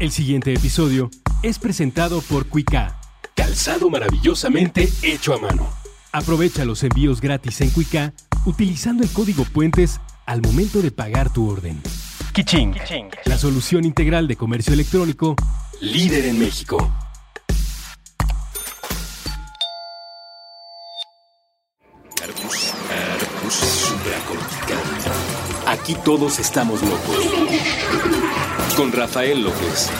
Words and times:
El 0.00 0.12
siguiente 0.12 0.52
episodio 0.52 1.10
es 1.42 1.58
presentado 1.58 2.20
por 2.20 2.46
Cuica. 2.46 3.00
Calzado 3.34 3.90
maravillosamente 3.90 4.88
hecho 5.02 5.34
a 5.34 5.38
mano. 5.38 5.68
Aprovecha 6.12 6.64
los 6.64 6.84
envíos 6.84 7.20
gratis 7.20 7.60
en 7.62 7.70
Cuica 7.70 8.14
utilizando 8.46 9.02
el 9.02 9.10
código 9.10 9.44
Puentes 9.44 10.00
al 10.24 10.40
momento 10.40 10.82
de 10.82 10.92
pagar 10.92 11.32
tu 11.32 11.50
orden. 11.50 11.82
Kiching, 12.32 12.76
la 13.24 13.38
solución 13.38 13.84
integral 13.84 14.28
de 14.28 14.36
comercio 14.36 14.72
electrónico, 14.72 15.34
líder 15.80 16.26
en 16.26 16.38
México. 16.38 16.78
Aquí 25.66 25.96
todos 26.04 26.38
estamos 26.38 26.82
locos. 26.82 28.17
Con 28.78 28.92
Rafael 28.92 29.42
López. 29.42 29.90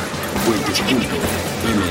Hola 0.47 1.88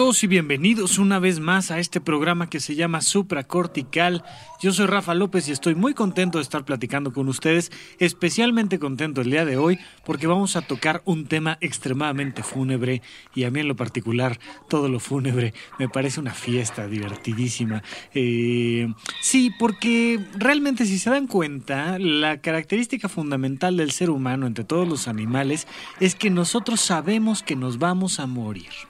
todos 0.00 0.24
y 0.24 0.28
bienvenidos 0.28 0.96
una 0.96 1.18
vez 1.18 1.40
más 1.40 1.70
a 1.70 1.78
este 1.78 2.00
programa 2.00 2.48
que 2.48 2.58
se 2.58 2.74
llama 2.74 3.02
Supracortical. 3.02 4.24
Yo 4.62 4.72
soy 4.72 4.86
Rafa 4.86 5.12
López 5.12 5.46
y 5.46 5.52
estoy 5.52 5.74
muy 5.74 5.92
contento 5.92 6.38
de 6.38 6.42
estar 6.42 6.64
platicando 6.64 7.12
con 7.12 7.28
ustedes, 7.28 7.70
especialmente 7.98 8.78
contento 8.78 9.20
el 9.20 9.30
día 9.30 9.44
de 9.44 9.58
hoy 9.58 9.78
porque 10.06 10.26
vamos 10.26 10.56
a 10.56 10.62
tocar 10.62 11.02
un 11.04 11.26
tema 11.26 11.58
extremadamente 11.60 12.42
fúnebre 12.42 13.02
y 13.34 13.44
a 13.44 13.50
mí 13.50 13.60
en 13.60 13.68
lo 13.68 13.76
particular 13.76 14.40
todo 14.70 14.88
lo 14.88 15.00
fúnebre 15.00 15.52
me 15.78 15.90
parece 15.90 16.18
una 16.18 16.32
fiesta 16.32 16.86
divertidísima. 16.86 17.82
Eh, 18.14 18.88
sí, 19.20 19.52
porque 19.58 20.18
realmente 20.34 20.86
si 20.86 20.98
se 20.98 21.10
dan 21.10 21.26
cuenta, 21.26 21.98
la 21.98 22.40
característica 22.40 23.10
fundamental 23.10 23.76
del 23.76 23.90
ser 23.90 24.08
humano 24.08 24.46
entre 24.46 24.64
todos 24.64 24.88
los 24.88 25.08
animales 25.08 25.66
es 26.00 26.14
que 26.14 26.30
nosotros 26.30 26.80
sabemos 26.80 27.42
que 27.42 27.54
nos 27.54 27.78
vamos 27.78 28.18
a 28.18 28.26
morir. 28.26 28.89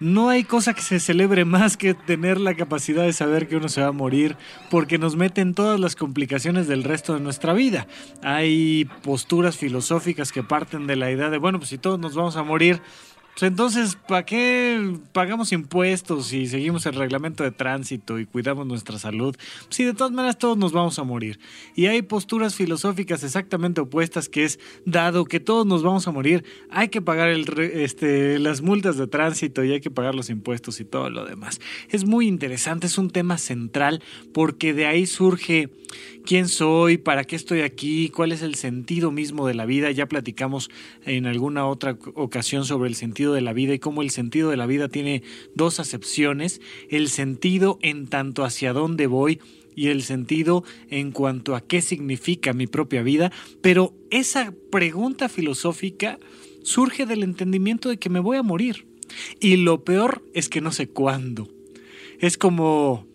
No 0.00 0.28
hay 0.28 0.42
cosa 0.44 0.74
que 0.74 0.82
se 0.82 0.98
celebre 0.98 1.44
más 1.44 1.76
que 1.76 1.94
tener 1.94 2.40
la 2.40 2.54
capacidad 2.54 3.04
de 3.04 3.12
saber 3.12 3.46
que 3.46 3.56
uno 3.56 3.68
se 3.68 3.80
va 3.80 3.88
a 3.88 3.92
morir 3.92 4.36
porque 4.70 4.98
nos 4.98 5.14
mete 5.14 5.40
en 5.40 5.54
todas 5.54 5.78
las 5.78 5.94
complicaciones 5.94 6.66
del 6.66 6.82
resto 6.82 7.14
de 7.14 7.20
nuestra 7.20 7.52
vida. 7.52 7.86
Hay 8.22 8.86
posturas 9.02 9.56
filosóficas 9.56 10.32
que 10.32 10.42
parten 10.42 10.88
de 10.88 10.96
la 10.96 11.10
idea 11.12 11.30
de, 11.30 11.38
bueno, 11.38 11.58
pues 11.58 11.70
si 11.70 11.78
todos 11.78 12.00
nos 12.00 12.14
vamos 12.14 12.36
a 12.36 12.42
morir, 12.42 12.82
entonces, 13.40 13.96
¿para 13.96 14.24
qué 14.24 14.96
pagamos 15.12 15.52
impuestos 15.52 16.32
y 16.32 16.46
seguimos 16.46 16.86
el 16.86 16.94
reglamento 16.94 17.42
de 17.42 17.50
tránsito 17.50 18.18
y 18.18 18.26
cuidamos 18.26 18.66
nuestra 18.66 18.98
salud? 18.98 19.36
Si 19.70 19.84
de 19.84 19.92
todas 19.92 20.12
maneras 20.12 20.38
todos 20.38 20.56
nos 20.56 20.72
vamos 20.72 20.98
a 20.98 21.04
morir. 21.04 21.40
Y 21.74 21.86
hay 21.86 22.02
posturas 22.02 22.54
filosóficas 22.54 23.24
exactamente 23.24 23.80
opuestas 23.80 24.28
que 24.28 24.44
es, 24.44 24.60
dado 24.84 25.24
que 25.24 25.40
todos 25.40 25.66
nos 25.66 25.82
vamos 25.82 26.06
a 26.06 26.12
morir, 26.12 26.44
hay 26.70 26.88
que 26.88 27.02
pagar 27.02 27.30
este, 27.30 28.38
las 28.38 28.62
multas 28.62 28.96
de 28.96 29.08
tránsito 29.08 29.64
y 29.64 29.72
hay 29.72 29.80
que 29.80 29.90
pagar 29.90 30.14
los 30.14 30.30
impuestos 30.30 30.78
y 30.80 30.84
todo 30.84 31.10
lo 31.10 31.24
demás. 31.24 31.60
Es 31.88 32.04
muy 32.04 32.28
interesante, 32.28 32.86
es 32.86 32.98
un 32.98 33.10
tema 33.10 33.38
central 33.38 34.02
porque 34.32 34.74
de 34.74 34.86
ahí 34.86 35.06
surge 35.06 35.70
quién 36.24 36.48
soy, 36.48 36.98
para 36.98 37.24
qué 37.24 37.36
estoy 37.36 37.60
aquí, 37.60 38.08
cuál 38.08 38.32
es 38.32 38.42
el 38.42 38.54
sentido 38.54 39.10
mismo 39.10 39.46
de 39.46 39.54
la 39.54 39.66
vida. 39.66 39.90
Ya 39.90 40.06
platicamos 40.06 40.70
en 41.04 41.26
alguna 41.26 41.66
otra 41.66 41.96
ocasión 42.14 42.64
sobre 42.64 42.88
el 42.88 42.94
sentido 42.94 43.34
de 43.34 43.40
la 43.40 43.52
vida 43.52 43.74
y 43.74 43.78
cómo 43.78 44.02
el 44.02 44.10
sentido 44.10 44.50
de 44.50 44.56
la 44.56 44.66
vida 44.66 44.88
tiene 44.88 45.22
dos 45.54 45.80
acepciones, 45.80 46.60
el 46.88 47.08
sentido 47.08 47.78
en 47.82 48.06
tanto 48.06 48.44
hacia 48.44 48.72
dónde 48.72 49.06
voy 49.06 49.40
y 49.76 49.88
el 49.88 50.02
sentido 50.02 50.64
en 50.88 51.12
cuanto 51.12 51.54
a 51.54 51.60
qué 51.60 51.82
significa 51.82 52.52
mi 52.52 52.66
propia 52.66 53.02
vida, 53.02 53.32
pero 53.60 53.92
esa 54.10 54.54
pregunta 54.70 55.28
filosófica 55.28 56.18
surge 56.62 57.06
del 57.06 57.22
entendimiento 57.22 57.88
de 57.88 57.98
que 57.98 58.08
me 58.08 58.20
voy 58.20 58.36
a 58.36 58.42
morir. 58.42 58.86
Y 59.40 59.56
lo 59.56 59.84
peor 59.84 60.24
es 60.32 60.48
que 60.48 60.60
no 60.60 60.72
sé 60.72 60.88
cuándo. 60.88 61.48
Es 62.20 62.38
como 62.38 63.06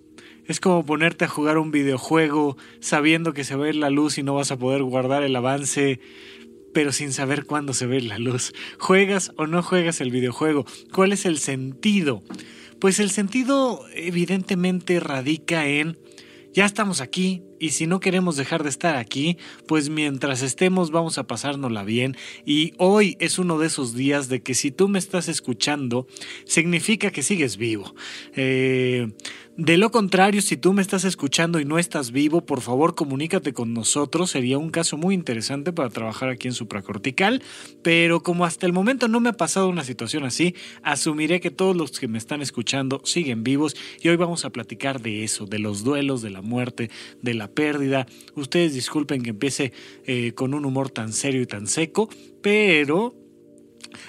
es 0.49 0.59
como 0.59 0.83
ponerte 0.85 1.25
a 1.25 1.29
jugar 1.29 1.59
un 1.59 1.71
videojuego 1.71 2.57
sabiendo 2.81 3.33
que 3.33 3.43
se 3.43 3.55
va 3.55 3.65
a 3.65 3.69
ir 3.69 3.75
la 3.75 3.91
luz 3.91 4.17
y 4.17 4.23
no 4.23 4.33
vas 4.33 4.51
a 4.51 4.57
poder 4.57 4.81
guardar 4.83 5.23
el 5.23 5.35
avance 5.35 5.99
pero 6.73 6.91
sin 6.91 7.13
saber 7.13 7.45
cuándo 7.45 7.73
se 7.73 7.87
ve 7.87 8.01
la 8.01 8.19
luz. 8.19 8.53
¿Juegas 8.79 9.31
o 9.37 9.47
no 9.47 9.63
juegas 9.63 10.01
el 10.01 10.11
videojuego? 10.11 10.65
¿Cuál 10.93 11.13
es 11.13 11.25
el 11.25 11.39
sentido? 11.39 12.23
Pues 12.79 12.99
el 12.99 13.09
sentido 13.09 13.85
evidentemente 13.93 14.99
radica 14.99 15.67
en 15.67 15.97
ya 16.51 16.66
estamos 16.66 16.99
aquí 16.99 17.43
y 17.59 17.69
si 17.69 17.85
no 17.85 17.99
queremos 17.99 18.35
dejar 18.35 18.63
de 18.63 18.69
estar 18.69 18.95
aquí, 18.95 19.37
pues 19.67 19.89
mientras 19.89 20.41
estemos 20.41 20.89
vamos 20.89 21.19
a 21.19 21.27
pasárnosla 21.27 21.83
bien 21.83 22.17
y 22.43 22.73
hoy 22.77 23.17
es 23.19 23.37
uno 23.37 23.59
de 23.59 23.67
esos 23.67 23.93
días 23.93 24.29
de 24.29 24.41
que 24.41 24.55
si 24.55 24.71
tú 24.71 24.87
me 24.87 24.97
estás 24.97 25.27
escuchando, 25.27 26.07
significa 26.45 27.11
que 27.11 27.21
sigues 27.21 27.57
vivo. 27.57 27.93
Eh, 28.35 29.09
de 29.59 29.75
lo 29.75 29.92
contrario, 29.92 30.42
si 30.42 30.56
tú 30.56 30.72
me 30.72 30.81
estás 30.81 31.03
escuchando 31.03 31.59
y 31.59 31.66
no 31.66 31.80
estás 31.80 32.14
vivo, 32.14 32.46
por 32.46 32.62
favor 32.62 32.96
comunícate 32.96 33.52
con 33.52 33.74
nosotros. 33.74 34.31
Sería 34.31 34.58
un 34.58 34.70
caso 34.70 34.96
muy 34.96 35.14
interesante 35.14 35.74
para 35.74 35.90
trabajar 35.90 36.30
aquí 36.30 36.47
en 36.47 36.53
supracortical. 36.53 37.44
Pero 37.84 38.24
como 38.24 38.46
hasta 38.46 38.66
el 38.66 38.72
momento 38.72 39.09
no 39.09 39.20
me 39.20 39.28
ha 39.28 39.34
pasado 39.34 39.68
una 39.68 39.84
situación 39.84 40.24
así, 40.24 40.56
asumiré 40.81 41.42
que 41.42 41.52
todos 41.52 41.75
los 41.75 42.00
que 42.00 42.08
me 42.08 42.18
están 42.18 42.42
escuchando 42.42 43.02
siguen 43.03 43.44
vivos. 43.44 43.75
Y 44.02 44.08
hoy 44.08 44.16
vamos 44.16 44.46
a 44.46 44.50
platicar 44.50 45.02
de 45.02 45.25
eso, 45.25 45.46
de 45.46 45.59
los 45.59 45.84
duelos, 45.84 46.22
de 46.22 46.30
la 46.30 46.41
muerte, 46.41 46.90
de 47.22 47.34
la 47.34 47.52
pérdida. 47.52 48.08
Ustedes 48.36 48.74
disculpen 48.74 49.24
que 49.24 49.31
empiece 49.31 49.74
eh, 50.06 50.31
con 50.36 50.53
un 50.53 50.64
humor 50.64 50.90
tan 50.90 51.12
serio 51.12 51.41
y 51.41 51.47
tan 51.47 51.68
seco, 51.68 52.08
pero 52.41 53.14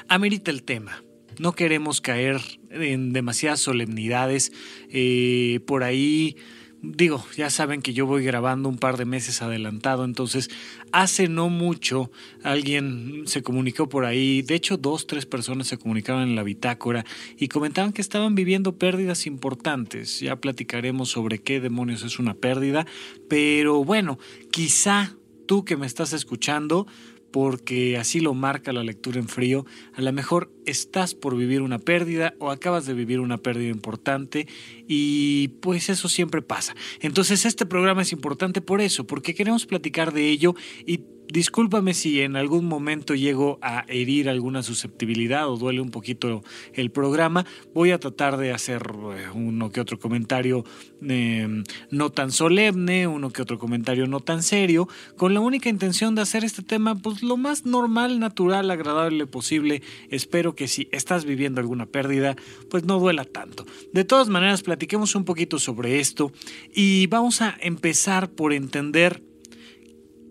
amerita 0.06 0.52
el 0.52 0.62
tema 0.62 1.02
no 1.40 1.52
queremos 1.52 2.02
caer 2.02 2.38
en 2.68 3.14
demasiadas 3.14 3.60
solemnidades. 3.60 4.52
Eh, 4.90 5.60
por 5.66 5.84
ahí, 5.84 6.36
digo, 6.82 7.24
ya 7.34 7.48
saben 7.48 7.80
que 7.80 7.94
yo 7.94 8.04
voy 8.04 8.22
grabando 8.22 8.68
un 8.68 8.76
par 8.76 8.98
de 8.98 9.06
meses 9.06 9.40
adelantado, 9.40 10.04
entonces 10.04 10.50
hace 10.92 11.28
no 11.28 11.48
mucho 11.48 12.10
alguien 12.42 13.22
se 13.24 13.42
comunicó 13.42 13.88
por 13.88 14.04
ahí, 14.04 14.42
de 14.42 14.54
hecho 14.54 14.76
dos, 14.76 15.06
tres 15.06 15.24
personas 15.24 15.66
se 15.66 15.78
comunicaron 15.78 16.22
en 16.24 16.36
la 16.36 16.42
bitácora 16.42 17.06
y 17.38 17.48
comentaban 17.48 17.94
que 17.94 18.02
estaban 18.02 18.34
viviendo 18.34 18.76
pérdidas 18.76 19.26
importantes. 19.26 20.20
Ya 20.20 20.36
platicaremos 20.36 21.08
sobre 21.08 21.38
qué 21.38 21.58
demonios 21.58 22.02
es 22.02 22.18
una 22.18 22.34
pérdida, 22.34 22.86
pero 23.30 23.82
bueno, 23.82 24.18
quizá 24.50 25.16
tú 25.46 25.64
que 25.64 25.78
me 25.78 25.86
estás 25.86 26.12
escuchando, 26.12 26.86
porque 27.30 27.96
así 27.98 28.20
lo 28.20 28.34
marca 28.34 28.72
la 28.72 28.84
lectura 28.84 29.18
en 29.18 29.28
frío, 29.28 29.66
a 29.94 30.02
lo 30.02 30.12
mejor 30.12 30.52
estás 30.66 31.14
por 31.14 31.36
vivir 31.36 31.62
una 31.62 31.78
pérdida 31.78 32.34
o 32.38 32.50
acabas 32.50 32.86
de 32.86 32.94
vivir 32.94 33.20
una 33.20 33.38
pérdida 33.38 33.70
importante 33.70 34.46
y 34.86 35.48
pues 35.60 35.88
eso 35.88 36.08
siempre 36.08 36.42
pasa. 36.42 36.74
Entonces 37.00 37.44
este 37.44 37.66
programa 37.66 38.02
es 38.02 38.12
importante 38.12 38.60
por 38.60 38.80
eso, 38.80 39.06
porque 39.06 39.34
queremos 39.34 39.66
platicar 39.66 40.12
de 40.12 40.28
ello 40.28 40.54
y 40.86 41.00
Discúlpame 41.32 41.94
si 41.94 42.20
en 42.22 42.34
algún 42.34 42.64
momento 42.64 43.14
llego 43.14 43.58
a 43.62 43.84
herir 43.86 44.28
alguna 44.28 44.64
susceptibilidad 44.64 45.48
o 45.48 45.56
duele 45.56 45.80
un 45.80 45.90
poquito 45.90 46.42
el 46.74 46.90
programa. 46.90 47.46
Voy 47.72 47.92
a 47.92 48.00
tratar 48.00 48.36
de 48.36 48.52
hacer 48.52 48.82
eh, 49.14 49.28
uno 49.32 49.70
que 49.70 49.80
otro 49.80 49.98
comentario 50.00 50.64
em, 51.02 51.62
no 51.90 52.10
tan 52.10 52.32
solemne, 52.32 53.06
uno 53.06 53.30
que 53.30 53.42
otro 53.42 53.58
comentario 53.58 54.08
no 54.08 54.18
tan 54.18 54.42
serio, 54.42 54.88
con 55.16 55.32
la 55.32 55.40
única 55.40 55.68
intención 55.68 56.16
de 56.16 56.22
hacer 56.22 56.44
este 56.44 56.62
tema 56.62 56.96
pues 56.96 57.22
lo 57.22 57.36
más 57.36 57.64
normal, 57.64 58.18
natural, 58.18 58.68
agradable 58.70 59.26
posible. 59.26 59.82
Espero 60.10 60.56
que 60.56 60.66
si 60.66 60.88
estás 60.90 61.24
viviendo 61.24 61.60
alguna 61.60 61.86
pérdida, 61.86 62.34
pues 62.68 62.84
no 62.84 62.98
duela 62.98 63.24
tanto. 63.24 63.66
De 63.92 64.04
todas 64.04 64.28
maneras, 64.28 64.62
platiquemos 64.62 65.14
un 65.14 65.24
poquito 65.24 65.60
sobre 65.60 66.00
esto 66.00 66.32
y 66.74 67.06
vamos 67.06 67.40
a 67.40 67.56
empezar 67.60 68.30
por 68.30 68.52
entender 68.52 69.29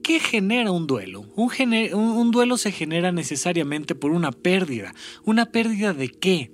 ¿Qué 0.09 0.19
genera 0.19 0.71
un 0.71 0.88
duelo? 0.88 1.23
Un, 1.35 2.31
duelo 2.31 2.57
se 2.57 2.71
genera 2.71 3.11
necesariamente 3.11 3.94
por 3.94 4.09
una 4.09 4.31
pérdida. 4.31 4.91
¿Una 5.23 5.51
pérdida 5.51 5.94
de 5.94 6.09
qué? 6.09 6.50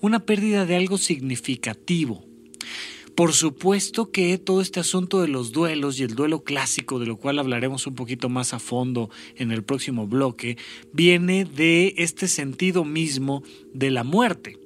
Una 0.00 0.26
pérdida 0.26 0.66
de 0.66 0.74
algo 0.74 0.98
significativo. 0.98 2.24
Por 3.14 3.32
supuesto 3.32 4.10
que 4.10 4.36
todo 4.38 4.60
este 4.60 4.80
asunto 4.80 5.22
de 5.22 5.28
los 5.28 5.52
duelos 5.52 6.00
y 6.00 6.02
el 6.02 6.16
duelo 6.16 6.42
clásico, 6.42 6.98
de 6.98 7.06
lo 7.06 7.16
cual 7.16 7.38
hablaremos 7.38 7.86
un 7.86 7.94
poquito 7.94 8.28
más 8.28 8.52
a 8.52 8.58
fondo 8.58 9.08
en 9.36 9.52
el 9.52 9.62
próximo 9.62 10.08
bloque, 10.08 10.58
viene 10.92 11.44
de 11.44 11.94
este 11.98 12.26
sentido 12.26 12.84
mismo 12.84 13.44
de 13.72 13.92
la 13.92 14.02
muerte. 14.02 14.58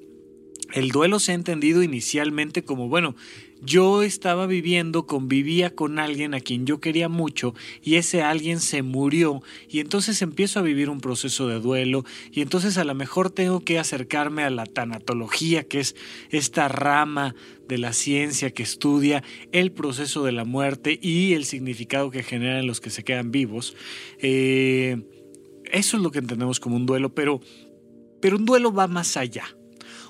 El 0.72 0.88
duelo 0.88 1.18
se 1.18 1.32
ha 1.32 1.34
entendido 1.34 1.82
inicialmente 1.82 2.64
como, 2.64 2.88
bueno, 2.88 3.16
yo 3.62 4.02
estaba 4.02 4.46
viviendo, 4.46 5.06
convivía 5.06 5.74
con 5.74 5.98
alguien 5.98 6.34
a 6.34 6.40
quien 6.40 6.66
yo 6.66 6.80
quería 6.80 7.08
mucho 7.08 7.54
y 7.82 7.96
ese 7.96 8.22
alguien 8.22 8.60
se 8.60 8.82
murió 8.82 9.42
y 9.68 9.80
entonces 9.80 10.22
empiezo 10.22 10.58
a 10.58 10.62
vivir 10.62 10.88
un 10.88 11.00
proceso 11.00 11.48
de 11.48 11.60
duelo 11.60 12.04
y 12.32 12.40
entonces 12.40 12.78
a 12.78 12.84
lo 12.84 12.94
mejor 12.94 13.30
tengo 13.30 13.60
que 13.60 13.78
acercarme 13.78 14.42
a 14.44 14.50
la 14.50 14.66
tanatología, 14.66 15.64
que 15.64 15.80
es 15.80 15.96
esta 16.30 16.68
rama 16.68 17.34
de 17.68 17.78
la 17.78 17.92
ciencia 17.92 18.50
que 18.50 18.62
estudia 18.62 19.22
el 19.52 19.72
proceso 19.72 20.24
de 20.24 20.32
la 20.32 20.44
muerte 20.44 20.98
y 21.00 21.34
el 21.34 21.44
significado 21.44 22.10
que 22.10 22.22
generan 22.22 22.66
los 22.66 22.80
que 22.80 22.90
se 22.90 23.04
quedan 23.04 23.30
vivos. 23.30 23.76
Eh, 24.18 25.00
eso 25.72 25.96
es 25.96 26.02
lo 26.02 26.10
que 26.10 26.18
entendemos 26.18 26.58
como 26.60 26.76
un 26.76 26.86
duelo, 26.86 27.14
pero, 27.14 27.40
pero 28.20 28.36
un 28.36 28.44
duelo 28.44 28.72
va 28.72 28.88
más 28.88 29.16
allá. 29.16 29.44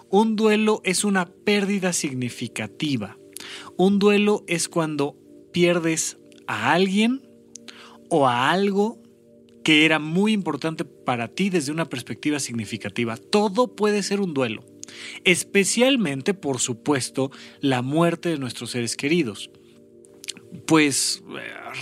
Un 0.08 0.36
duelo 0.36 0.80
es 0.84 1.04
una 1.04 1.26
pérdida 1.26 1.92
significativa. 1.92 3.19
Un 3.82 3.98
duelo 3.98 4.44
es 4.46 4.68
cuando 4.68 5.16
pierdes 5.52 6.18
a 6.46 6.74
alguien 6.74 7.26
o 8.10 8.28
a 8.28 8.50
algo 8.50 9.00
que 9.64 9.86
era 9.86 9.98
muy 9.98 10.34
importante 10.34 10.84
para 10.84 11.28
ti 11.28 11.48
desde 11.48 11.72
una 11.72 11.88
perspectiva 11.88 12.40
significativa. 12.40 13.16
Todo 13.16 13.74
puede 13.74 14.02
ser 14.02 14.20
un 14.20 14.34
duelo, 14.34 14.66
especialmente, 15.24 16.34
por 16.34 16.60
supuesto, 16.60 17.30
la 17.62 17.80
muerte 17.80 18.28
de 18.28 18.36
nuestros 18.36 18.72
seres 18.72 18.98
queridos. 18.98 19.50
Pues 20.66 21.22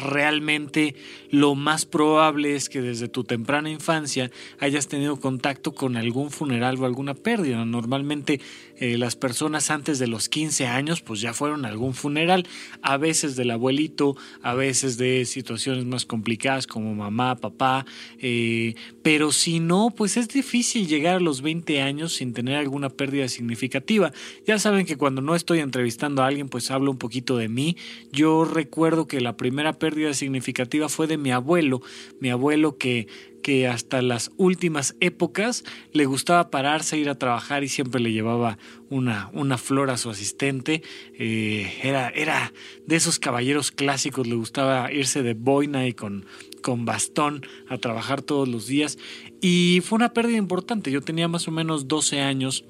realmente 0.02 0.94
lo 1.30 1.54
más 1.54 1.86
probable 1.86 2.54
es 2.54 2.68
que 2.68 2.80
desde 2.80 3.08
tu 3.08 3.24
temprana 3.24 3.70
infancia 3.70 4.30
hayas 4.60 4.88
tenido 4.88 5.18
contacto 5.18 5.74
con 5.74 5.96
algún 5.96 6.30
funeral 6.30 6.78
o 6.78 6.86
alguna 6.86 7.14
pérdida. 7.14 7.64
Normalmente 7.64 8.40
eh, 8.76 8.98
las 8.98 9.16
personas 9.16 9.70
antes 9.70 9.98
de 9.98 10.06
los 10.06 10.28
15 10.28 10.66
años 10.66 11.00
pues 11.00 11.20
ya 11.20 11.34
fueron 11.34 11.64
a 11.64 11.68
algún 11.68 11.94
funeral, 11.94 12.46
a 12.82 12.96
veces 12.96 13.36
del 13.36 13.50
abuelito, 13.50 14.16
a 14.42 14.54
veces 14.54 14.98
de 14.98 15.24
situaciones 15.24 15.84
más 15.84 16.04
complicadas 16.04 16.66
como 16.66 16.94
mamá, 16.94 17.36
papá, 17.36 17.86
eh, 18.18 18.74
pero 19.02 19.32
si 19.32 19.60
no, 19.60 19.90
pues 19.96 20.16
es 20.16 20.28
difícil 20.28 20.86
llegar 20.86 21.16
a 21.16 21.20
los 21.20 21.42
20 21.42 21.80
años 21.80 22.14
sin 22.14 22.32
tener 22.32 22.56
alguna 22.56 22.88
pérdida 22.88 23.28
significativa. 23.28 24.12
Ya 24.46 24.58
saben 24.58 24.86
que 24.86 24.96
cuando 24.96 25.22
no 25.22 25.34
estoy 25.34 25.60
entrevistando 25.60 26.22
a 26.22 26.26
alguien 26.26 26.48
pues 26.48 26.70
hablo 26.70 26.90
un 26.90 26.98
poquito 26.98 27.36
de 27.36 27.48
mí. 27.48 27.76
Yo 28.12 28.44
recuerdo 28.58 29.06
que 29.06 29.20
la 29.20 29.37
primera 29.37 29.78
pérdida 29.78 30.14
significativa 30.14 30.88
fue 30.88 31.06
de 31.06 31.16
mi 31.16 31.31
abuelo, 31.31 31.81
mi 32.19 32.28
abuelo 32.31 32.76
que, 32.76 33.06
que 33.40 33.69
hasta 33.69 34.02
las 34.02 34.32
últimas 34.37 34.96
épocas 34.99 35.62
le 35.93 36.06
gustaba 36.06 36.50
pararse, 36.50 36.99
ir 36.99 37.08
a 37.08 37.14
trabajar 37.19 37.62
y 37.62 37.69
siempre 37.69 38.00
le 38.00 38.10
llevaba 38.10 38.58
una, 38.90 39.31
una 39.32 39.58
flor 39.58 39.90
a 39.90 39.96
su 39.96 40.10
asistente. 40.10 40.82
Eh, 41.16 41.72
era, 41.84 42.08
era 42.08 42.52
de 42.84 42.96
esos 42.96 43.20
caballeros 43.20 43.70
clásicos, 43.70 44.26
le 44.26 44.34
gustaba 44.34 44.93
irse 44.93 45.22
de 45.22 45.34
boina 45.34 45.87
y 45.87 45.93
con, 45.93 46.26
con 46.61 46.84
bastón 46.84 47.46
a 47.69 47.78
trabajar 47.78 48.22
todos 48.22 48.49
los 48.49 48.66
días. 48.66 48.99
Y 49.40 49.82
fue 49.84 49.96
una 49.96 50.12
pérdida 50.12 50.37
importante, 50.37 50.90
yo 50.90 51.00
tenía 51.00 51.28
más 51.28 51.46
o 51.46 51.52
menos 51.52 51.87
12 51.87 52.20
años. 52.20 52.64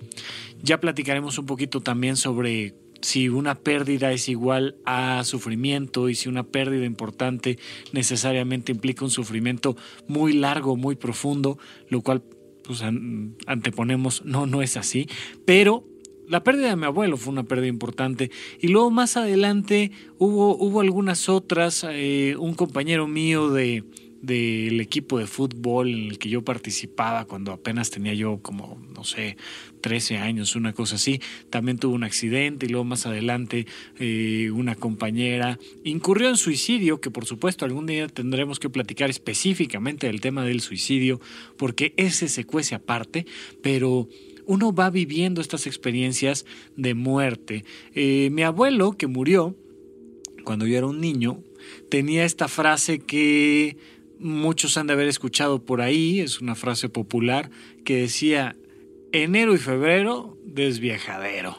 Ya 0.62 0.80
platicaremos 0.80 1.38
un 1.38 1.46
poquito 1.46 1.80
también 1.80 2.16
sobre 2.16 2.74
si 3.00 3.28
una 3.28 3.54
pérdida 3.54 4.12
es 4.12 4.28
igual 4.28 4.76
a 4.84 5.22
sufrimiento 5.24 6.08
y 6.08 6.14
si 6.14 6.28
una 6.28 6.44
pérdida 6.44 6.84
importante 6.84 7.58
necesariamente 7.92 8.72
implica 8.72 9.04
un 9.04 9.10
sufrimiento 9.10 9.76
muy 10.06 10.32
largo, 10.32 10.76
muy 10.76 10.96
profundo, 10.96 11.58
lo 11.88 12.00
cual 12.00 12.22
pues 12.64 12.82
anteponemos, 12.82 14.24
no, 14.24 14.46
no 14.46 14.62
es 14.62 14.76
así, 14.76 15.08
pero 15.46 15.84
la 16.28 16.44
pérdida 16.44 16.68
de 16.68 16.76
mi 16.76 16.84
abuelo 16.84 17.16
fue 17.16 17.32
una 17.32 17.44
pérdida 17.44 17.68
importante. 17.68 18.30
Y 18.60 18.68
luego 18.68 18.90
más 18.90 19.16
adelante 19.16 19.92
hubo, 20.18 20.56
hubo 20.56 20.80
algunas 20.80 21.30
otras, 21.30 21.86
eh, 21.88 22.36
un 22.38 22.52
compañero 22.52 23.08
mío 23.08 23.48
de, 23.48 23.84
del 24.22 24.80
equipo 24.80 25.18
de 25.18 25.26
fútbol 25.26 25.88
en 25.88 26.06
el 26.10 26.18
que 26.18 26.28
yo 26.28 26.42
participaba 26.42 27.24
cuando 27.24 27.52
apenas 27.52 27.90
tenía 27.90 28.14
yo 28.14 28.40
como, 28.42 28.80
no 28.94 29.04
sé, 29.04 29.36
13 29.80 30.18
años, 30.18 30.56
una 30.56 30.72
cosa 30.72 30.96
así. 30.96 31.20
También 31.50 31.78
tuvo 31.78 31.94
un 31.94 32.04
accidente 32.04 32.66
y 32.66 32.68
luego 32.68 32.84
más 32.84 33.06
adelante 33.06 33.66
eh, 33.98 34.50
una 34.52 34.74
compañera 34.74 35.58
incurrió 35.84 36.28
en 36.28 36.36
suicidio, 36.36 37.00
que 37.00 37.10
por 37.10 37.26
supuesto 37.26 37.64
algún 37.64 37.86
día 37.86 38.08
tendremos 38.08 38.58
que 38.58 38.70
platicar 38.70 39.10
específicamente 39.10 40.06
del 40.06 40.20
tema 40.20 40.44
del 40.44 40.60
suicidio, 40.60 41.20
porque 41.56 41.94
ese 41.96 42.28
se 42.28 42.44
cuece 42.44 42.74
aparte, 42.74 43.26
pero 43.62 44.08
uno 44.46 44.72
va 44.72 44.90
viviendo 44.90 45.40
estas 45.40 45.66
experiencias 45.66 46.46
de 46.76 46.94
muerte. 46.94 47.64
Eh, 47.94 48.30
mi 48.32 48.42
abuelo, 48.42 48.92
que 48.92 49.06
murió 49.06 49.54
cuando 50.42 50.66
yo 50.66 50.78
era 50.78 50.86
un 50.86 51.00
niño, 51.00 51.42
tenía 51.90 52.24
esta 52.24 52.48
frase 52.48 52.98
que 53.00 53.76
muchos 54.18 54.76
han 54.76 54.86
de 54.86 54.92
haber 54.92 55.08
escuchado 55.08 55.64
por 55.64 55.80
ahí, 55.80 56.20
es 56.20 56.40
una 56.40 56.54
frase 56.54 56.88
popular 56.88 57.50
que 57.84 57.96
decía, 57.96 58.56
enero 59.12 59.54
y 59.54 59.58
febrero, 59.58 60.36
desviajadero. 60.44 61.58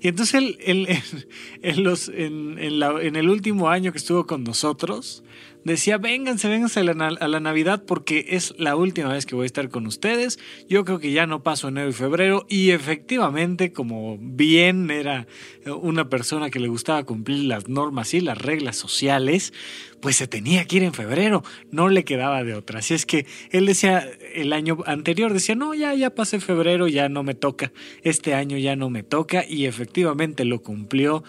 Y 0.00 0.08
entonces 0.08 0.34
él, 0.34 0.86
en, 1.62 1.84
los, 1.84 2.08
en, 2.08 2.58
en, 2.58 3.16
el 3.16 3.28
último 3.28 3.68
año 3.68 3.92
que 3.92 3.98
estuvo 3.98 4.26
con 4.26 4.44
nosotros, 4.44 5.22
decía, 5.64 5.98
vénganse, 5.98 6.48
vénganse 6.48 6.80
a 6.80 6.84
la, 6.84 7.06
a 7.08 7.28
la, 7.28 7.40
Navidad 7.40 7.84
porque 7.86 8.26
es 8.30 8.54
la 8.58 8.76
última 8.76 9.12
vez 9.12 9.26
que 9.26 9.34
voy 9.34 9.44
a 9.44 9.46
estar 9.46 9.68
con 9.68 9.86
ustedes. 9.86 10.38
Yo 10.68 10.84
creo 10.84 10.98
que 10.98 11.12
ya 11.12 11.26
no 11.26 11.42
paso 11.42 11.68
enero 11.68 11.88
y 11.88 11.92
febrero 11.92 12.46
y 12.48 12.70
efectivamente, 12.70 13.72
como 13.72 14.18
bien 14.20 14.90
era 14.90 15.26
una 15.66 16.08
persona 16.08 16.50
que 16.50 16.60
le 16.60 16.68
gustaba 16.68 17.04
cumplir 17.04 17.44
las 17.44 17.68
normas 17.68 18.14
y 18.14 18.20
las 18.20 18.38
reglas 18.38 18.76
sociales, 18.76 19.52
pues 20.00 20.16
se 20.16 20.26
tenía 20.26 20.64
que 20.64 20.76
ir 20.76 20.82
en 20.82 20.92
febrero, 20.92 21.44
no 21.70 21.88
le 21.88 22.04
quedaba 22.04 22.42
de 22.42 22.54
otra. 22.54 22.80
Así 22.80 22.92
es 22.94 23.06
que 23.06 23.24
él 23.50 23.66
decía, 23.66 24.08
el 24.34 24.52
año 24.52 24.78
anterior 24.86 25.32
decía, 25.32 25.54
no, 25.54 25.74
ya, 25.74 25.94
ya 25.94 26.10
pasé 26.10 26.40
febrero, 26.40 26.88
ya 26.88 27.08
no 27.08 27.22
me 27.22 27.34
toca, 27.34 27.72
este 28.02 28.34
año 28.34 28.58
ya 28.58 28.74
no 28.74 28.90
me 28.90 29.04
toca 29.04 29.44
y 29.48 29.66
efectivamente 29.66 30.44
lo 30.44 30.60
cumplió. 30.60 31.22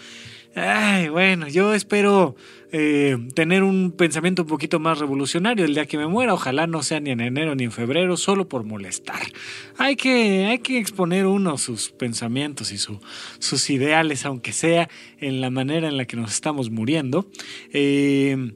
Ay, 0.56 1.10
bueno, 1.10 1.48
yo 1.48 1.74
espero 1.74 2.36
eh, 2.72 3.18
tener 3.34 3.64
un 3.64 3.92
pensamiento 3.92 4.44
un 4.44 4.48
poquito 4.48 4.80
más 4.80 5.00
revolucionario 5.00 5.66
el 5.66 5.74
día 5.74 5.88
que 5.88 5.98
me 5.98 6.06
muera. 6.06 6.34
Ojalá 6.36 6.68
no 6.68 6.84
sea 6.84 7.00
ni 7.00 7.10
en 7.10 7.22
enero 7.22 7.56
ni 7.56 7.64
en 7.64 7.72
febrero, 7.72 8.18
solo 8.18 8.48
por 8.48 8.64
molestar. 8.64 9.22
Hay 9.78 9.96
que, 9.96 10.46
hay 10.46 10.60
que 10.60 10.78
exponer 10.78 11.26
uno 11.26 11.58
sus 11.58 11.90
pensamientos 11.90 12.72
y 12.72 12.78
sus 12.78 13.70
ideales, 13.72 14.26
aunque 14.26 14.54
sea 14.54 14.90
en 15.20 15.42
la 15.42 15.50
manera 15.50 15.88
en 15.88 15.98
la 15.98 16.06
que 16.06 16.18
nos 16.18 16.32
estamos 16.32 16.70
muriendo. 16.70 17.28
Eh, 17.72 18.54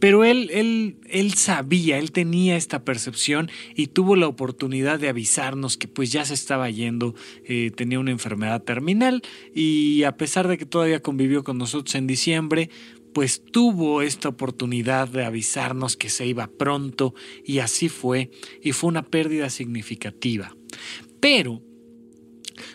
pero 0.00 0.24
él, 0.24 0.48
él, 0.50 0.96
él 1.08 1.34
sabía, 1.34 1.98
él 1.98 2.10
tenía 2.10 2.56
esta 2.56 2.84
percepción 2.84 3.50
y 3.76 3.88
tuvo 3.88 4.16
la 4.16 4.26
oportunidad 4.26 4.98
de 4.98 5.10
avisarnos 5.10 5.76
que 5.76 5.88
pues 5.88 6.10
ya 6.10 6.24
se 6.24 6.34
estaba 6.34 6.70
yendo, 6.70 7.14
eh, 7.44 7.70
tenía 7.76 8.00
una 8.00 8.10
enfermedad 8.10 8.62
terminal 8.62 9.22
y 9.54 10.02
a 10.04 10.16
pesar 10.16 10.48
de 10.48 10.56
que 10.56 10.64
todavía 10.64 11.00
convivió 11.00 11.44
con 11.44 11.58
nosotros 11.58 11.94
en 11.94 12.06
diciembre, 12.06 12.70
pues 13.12 13.44
tuvo 13.44 14.00
esta 14.00 14.30
oportunidad 14.30 15.08
de 15.08 15.24
avisarnos 15.24 15.96
que 15.96 16.08
se 16.08 16.26
iba 16.26 16.46
pronto 16.46 17.14
y 17.44 17.58
así 17.58 17.90
fue 17.90 18.30
y 18.62 18.72
fue 18.72 18.88
una 18.88 19.02
pérdida 19.02 19.50
significativa. 19.50 20.56
Pero 21.20 21.60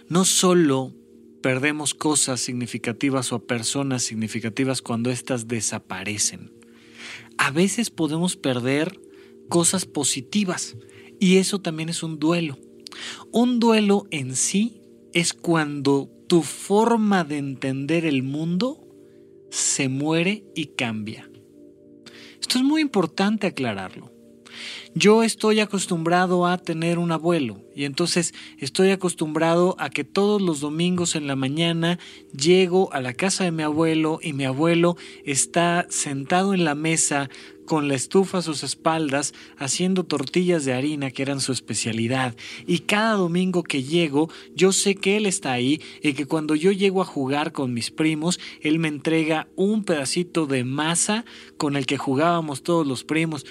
no 0.10 0.26
solo 0.26 0.94
perdemos 1.42 1.96
cosas 1.96 2.40
significativas 2.40 3.32
o 3.32 3.46
personas 3.48 4.04
significativas 4.04 4.82
cuando 4.82 5.10
éstas 5.10 5.48
desaparecen 5.48 6.55
a 7.38 7.52
veces 7.52 7.90
podemos 7.90 8.36
perder 8.36 9.00
cosas 9.50 9.86
positivas 9.86 10.76
y 11.20 11.38
eso 11.38 11.60
también 11.60 11.90
es 11.90 12.04
un 12.04 12.20
duelo. 12.20 12.58
Un 13.32 13.60
duelo 13.60 14.08
en 14.12 14.36
sí 14.36 14.82
es 15.14 15.34
cuando 15.34 16.10
tu 16.28 16.42
forma 16.42 17.24
de 17.24 17.38
entender 17.38 18.06
el 18.06 18.24
mundo 18.24 18.86
se 19.50 19.90
muere 19.90 20.46
y 20.56 20.68
cambia. 20.68 21.30
Esto 22.42 22.58
es 22.58 22.64
muy 22.64 22.82
importante 22.82 23.48
aclararlo. 23.48 24.15
Yo 24.94 25.24
estoy 25.24 25.60
acostumbrado 25.60 26.46
a 26.46 26.58
tener 26.58 27.00
un 27.00 27.12
abuelo 27.12 27.62
y 27.76 27.86
entonces 27.86 28.34
estoy 28.60 28.92
acostumbrado 28.92 29.76
a 29.80 29.90
que 29.90 30.04
todos 30.04 30.42
los 30.42 30.60
domingos 30.60 31.16
en 31.16 31.28
la 31.28 31.36
mañana 31.36 32.00
llego 32.32 32.92
a 32.94 33.02
la 33.02 33.14
casa 33.14 33.44
de 33.44 33.52
mi 33.52 33.64
abuelo 33.64 34.20
y 34.22 34.34
mi 34.34 34.46
abuelo 34.46 34.98
está 35.26 35.86
sentado 35.90 36.54
en 36.54 36.64
la 36.64 36.76
mesa 36.76 37.30
con 37.66 37.88
la 37.88 37.96
estufa 37.96 38.38
a 38.38 38.42
sus 38.42 38.64
espaldas 38.64 39.34
haciendo 39.58 40.04
tortillas 40.04 40.66
de 40.66 40.74
harina 40.74 41.12
que 41.12 41.24
eran 41.24 41.42
su 41.42 41.52
especialidad. 41.52 42.36
Y 42.66 42.80
cada 42.80 43.14
domingo 43.14 43.64
que 43.64 43.84
llego, 43.84 44.30
yo 44.56 44.72
sé 44.72 44.96
que 44.96 45.18
él 45.18 45.26
está 45.26 45.52
ahí 45.52 45.82
y 46.02 46.14
que 46.14 46.26
cuando 46.26 46.56
yo 46.56 46.72
llego 46.72 47.02
a 47.02 47.06
jugar 47.06 47.52
con 47.52 47.74
mis 47.74 47.92
primos, 47.92 48.40
él 48.62 48.80
me 48.80 48.88
entrega 48.88 49.48
un 49.56 49.84
pedacito 49.84 50.46
de 50.46 50.64
masa 50.64 51.26
con 51.58 51.76
el 51.76 51.86
que 51.86 51.98
jugábamos 51.98 52.64
todos 52.64 52.86
los 52.86 53.04
primos 53.04 53.46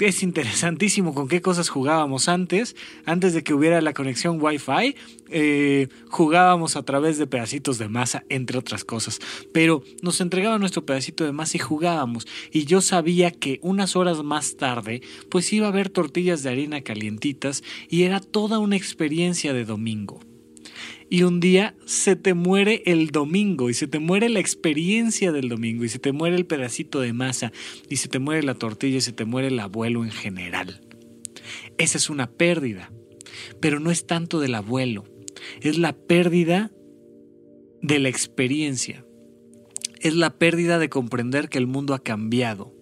es 0.00 0.22
interesantísimo 0.22 1.14
con 1.14 1.28
qué 1.28 1.40
cosas 1.40 1.68
jugábamos 1.68 2.28
antes. 2.28 2.76
Antes 3.04 3.34
de 3.34 3.42
que 3.42 3.54
hubiera 3.54 3.80
la 3.80 3.92
conexión 3.92 4.38
Wi-Fi, 4.40 4.96
eh, 5.30 5.88
jugábamos 6.08 6.76
a 6.76 6.82
través 6.82 7.18
de 7.18 7.26
pedacitos 7.26 7.78
de 7.78 7.88
masa, 7.88 8.24
entre 8.28 8.58
otras 8.58 8.84
cosas. 8.84 9.18
Pero 9.52 9.82
nos 10.02 10.20
entregaba 10.20 10.58
nuestro 10.58 10.84
pedacito 10.84 11.24
de 11.24 11.32
masa 11.32 11.56
y 11.56 11.60
jugábamos. 11.60 12.26
Y 12.50 12.64
yo 12.64 12.80
sabía 12.80 13.30
que 13.30 13.58
unas 13.62 13.96
horas 13.96 14.22
más 14.22 14.56
tarde, 14.56 15.02
pues 15.30 15.52
iba 15.52 15.66
a 15.66 15.70
haber 15.70 15.90
tortillas 15.90 16.42
de 16.42 16.50
harina 16.50 16.82
calientitas 16.82 17.62
y 17.88 18.02
era 18.02 18.20
toda 18.20 18.58
una 18.58 18.76
experiencia 18.76 19.52
de 19.52 19.64
domingo 19.64 20.20
y 21.10 21.22
un 21.22 21.40
día 21.40 21.74
se 21.86 22.16
te 22.16 22.34
muere 22.34 22.82
el 22.86 23.08
domingo 23.08 23.70
y 23.70 23.74
se 23.74 23.86
te 23.86 23.98
muere 23.98 24.28
la 24.28 24.40
experiencia 24.40 25.32
del 25.32 25.48
domingo 25.48 25.84
y 25.84 25.88
se 25.88 25.98
te 25.98 26.12
muere 26.12 26.36
el 26.36 26.46
pedacito 26.46 27.00
de 27.00 27.12
masa 27.12 27.52
y 27.88 27.96
se 27.96 28.08
te 28.08 28.18
muere 28.18 28.42
la 28.42 28.54
tortilla 28.54 28.98
y 28.98 29.02
se 29.02 29.12
te 29.12 29.24
muere 29.24 29.48
el 29.48 29.60
abuelo 29.60 30.04
en 30.04 30.10
general. 30.10 30.80
Esa 31.78 31.98
es 31.98 32.10
una 32.10 32.30
pérdida, 32.30 32.90
pero 33.60 33.80
no 33.80 33.90
es 33.90 34.06
tanto 34.06 34.40
del 34.40 34.54
abuelo, 34.54 35.04
es 35.60 35.78
la 35.78 35.92
pérdida 35.92 36.70
de 37.82 37.98
la 37.98 38.08
experiencia, 38.08 39.04
es 40.00 40.14
la 40.14 40.38
pérdida 40.38 40.78
de 40.78 40.88
comprender 40.88 41.48
que 41.48 41.58
el 41.58 41.66
mundo 41.66 41.94
ha 41.94 42.02
cambiado. 42.02 42.72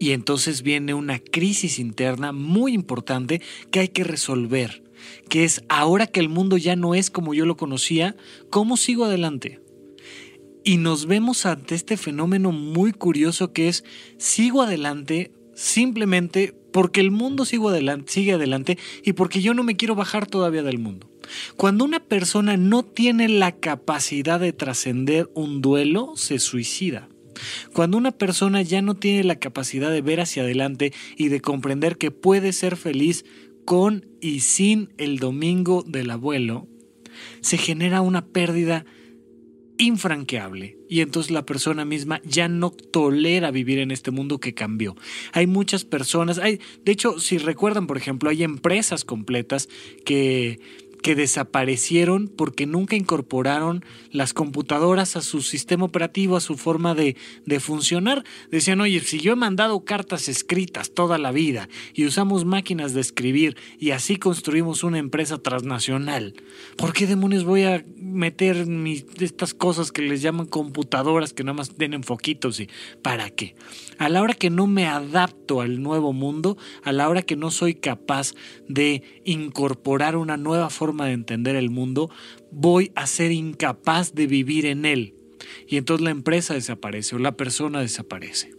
Y 0.00 0.10
entonces 0.10 0.62
viene 0.62 0.92
una 0.92 1.18
crisis 1.18 1.78
interna 1.78 2.32
muy 2.32 2.74
importante 2.74 3.40
que 3.70 3.80
hay 3.80 3.88
que 3.88 4.04
resolver 4.04 4.83
que 5.28 5.44
es 5.44 5.62
ahora 5.68 6.06
que 6.06 6.20
el 6.20 6.28
mundo 6.28 6.56
ya 6.56 6.76
no 6.76 6.94
es 6.94 7.10
como 7.10 7.34
yo 7.34 7.46
lo 7.46 7.56
conocía, 7.56 8.16
¿cómo 8.50 8.76
sigo 8.76 9.04
adelante? 9.04 9.60
Y 10.64 10.78
nos 10.78 11.06
vemos 11.06 11.44
ante 11.44 11.74
este 11.74 11.96
fenómeno 11.96 12.50
muy 12.50 12.92
curioso 12.92 13.52
que 13.52 13.68
es 13.68 13.84
sigo 14.18 14.62
adelante 14.62 15.32
simplemente 15.54 16.54
porque 16.72 17.00
el 17.00 17.10
mundo 17.10 17.44
sigue 17.44 17.68
adelante, 17.68 18.12
sigue 18.12 18.32
adelante 18.32 18.78
y 19.04 19.12
porque 19.12 19.40
yo 19.42 19.54
no 19.54 19.62
me 19.62 19.76
quiero 19.76 19.94
bajar 19.94 20.26
todavía 20.26 20.62
del 20.62 20.78
mundo. 20.78 21.08
Cuando 21.56 21.84
una 21.84 22.00
persona 22.00 22.56
no 22.56 22.82
tiene 22.82 23.28
la 23.28 23.52
capacidad 23.52 24.40
de 24.40 24.52
trascender 24.52 25.30
un 25.34 25.60
duelo, 25.62 26.14
se 26.16 26.38
suicida. 26.38 27.08
Cuando 27.72 27.96
una 27.96 28.12
persona 28.12 28.62
ya 28.62 28.82
no 28.82 28.94
tiene 28.94 29.24
la 29.24 29.36
capacidad 29.36 29.90
de 29.90 30.02
ver 30.02 30.20
hacia 30.20 30.42
adelante 30.42 30.92
y 31.16 31.28
de 31.28 31.40
comprender 31.40 31.96
que 31.96 32.10
puede 32.10 32.52
ser 32.52 32.76
feliz 32.76 33.24
con 33.64 34.06
y 34.20 34.40
sin 34.40 34.92
el 34.98 35.18
domingo 35.18 35.82
del 35.86 36.10
abuelo, 36.10 36.68
se 37.40 37.58
genera 37.58 38.00
una 38.00 38.26
pérdida 38.26 38.84
infranqueable 39.78 40.78
y 40.88 41.00
entonces 41.00 41.32
la 41.32 41.44
persona 41.44 41.84
misma 41.84 42.20
ya 42.24 42.48
no 42.48 42.70
tolera 42.70 43.50
vivir 43.50 43.78
en 43.78 43.90
este 43.90 44.10
mundo 44.10 44.38
que 44.38 44.54
cambió. 44.54 44.96
Hay 45.32 45.46
muchas 45.46 45.84
personas, 45.84 46.38
hay, 46.38 46.60
de 46.84 46.92
hecho, 46.92 47.18
si 47.18 47.38
recuerdan, 47.38 47.86
por 47.86 47.96
ejemplo, 47.96 48.30
hay 48.30 48.44
empresas 48.44 49.04
completas 49.04 49.68
que 50.04 50.60
que 51.04 51.14
desaparecieron 51.14 52.28
porque 52.28 52.64
nunca 52.64 52.96
incorporaron 52.96 53.84
las 54.10 54.32
computadoras 54.32 55.16
a 55.16 55.20
su 55.20 55.42
sistema 55.42 55.84
operativo, 55.84 56.34
a 56.34 56.40
su 56.40 56.56
forma 56.56 56.94
de, 56.94 57.14
de, 57.44 57.60
funcionar. 57.60 58.24
Decían, 58.50 58.80
oye, 58.80 59.00
si 59.00 59.20
yo 59.20 59.34
he 59.34 59.36
mandado 59.36 59.84
cartas 59.84 60.30
escritas 60.30 60.92
toda 60.92 61.18
la 61.18 61.30
vida 61.30 61.68
y 61.92 62.06
usamos 62.06 62.46
máquinas 62.46 62.94
de 62.94 63.02
escribir 63.02 63.54
y 63.78 63.90
así 63.90 64.16
construimos 64.16 64.82
una 64.82 64.96
empresa 64.96 65.36
transnacional, 65.36 66.36
¿por 66.78 66.94
qué 66.94 67.06
demonios 67.06 67.44
voy 67.44 67.64
a 67.64 67.84
meter 67.98 68.64
mis, 68.64 69.04
estas 69.20 69.52
cosas 69.52 69.92
que 69.92 70.00
les 70.00 70.22
llaman 70.22 70.46
computadoras 70.46 71.34
que 71.34 71.44
nada 71.44 71.52
más 71.52 71.68
tienen 71.74 72.02
foquitos 72.02 72.60
y 72.60 72.70
para 73.02 73.28
qué? 73.28 73.54
A 73.98 74.08
la 74.08 74.22
hora 74.22 74.32
que 74.32 74.48
no 74.48 74.66
me 74.66 74.86
adapto 74.86 75.60
al 75.60 75.82
nuevo 75.82 76.14
mundo, 76.14 76.56
a 76.82 76.92
la 76.92 77.10
hora 77.10 77.20
que 77.20 77.36
no 77.36 77.50
soy 77.50 77.74
capaz 77.74 78.32
de 78.68 79.02
incorporar 79.24 80.16
una 80.16 80.38
nueva 80.38 80.70
forma 80.70 80.93
de 81.02 81.12
entender 81.12 81.56
el 81.56 81.70
mundo, 81.70 82.10
voy 82.52 82.92
a 82.94 83.06
ser 83.06 83.32
incapaz 83.32 84.14
de 84.14 84.28
vivir 84.28 84.66
en 84.66 84.84
él. 84.84 85.14
Y 85.68 85.76
entonces 85.76 86.04
la 86.04 86.10
empresa 86.10 86.54
desaparece 86.54 87.16
o 87.16 87.18
la 87.18 87.36
persona 87.36 87.80
desaparece. 87.80 88.52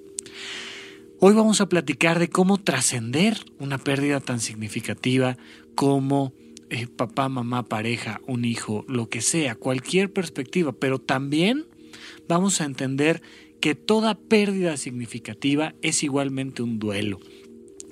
Hoy 1.19 1.33
vamos 1.33 1.61
a 1.61 1.69
platicar 1.69 2.19
de 2.19 2.27
cómo 2.27 2.57
trascender 2.57 3.37
una 3.57 3.77
pérdida 3.77 4.19
tan 4.19 4.41
significativa 4.41 5.37
como 5.73 6.33
eh, 6.69 6.87
papá, 6.87 7.29
mamá, 7.29 7.63
pareja, 7.63 8.19
un 8.27 8.43
hijo, 8.43 8.83
lo 8.89 9.07
que 9.07 9.21
sea, 9.21 9.55
cualquier 9.55 10.11
perspectiva, 10.11 10.73
pero 10.73 10.99
también 10.99 11.65
vamos 12.27 12.59
a 12.59 12.65
entender 12.65 13.21
que 13.61 13.75
toda 13.75 14.15
pérdida 14.15 14.75
significativa 14.77 15.73
es 15.81 16.03
igualmente 16.03 16.63
un 16.63 16.79
duelo. 16.79 17.19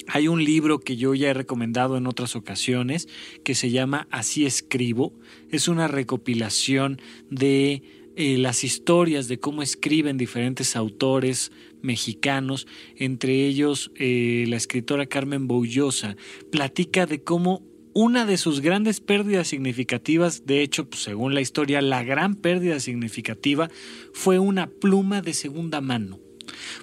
Hay 0.07 0.27
un 0.27 0.43
libro 0.43 0.79
que 0.79 0.95
yo 0.95 1.13
ya 1.13 1.29
he 1.29 1.33
recomendado 1.33 1.97
en 1.97 2.07
otras 2.07 2.35
ocasiones 2.35 3.07
que 3.43 3.55
se 3.55 3.71
llama 3.71 4.07
Así 4.11 4.45
escribo. 4.45 5.13
Es 5.49 5.67
una 5.67 5.87
recopilación 5.87 7.01
de 7.29 7.83
eh, 8.15 8.37
las 8.37 8.63
historias 8.63 9.27
de 9.27 9.39
cómo 9.39 9.61
escriben 9.63 10.17
diferentes 10.17 10.75
autores 10.75 11.51
mexicanos, 11.81 12.67
entre 12.95 13.45
ellos 13.45 13.91
eh, 13.95 14.45
la 14.47 14.55
escritora 14.55 15.05
Carmen 15.05 15.47
Boullosa, 15.47 16.15
platica 16.51 17.05
de 17.05 17.23
cómo 17.23 17.63
una 17.93 18.25
de 18.25 18.37
sus 18.37 18.61
grandes 18.61 19.01
pérdidas 19.01 19.47
significativas, 19.47 20.45
de 20.45 20.61
hecho, 20.61 20.89
pues, 20.89 21.03
según 21.03 21.33
la 21.33 21.41
historia, 21.41 21.81
la 21.81 22.03
gran 22.03 22.35
pérdida 22.35 22.79
significativa 22.79 23.69
fue 24.13 24.39
una 24.39 24.67
pluma 24.67 25.21
de 25.21 25.33
segunda 25.33 25.81
mano 25.81 26.22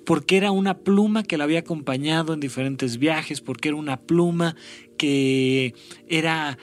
porque 0.04 0.36
era 0.36 0.50
una 0.50 0.78
pluma 0.78 1.22
que 1.22 1.36
la 1.36 1.44
había 1.44 1.60
acompañado 1.60 2.34
en 2.34 2.40
diferentes 2.40 2.98
viajes, 2.98 3.40
porque 3.40 3.68
era 3.68 3.76
una 3.76 4.00
pluma 4.00 4.56
que 4.96 5.74
era 6.08 6.58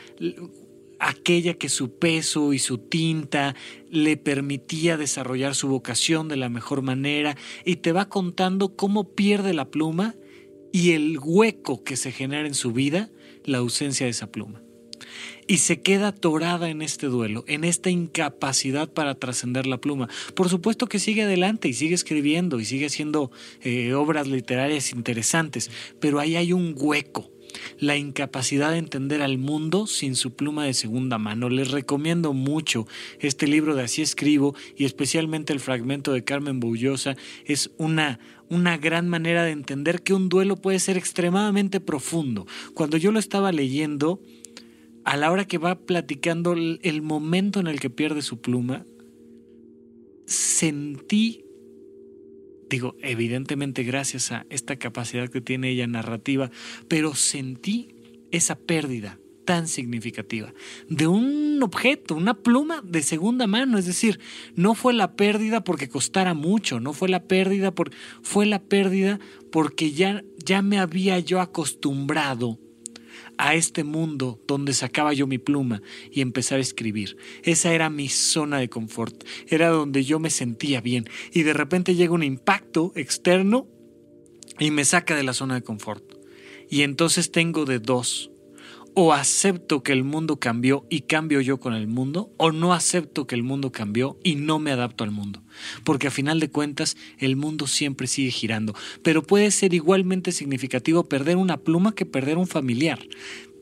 aquella 1.00 1.54
que 1.54 1.70
su 1.70 1.98
peso 1.98 2.54
y 2.54 2.60
su 2.60 2.77
tinta 2.77 3.56
le 3.89 4.18
permitía 4.18 4.98
desarrollar 4.98 5.56
su 5.56 5.68
vocación 5.68 6.27
de 6.27 6.38
la 6.38 6.50
mejor 6.50 6.82
manera 6.82 7.38
y 7.66 7.77
te 7.77 7.92
va 7.92 8.10
contando 8.10 8.75
cómo 8.75 9.16
pierde 9.16 9.54
la 9.54 9.70
pluma 9.70 10.16
y 10.72 10.92
el 10.92 11.20
hueco 11.22 11.84
que 11.84 11.98
se 11.98 12.12
genera 12.12 12.48
en 12.48 12.56
su 12.56 12.72
vida 12.72 13.10
la 13.44 13.60
ausencia 13.60 14.06
de 14.06 14.12
esa 14.12 14.32
pluma 14.32 14.62
y 15.48 15.58
se 15.58 15.82
queda 15.82 16.10
atorada 16.10 16.70
en 16.70 16.82
este 16.82 17.08
duelo, 17.08 17.44
en 17.48 17.63
esta 17.63 17.89
incapacidad 17.89 18.89
para 18.89 19.16
trascender 19.16 19.66
la 19.66 19.77
pluma. 19.77 20.10
Por 20.36 20.50
supuesto 20.50 20.88
que 20.88 21.00
sigue 21.00 21.24
adelante 21.24 21.68
y 21.68 21.74
sigue 21.74 21.96
escribiendo 21.96 22.60
y 22.60 22.66
sigue 22.66 22.88
haciendo 22.88 23.32
eh, 23.62 23.94
obras 23.94 24.27
literarias 24.27 24.92
interesantes, 24.92 25.72
pero 26.00 26.20
ahí 26.20 26.36
hay 26.36 26.54
un 26.54 26.75
hueco 26.77 27.32
la 27.80 27.96
incapacidad 27.98 28.72
de 28.72 28.77
entender 28.77 29.22
al 29.22 29.38
mundo 29.38 29.88
sin 29.88 30.16
su 30.16 30.36
pluma 30.36 30.66
de 30.66 30.74
segunda 30.74 31.18
mano. 31.18 31.50
Les 31.50 31.72
recomiendo 31.72 32.34
mucho 32.34 32.88
este 33.20 33.48
libro 33.48 33.75
de 33.75 33.84
Así 33.84 34.01
escribo 34.01 34.56
y 34.75 34.86
especialmente 34.86 35.54
el 35.54 35.60
fragmento 35.60 36.13
de 36.13 36.24
Carmen 36.24 36.60
Bullosa. 36.60 37.16
Es 37.46 37.72
una, 37.77 38.20
una 38.50 38.77
gran 38.77 39.08
manera 39.08 39.44
de 39.44 39.51
entender 39.51 40.01
que 40.01 40.13
un 40.13 40.30
duelo 40.30 40.58
puede 40.58 40.80
ser 40.80 40.98
extremadamente 40.98 41.80
profundo. 41.80 42.48
Cuando 42.74 42.98
yo 42.98 43.12
lo 43.12 43.20
estaba 43.20 43.51
leyendo, 43.51 44.22
a 45.08 45.16
la 45.16 45.32
hora 45.32 45.46
que 45.46 45.58
va 45.58 45.80
platicando 45.80 46.52
el 46.54 47.02
momento 47.02 47.62
en 47.62 47.68
el 47.68 47.80
que 47.80 47.90
pierde 47.90 48.22
su 48.22 48.42
pluma, 48.42 48.86
sentí, 50.26 51.46
digo, 52.70 52.98
evidentemente 53.02 53.84
gracias 53.84 54.34
a 54.34 54.46
esta 54.50 54.76
capacidad 54.76 55.30
que 55.30 55.40
tiene 55.40 55.70
ella 55.70 55.88
narrativa, 55.88 56.52
pero 56.90 57.16
sentí 57.16 57.96
esa 58.32 58.56
pérdida 58.56 59.18
tan 59.46 59.70
significativa 59.70 60.54
de 60.90 61.08
un 61.08 61.64
objeto, 61.64 62.14
una 62.14 62.34
pluma 62.34 62.82
de 62.84 63.02
segunda 63.02 63.48
mano, 63.48 63.78
es 63.78 63.86
decir, 63.86 64.20
no 64.56 64.76
fue 64.76 64.92
la 64.92 65.16
pérdida 65.16 65.64
porque 65.64 65.88
costara 65.88 66.34
mucho, 66.34 66.82
no 66.82 66.92
fue 66.92 67.08
la 67.08 67.24
pérdida 67.24 67.72
por 67.72 67.92
fue 68.22 68.46
la 68.46 68.62
pérdida 68.62 69.22
porque 69.54 69.94
ya 69.94 70.26
ya 70.44 70.62
me 70.62 70.80
había 70.80 71.18
yo 71.20 71.40
acostumbrado 71.40 72.60
a 73.38 73.56
este 73.56 73.84
mundo 73.84 74.40
donde 74.48 74.74
sacaba 74.74 75.14
yo 75.14 75.28
mi 75.28 75.38
pluma 75.38 75.82
y 76.12 76.22
empezar 76.22 76.58
a 76.58 76.62
escribir. 76.62 77.18
Esa 77.44 77.74
era 77.74 77.90
mi 77.90 78.10
zona 78.10 78.60
de 78.60 78.70
confort, 78.70 79.24
era 79.48 79.70
donde 79.70 80.04
yo 80.04 80.20
me 80.20 80.30
sentía 80.30 80.82
bien 80.82 81.08
y 81.32 81.44
de 81.44 81.54
repente 81.54 81.96
llega 81.96 82.14
un 82.14 82.24
impacto 82.24 82.92
externo 82.96 83.68
y 84.60 84.72
me 84.72 84.86
saca 84.86 85.16
de 85.16 85.24
la 85.24 85.34
zona 85.34 85.56
de 85.56 85.62
confort. 85.62 86.04
Y 86.70 86.82
entonces 86.82 87.32
tengo 87.32 87.66
de 87.66 87.80
dos, 87.80 88.32
o 89.00 89.13
acepto 89.13 89.84
que 89.84 89.94
el 89.94 90.04
mundo 90.04 90.39
cambió 90.39 90.88
y 90.89 91.01
cambio 91.01 91.39
yo 91.39 91.60
con 91.60 91.75
el 91.75 91.86
mundo, 91.86 92.32
o 92.38 92.51
no 92.51 92.74
acepto 92.74 93.27
que 93.27 93.36
el 93.36 93.44
mundo 93.44 93.72
cambió 93.72 94.18
y 94.24 94.38
no 94.38 94.58
me 94.58 94.72
adapto 94.72 95.04
al 95.04 95.12
mundo. 95.12 95.44
Porque 95.84 96.08
a 96.08 96.12
final 96.12 96.39
de 96.39 96.50
cuentas 96.50 96.98
el 97.20 97.36
mundo 97.36 97.68
siempre 97.68 98.08
sigue 98.08 98.32
girando, 98.32 98.74
pero 99.04 99.22
puede 99.22 99.51
ser 99.51 99.75
igualmente 99.75 100.32
significativo 100.32 101.04
perder 101.04 101.38
una 101.38 101.58
pluma 101.58 101.94
que 101.94 102.08
perder 102.08 102.39
un 102.39 102.48
familiar. 102.48 102.98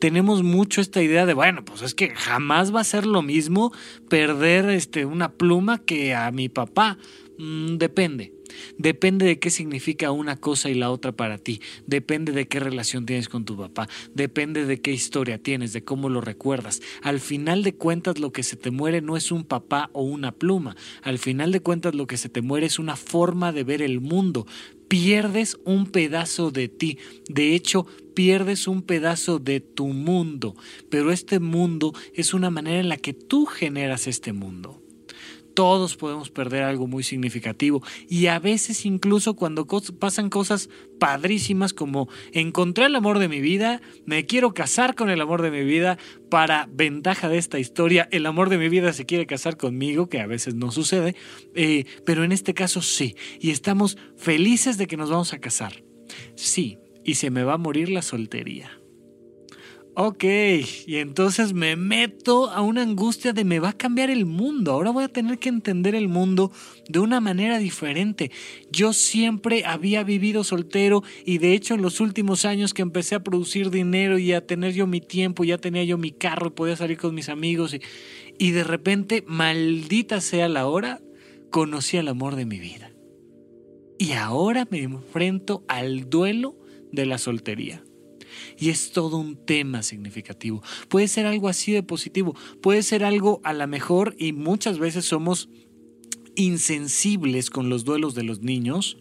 Tenemos 0.00 0.42
mucho 0.42 0.80
esta 0.80 1.02
idea 1.02 1.26
de, 1.26 1.34
bueno, 1.34 1.66
pues 1.66 1.82
es 1.82 1.94
que 1.94 2.14
jamás 2.14 2.74
va 2.74 2.80
a 2.80 2.84
ser 2.84 3.04
lo 3.04 3.20
mismo 3.20 3.74
perder 4.08 4.70
este, 4.70 5.04
una 5.04 5.32
pluma 5.32 5.82
que 5.84 6.14
a 6.14 6.30
mi 6.30 6.48
papá. 6.48 6.96
Mm, 7.36 7.76
depende. 7.76 8.35
Depende 8.78 9.26
de 9.26 9.38
qué 9.38 9.50
significa 9.50 10.10
una 10.10 10.36
cosa 10.36 10.70
y 10.70 10.74
la 10.74 10.90
otra 10.90 11.12
para 11.12 11.38
ti. 11.38 11.60
Depende 11.86 12.32
de 12.32 12.48
qué 12.48 12.60
relación 12.60 13.06
tienes 13.06 13.28
con 13.28 13.44
tu 13.44 13.56
papá. 13.56 13.88
Depende 14.14 14.66
de 14.66 14.80
qué 14.80 14.92
historia 14.92 15.38
tienes, 15.38 15.72
de 15.72 15.84
cómo 15.84 16.08
lo 16.08 16.20
recuerdas. 16.20 16.80
Al 17.02 17.20
final 17.20 17.62
de 17.62 17.74
cuentas 17.74 18.18
lo 18.18 18.32
que 18.32 18.42
se 18.42 18.56
te 18.56 18.70
muere 18.70 19.00
no 19.00 19.16
es 19.16 19.32
un 19.32 19.44
papá 19.44 19.90
o 19.92 20.02
una 20.02 20.32
pluma. 20.32 20.76
Al 21.02 21.18
final 21.18 21.52
de 21.52 21.60
cuentas 21.60 21.94
lo 21.94 22.06
que 22.06 22.16
se 22.16 22.28
te 22.28 22.42
muere 22.42 22.66
es 22.66 22.78
una 22.78 22.96
forma 22.96 23.52
de 23.52 23.64
ver 23.64 23.82
el 23.82 24.00
mundo. 24.00 24.46
Pierdes 24.88 25.58
un 25.64 25.86
pedazo 25.86 26.50
de 26.50 26.68
ti. 26.68 26.98
De 27.28 27.54
hecho, 27.54 27.86
pierdes 28.14 28.68
un 28.68 28.82
pedazo 28.82 29.38
de 29.38 29.60
tu 29.60 29.88
mundo. 29.88 30.54
Pero 30.90 31.12
este 31.12 31.40
mundo 31.40 31.92
es 32.14 32.34
una 32.34 32.50
manera 32.50 32.80
en 32.80 32.88
la 32.88 32.96
que 32.96 33.12
tú 33.12 33.46
generas 33.46 34.06
este 34.06 34.32
mundo 34.32 34.85
todos 35.56 35.96
podemos 35.96 36.28
perder 36.28 36.64
algo 36.64 36.86
muy 36.86 37.02
significativo 37.02 37.82
y 38.10 38.26
a 38.26 38.38
veces 38.38 38.84
incluso 38.84 39.36
cuando 39.36 39.66
pasan 39.98 40.28
cosas 40.28 40.68
padrísimas 41.00 41.72
como 41.72 42.10
encontré 42.32 42.84
el 42.84 42.94
amor 42.94 43.18
de 43.18 43.28
mi 43.28 43.40
vida, 43.40 43.80
me 44.04 44.26
quiero 44.26 44.52
casar 44.52 44.94
con 44.94 45.08
el 45.08 45.18
amor 45.18 45.40
de 45.40 45.50
mi 45.50 45.64
vida, 45.64 45.96
para 46.30 46.68
ventaja 46.70 47.30
de 47.30 47.38
esta 47.38 47.58
historia, 47.58 48.06
el 48.12 48.26
amor 48.26 48.50
de 48.50 48.58
mi 48.58 48.68
vida 48.68 48.92
se 48.92 49.06
quiere 49.06 49.26
casar 49.26 49.56
conmigo, 49.56 50.10
que 50.10 50.20
a 50.20 50.26
veces 50.26 50.54
no 50.54 50.70
sucede, 50.70 51.16
eh, 51.54 51.84
pero 52.04 52.22
en 52.22 52.32
este 52.32 52.52
caso 52.52 52.82
sí, 52.82 53.16
y 53.40 53.50
estamos 53.50 53.96
felices 54.16 54.76
de 54.76 54.86
que 54.86 54.98
nos 54.98 55.08
vamos 55.08 55.32
a 55.32 55.38
casar. 55.38 55.82
Sí, 56.34 56.78
y 57.02 57.14
se 57.14 57.30
me 57.30 57.44
va 57.44 57.54
a 57.54 57.58
morir 57.58 57.88
la 57.88 58.02
soltería. 58.02 58.70
Ok, 59.98 60.24
y 60.24 60.96
entonces 60.96 61.54
me 61.54 61.74
meto 61.74 62.50
a 62.50 62.60
una 62.60 62.82
angustia 62.82 63.32
de 63.32 63.46
me 63.46 63.60
va 63.60 63.70
a 63.70 63.78
cambiar 63.78 64.10
el 64.10 64.26
mundo. 64.26 64.72
Ahora 64.72 64.90
voy 64.90 65.04
a 65.04 65.08
tener 65.08 65.38
que 65.38 65.48
entender 65.48 65.94
el 65.94 66.08
mundo 66.08 66.52
de 66.86 66.98
una 66.98 67.18
manera 67.22 67.58
diferente. 67.58 68.30
Yo 68.70 68.92
siempre 68.92 69.64
había 69.64 70.04
vivido 70.04 70.44
soltero 70.44 71.02
y 71.24 71.38
de 71.38 71.54
hecho 71.54 71.72
en 71.72 71.80
los 71.80 72.00
últimos 72.00 72.44
años 72.44 72.74
que 72.74 72.82
empecé 72.82 73.14
a 73.14 73.22
producir 73.22 73.70
dinero 73.70 74.18
y 74.18 74.34
a 74.34 74.46
tener 74.46 74.74
yo 74.74 74.86
mi 74.86 75.00
tiempo, 75.00 75.44
ya 75.44 75.56
tenía 75.56 75.82
yo 75.82 75.96
mi 75.96 76.10
carro 76.10 76.54
podía 76.54 76.76
salir 76.76 76.98
con 76.98 77.14
mis 77.14 77.30
amigos 77.30 77.72
y, 77.72 77.80
y 78.38 78.50
de 78.50 78.64
repente, 78.64 79.24
maldita 79.26 80.20
sea 80.20 80.50
la 80.50 80.66
hora, 80.66 81.00
conocí 81.50 81.96
al 81.96 82.08
amor 82.08 82.36
de 82.36 82.44
mi 82.44 82.58
vida. 82.58 82.92
Y 83.98 84.12
ahora 84.12 84.68
me 84.70 84.82
enfrento 84.82 85.64
al 85.68 86.10
duelo 86.10 86.54
de 86.92 87.06
la 87.06 87.16
soltería. 87.16 87.82
Y 88.58 88.70
es 88.70 88.92
todo 88.92 89.16
un 89.16 89.36
tema 89.36 89.82
significativo. 89.82 90.62
Puede 90.88 91.08
ser 91.08 91.26
algo 91.26 91.48
así 91.48 91.72
de 91.72 91.82
positivo, 91.82 92.34
puede 92.60 92.82
ser 92.82 93.04
algo 93.04 93.40
a 93.44 93.52
la 93.52 93.66
mejor 93.66 94.14
y 94.18 94.32
muchas 94.32 94.78
veces 94.78 95.04
somos 95.04 95.48
insensibles 96.34 97.50
con 97.50 97.68
los 97.68 97.84
duelos 97.84 98.14
de 98.14 98.22
los 98.22 98.42
niños. 98.42 98.98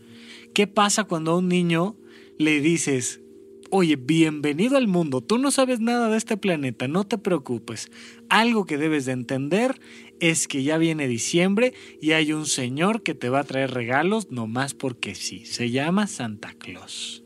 ¿Qué 0.53 0.67
pasa 0.67 1.03
cuando 1.03 1.31
a 1.31 1.37
un 1.37 1.49
niño 1.49 1.97
le 2.37 2.61
dices, 2.61 3.21
oye, 3.69 3.95
bienvenido 3.97 4.77
al 4.77 4.87
mundo, 4.87 5.21
tú 5.21 5.37
no 5.37 5.51
sabes 5.51 5.79
nada 5.79 6.09
de 6.09 6.17
este 6.17 6.37
planeta, 6.37 6.87
no 6.87 7.05
te 7.05 7.17
preocupes. 7.17 7.91
Algo 8.29 8.65
que 8.65 8.77
debes 8.77 9.05
de 9.05 9.13
entender 9.13 9.79
es 10.19 10.47
que 10.47 10.63
ya 10.63 10.77
viene 10.77 11.07
diciembre 11.07 11.73
y 12.01 12.11
hay 12.11 12.33
un 12.33 12.45
señor 12.45 13.03
que 13.03 13.15
te 13.15 13.29
va 13.29 13.39
a 13.39 13.43
traer 13.43 13.71
regalos 13.71 14.31
nomás 14.31 14.73
porque 14.73 15.15
sí, 15.15 15.45
se 15.45 15.71
llama 15.71 16.07
Santa 16.07 16.53
Claus. 16.53 17.24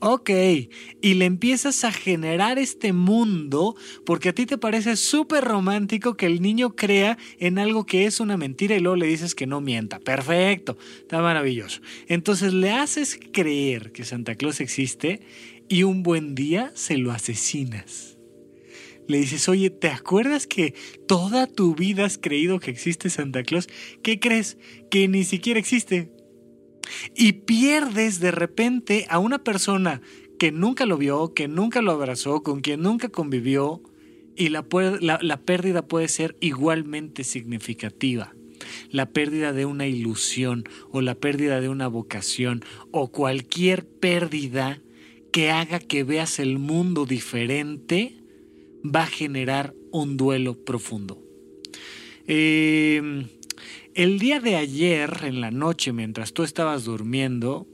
Ok, 0.00 0.30
y 1.02 1.14
le 1.14 1.24
empiezas 1.24 1.82
a 1.82 1.90
generar 1.90 2.60
este 2.60 2.92
mundo 2.92 3.74
porque 4.06 4.28
a 4.28 4.32
ti 4.32 4.46
te 4.46 4.56
parece 4.56 4.94
súper 4.94 5.42
romántico 5.42 6.16
que 6.16 6.26
el 6.26 6.40
niño 6.40 6.76
crea 6.76 7.18
en 7.40 7.58
algo 7.58 7.84
que 7.84 8.06
es 8.06 8.20
una 8.20 8.36
mentira 8.36 8.76
y 8.76 8.80
luego 8.80 8.94
le 8.94 9.08
dices 9.08 9.34
que 9.34 9.48
no 9.48 9.60
mienta. 9.60 9.98
Perfecto, 9.98 10.78
está 11.00 11.20
maravilloso. 11.20 11.80
Entonces 12.06 12.52
le 12.52 12.70
haces 12.70 13.18
creer 13.32 13.90
que 13.90 14.04
Santa 14.04 14.36
Claus 14.36 14.60
existe 14.60 15.20
y 15.68 15.82
un 15.82 16.04
buen 16.04 16.36
día 16.36 16.70
se 16.74 16.96
lo 16.96 17.10
asesinas. 17.10 18.18
Le 19.08 19.18
dices, 19.18 19.48
oye, 19.48 19.70
¿te 19.70 19.88
acuerdas 19.88 20.46
que 20.46 20.74
toda 21.08 21.48
tu 21.48 21.74
vida 21.74 22.04
has 22.04 22.18
creído 22.18 22.60
que 22.60 22.70
existe 22.70 23.10
Santa 23.10 23.42
Claus? 23.42 23.66
¿Qué 24.02 24.20
crees? 24.20 24.58
Que 24.90 25.08
ni 25.08 25.24
siquiera 25.24 25.58
existe 25.58 26.12
y 27.14 27.32
pierdes 27.32 28.20
de 28.20 28.30
repente 28.30 29.06
a 29.08 29.18
una 29.18 29.38
persona 29.38 30.00
que 30.38 30.52
nunca 30.52 30.86
lo 30.86 30.96
vio, 30.96 31.34
que 31.34 31.48
nunca 31.48 31.82
lo 31.82 31.92
abrazó, 31.92 32.42
con 32.42 32.60
quien 32.60 32.82
nunca 32.82 33.08
convivió, 33.08 33.82
y 34.36 34.50
la, 34.50 34.64
la, 35.00 35.40
pérdida 35.40 35.82
puede 35.82 36.06
ser 36.06 36.36
igualmente 36.40 37.24
significativa. 37.24 38.34
La 38.90 39.10
pérdida 39.10 39.52
de 39.52 39.66
una 39.66 39.88
ilusión 39.88 40.64
o 40.92 41.00
la 41.00 41.16
pérdida 41.16 41.60
de 41.60 41.68
una 41.68 41.88
vocación 41.88 42.64
o 42.92 43.10
cualquier 43.10 43.84
pérdida 43.84 44.80
que 45.32 45.50
haga 45.50 45.80
que 45.80 46.04
veas 46.04 46.38
el 46.38 46.58
mundo 46.58 47.04
diferente 47.04 48.14
va 48.84 49.02
a 49.02 49.06
generar 49.06 49.74
un 49.90 50.16
duelo 50.16 50.54
profundo. 50.64 51.20
Eh, 52.28 53.26
el 53.98 54.20
día 54.20 54.38
de 54.38 54.54
ayer, 54.54 55.10
en 55.24 55.40
la 55.40 55.50
noche, 55.50 55.92
mientras 55.92 56.32
tú 56.32 56.44
estabas 56.44 56.84
durmiendo, 56.84 57.66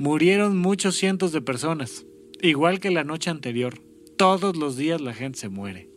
murieron 0.00 0.58
muchos 0.58 0.96
cientos 0.96 1.30
de 1.30 1.42
personas, 1.42 2.06
igual 2.42 2.80
que 2.80 2.90
la 2.90 3.04
noche 3.04 3.30
anterior. 3.30 3.80
Todos 4.16 4.56
los 4.56 4.76
días 4.76 5.00
la 5.00 5.14
gente 5.14 5.38
se 5.38 5.48
muere, 5.48 5.88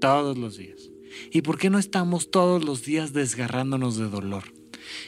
todos 0.00 0.38
los 0.38 0.56
días. 0.56 0.92
¿Y 1.32 1.42
por 1.42 1.58
qué 1.58 1.70
no 1.70 1.80
estamos 1.80 2.30
todos 2.30 2.64
los 2.64 2.84
días 2.84 3.12
desgarrándonos 3.12 3.96
de 3.96 4.08
dolor? 4.08 4.44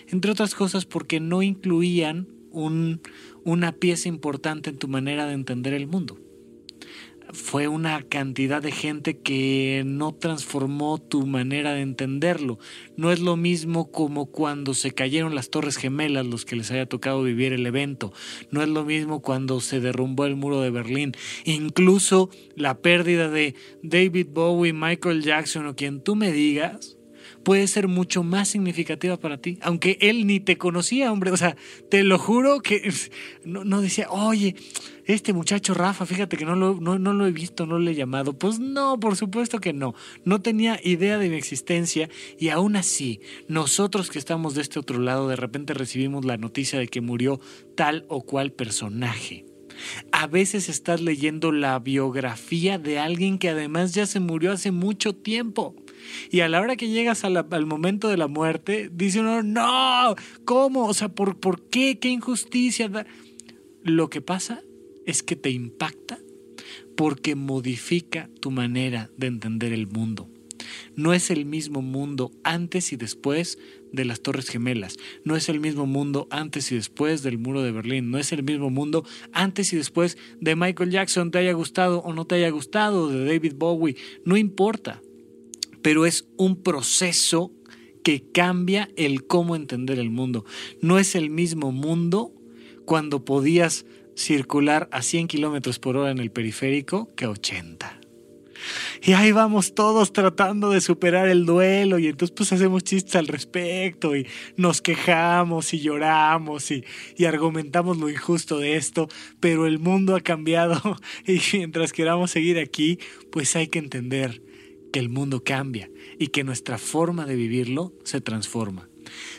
Entre 0.09 0.33
otras 0.33 0.57
cosas 0.57 0.85
porque 0.85 1.21
no 1.21 1.45
incluían 1.45 2.27
un, 2.51 3.01
una 3.45 3.71
pieza 3.71 4.09
importante 4.09 4.71
en 4.71 4.79
tu 4.79 4.89
manera 4.89 5.29
de 5.29 5.35
entender 5.35 5.75
el 5.75 5.87
mundo 5.87 6.19
fue 7.33 7.69
una 7.69 8.03
cantidad 8.03 8.63
de 8.63 8.73
gente 8.73 9.19
que 9.19 9.83
no 9.87 10.13
transformó 10.13 10.99
tu 10.99 11.27
manera 11.27 11.73
de 11.73 11.83
entenderlo. 11.83 12.59
No 12.97 13.13
es 13.13 13.21
lo 13.21 13.37
mismo 13.37 13.91
como 13.91 14.27
cuando 14.27 14.75
se 14.75 14.93
cayeron 14.93 15.35
las 15.35 15.51
Torres 15.51 15.77
Gemelas, 15.77 16.27
los 16.27 16.45
que 16.45 16.57
les 16.57 16.71
haya 16.71 16.87
tocado 16.87 17.23
vivir 17.23 17.53
el 17.53 17.67
evento. 17.67 18.13
No 18.51 18.63
es 18.63 18.69
lo 18.69 18.85
mismo 18.85 19.21
cuando 19.21 19.61
se 19.61 19.81
derrumbó 19.81 20.27
el 20.27 20.37
muro 20.37 20.61
de 20.61 20.71
Berlín. 20.71 21.13
Incluso 21.45 22.31
la 22.57 22.79
pérdida 22.79 23.29
de 23.29 23.55
David 23.83 24.29
Bowie, 24.31 24.73
Michael 24.73 25.23
Jackson 25.23 25.67
o 25.67 25.77
quien 25.77 26.03
tú 26.03 26.17
me 26.17 26.33
digas 26.33 26.98
puede 27.45 27.67
ser 27.67 27.89
mucho 27.89 28.23
más 28.23 28.49
significativa 28.49 29.17
para 29.19 29.39
ti, 29.39 29.59
aunque 29.63 29.99
él 30.01 30.27
ni 30.27 30.41
te 30.41 30.59
conocía, 30.59 31.13
hombre. 31.13 31.31
O 31.31 31.37
sea, 31.37 31.57
te 31.91 32.05
lo 32.05 32.19
juro 32.19 32.61
que 32.61 32.93
no, 33.45 33.65
no 33.65 33.81
decía, 33.81 34.11
oye, 34.11 34.55
este 35.09 35.33
muchacho 35.33 35.73
Rafa, 35.73 36.05
fíjate 36.05 36.37
que 36.37 36.45
no 36.45 36.55
lo, 36.55 36.75
no, 36.81 36.99
lo 36.99 37.27
he 37.27 37.33
visto, 37.33 37.65
no 37.65 37.79
lo 37.79 37.91
he 37.91 37.95
llamado. 37.95 38.39
Pues 38.39 38.59
no, 38.59 39.01
por 39.01 39.17
supuesto 39.17 39.59
que 39.59 39.73
no. 39.73 39.95
No 40.25 40.43
tenía 40.43 40.79
idea 40.85 41.17
de 41.17 41.31
mi 41.31 41.37
existencia 41.37 42.11
y 42.39 42.51
aún 42.51 42.77
así, 42.77 43.21
nosotros 43.49 44.11
que 44.11 44.19
estamos 44.19 44.55
de 44.55 44.61
este 44.61 44.79
otro 44.79 44.99
lado, 44.99 45.27
de 45.29 45.37
repente 45.37 45.73
recibimos 45.73 46.27
la 46.27 46.37
noticia 46.37 46.79
de 46.79 46.89
que 46.89 47.01
murió 47.01 47.41
tal 47.75 48.05
o 48.09 48.23
cual 48.23 48.53
personaje. 48.53 49.47
A 50.13 50.27
veces 50.27 50.69
estás 50.69 51.01
leyendo 51.01 51.53
la 51.53 51.79
biografía 51.79 52.79
de 52.79 52.99
alguien 52.99 53.39
que 53.39 53.49
además 53.49 53.95
ya 53.95 54.05
se 54.05 54.21
murió 54.21 54.53
hace 54.53 54.73
mucho 54.73 55.15
tiempo. 55.15 55.75
Y 56.31 56.41
a 56.41 56.49
la 56.49 56.61
hora 56.61 56.77
que 56.77 56.89
llegas 56.89 57.25
al 57.25 57.67
momento 57.67 58.09
de 58.09 58.17
la 58.17 58.29
muerte, 58.29 58.91
dice 58.93 59.21
uno, 59.21 59.43
no, 59.43 60.15
¿cómo? 60.45 60.87
O 60.87 60.95
sea, 60.95 61.09
¿por, 61.09 61.39
¿por 61.39 61.69
qué? 61.69 61.99
¿Qué 61.99 62.09
injusticia? 62.09 62.91
Lo 63.83 64.11
que 64.11 64.21
pasa 64.21 64.63
es 65.07 65.23
que 65.23 65.37
te 65.37 65.51
impacta 65.51 66.19
porque 66.97 67.35
modifica 67.35 68.29
tu 68.41 68.51
manera 68.51 69.11
de 69.17 69.29
entender 69.29 69.73
el 69.73 69.87
mundo. 69.87 70.29
No 70.97 71.13
es 71.15 71.31
el 71.31 71.45
mismo 71.45 71.81
mundo 71.81 72.33
antes 72.43 72.93
y 72.93 72.97
después 72.97 73.59
de 73.93 74.05
las 74.05 74.21
Torres 74.21 74.49
Gemelas, 74.49 74.97
no 75.25 75.37
es 75.37 75.49
el 75.49 75.61
mismo 75.61 75.87
mundo 75.87 76.27
antes 76.31 76.71
y 76.73 76.75
después 76.75 77.23
del 77.23 77.39
muro 77.39 77.63
de 77.63 77.73
Berlín, 77.73 78.11
no 78.11 78.19
es 78.19 78.33
el 78.33 78.43
mismo 78.43 78.69
mundo 78.69 79.05
antes 79.33 79.73
y 79.73 79.77
después 79.77 80.19
de 80.41 80.57
Michael 80.57 80.91
Jackson, 80.91 81.31
te 81.31 81.39
haya 81.39 81.53
gustado 81.53 82.01
o 82.01 82.13
no 82.13 82.27
te 82.27 82.35
haya 82.35 82.51
gustado, 82.51 83.09
de 83.09 83.25
David 83.25 83.55
Bowie, 83.57 83.97
no 84.25 84.37
importa, 84.37 85.01
pero 85.83 86.07
es 86.07 86.29
un 86.37 86.63
proceso 86.63 87.53
que 88.03 88.31
cambia 88.33 88.89
el 88.97 89.27
cómo 89.27 89.57
entender 89.57 89.99
el 89.99 90.11
mundo. 90.11 90.45
No 90.81 90.99
es 90.99 91.15
el 91.15 91.31
mismo 91.31 91.73
mundo 91.73 92.33
cuando 92.85 93.25
podías 93.25 93.85
circular 94.17 94.89
a 94.93 95.03
100 95.03 95.29
kilómetros 95.29 95.79
por 95.79 95.97
hora 95.97 96.11
en 96.11 96.19
el 96.19 96.31
periférico 96.31 97.15
que 97.15 97.27
80. 97.27 98.01
Y 99.03 99.13
ahí 99.13 99.31
vamos 99.31 99.75
todos 99.75 100.13
tratando 100.13 100.71
de 100.71 100.81
superar 100.81 101.29
el 101.29 101.47
duelo 101.47 101.99
y 101.99 102.09
entonces 102.09 102.35
pues 102.37 102.53
hacemos 102.53 102.83
chistes 102.83 103.15
al 103.17 103.29
respecto 103.29 104.17
y 104.17 104.27
nos 104.57 104.83
quejamos 104.83 105.73
y 105.73 105.81
lloramos 105.81 106.71
y, 106.71 106.85
y 107.17 107.27
argumentamos 107.27 107.99
lo 107.99 108.11
injusto 108.11 108.59
de 108.59 108.77
esto, 108.77 109.09
pero 109.39 109.67
el 109.67 109.79
mundo 109.79 110.17
ha 110.17 110.21
cambiado 110.21 110.97
y 111.27 111.41
mientras 111.53 111.93
queramos 111.93 112.31
seguir 112.31 112.59
aquí, 112.59 112.99
pues 113.31 113.55
hay 113.55 113.69
que 113.69 113.79
entender 113.79 114.43
que 114.93 114.99
el 114.99 115.09
mundo 115.09 115.43
cambia 115.45 115.91
y 116.19 116.29
que 116.29 116.45
nuestra 116.45 116.79
forma 116.79 117.27
de 117.27 117.37
vivirlo 117.37 117.93
se 118.05 118.21
transforma. 118.21 118.89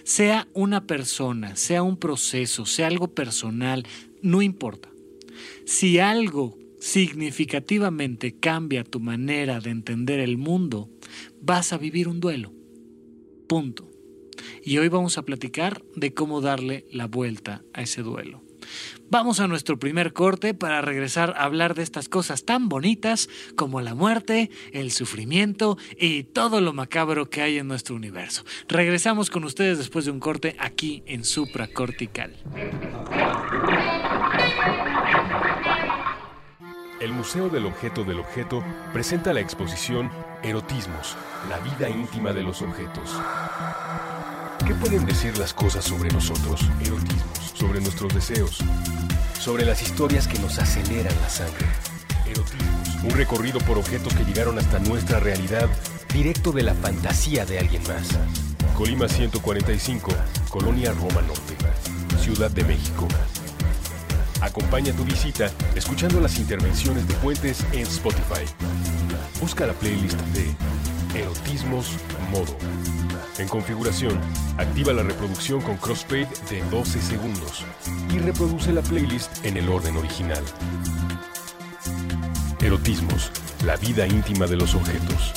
Sea 0.04 0.48
una 0.54 0.88
persona, 0.88 1.56
sea 1.56 1.84
un 1.84 1.98
proceso, 1.98 2.66
sea 2.66 2.88
algo 2.88 3.10
personal, 3.10 3.86
no 4.22 4.42
importa. 4.42 4.90
Si 5.66 6.00
algo 6.00 6.58
significativamente 6.80 8.36
cambia 8.40 8.84
tu 8.84 9.00
manera 9.00 9.60
de 9.60 9.70
entender 9.70 10.20
el 10.20 10.38
mundo, 10.38 10.90
vas 11.42 11.74
a 11.74 11.78
vivir 11.78 12.08
un 12.08 12.20
duelo. 12.20 12.54
Punto. 13.48 13.89
Y 14.64 14.78
hoy 14.78 14.88
vamos 14.90 15.18
a 15.18 15.24
platicar 15.24 15.82
de 15.96 16.14
cómo 16.14 16.42
darle 16.42 16.86
la 16.92 17.08
vuelta 17.08 17.64
a 17.74 17.82
ese 17.82 18.02
duelo. 18.02 18.42
Vamos 19.10 19.40
a 19.40 19.48
nuestro 19.48 19.80
primer 19.80 20.14
corte 20.14 20.54
para 20.54 20.82
regresar 20.82 21.34
a 21.36 21.44
hablar 21.44 21.74
de 21.74 21.84
estas 21.84 22.10
cosas 22.10 22.46
tan 22.46 22.70
bonitas 22.70 23.30
como 23.56 23.82
la 23.82 23.96
muerte, 23.96 24.52
el 24.72 24.92
sufrimiento 24.92 25.78
y 25.98 26.24
todo 26.24 26.62
lo 26.62 26.74
macabro 26.74 27.30
que 27.30 27.42
hay 27.42 27.58
en 27.58 27.68
nuestro 27.68 27.96
universo. 27.96 28.44
Regresamos 28.68 29.30
con 29.30 29.44
ustedes 29.44 29.78
después 29.78 30.06
de 30.06 30.12
un 30.12 30.20
corte 30.20 30.56
aquí 30.60 31.04
en 31.06 31.24
Supracortical. 31.24 32.36
El 37.00 37.14
Museo 37.14 37.48
del 37.50 37.66
Objeto 37.66 38.04
del 38.04 38.20
Objeto 38.20 38.64
presenta 38.92 39.34
la 39.34 39.40
exposición 39.40 40.12
Erotismos, 40.44 41.16
la 41.50 41.60
vida 41.60 41.90
íntima 41.90 42.34
de 42.34 42.44
los 42.44 42.62
objetos. 42.62 43.18
¿Qué 44.70 44.76
pueden 44.76 45.04
decir 45.08 45.36
las 45.40 45.52
cosas 45.52 45.84
sobre 45.84 46.12
nosotros? 46.12 46.62
Erotismos, 46.80 47.54
sobre 47.56 47.82
nuestros 47.82 48.14
deseos, 48.14 48.60
sobre 49.40 49.66
las 49.66 49.82
historias 49.82 50.28
que 50.28 50.38
nos 50.38 50.60
aceleran 50.60 51.12
la 51.24 51.28
sangre. 51.28 51.66
Erotismos, 52.28 53.04
un 53.04 53.10
recorrido 53.10 53.58
por 53.62 53.80
objetos 53.80 54.14
que 54.14 54.24
llegaron 54.26 54.60
hasta 54.60 54.78
nuestra 54.78 55.20
realidad, 55.20 55.68
directo 56.14 56.52
de 56.52 56.62
la 56.62 56.76
fantasía 56.76 57.48
de 57.48 57.58
alguien 57.58 57.82
más. 57.88 58.10
Colima 58.78 59.08
145, 59.08 60.12
Colonia 60.50 60.92
Roma 60.92 61.24
Norte, 61.24 61.56
Ciudad 62.22 62.52
de 62.52 62.64
México. 62.64 63.08
Acompaña 64.40 64.94
tu 64.94 65.04
visita 65.04 65.52
escuchando 65.74 66.22
las 66.22 66.38
intervenciones 66.38 67.08
de 67.08 67.16
Puentes 67.16 67.66
en 67.72 67.88
Spotify. 67.88 68.46
Busca 69.42 69.66
la 69.66 69.74
playlist 69.74 70.20
de 70.36 70.54
Erotismos 71.20 71.94
Modo. 72.30 72.56
En 73.40 73.48
configuración, 73.48 74.20
activa 74.58 74.92
la 74.92 75.02
reproducción 75.02 75.62
con 75.62 75.78
crossfade 75.78 76.28
de 76.50 76.62
12 76.70 77.02
segundos 77.02 77.66
y 78.14 78.20
reproduce 78.20 78.74
la 78.74 78.82
playlist 78.82 79.46
en 79.46 79.56
el 79.56 79.70
orden 79.70 79.96
original. 79.96 80.44
Erotismos, 82.60 83.32
la 83.66 83.78
vida 83.78 84.06
íntima 84.06 84.46
de 84.46 84.58
los 84.58 84.76
objetos. 84.76 85.32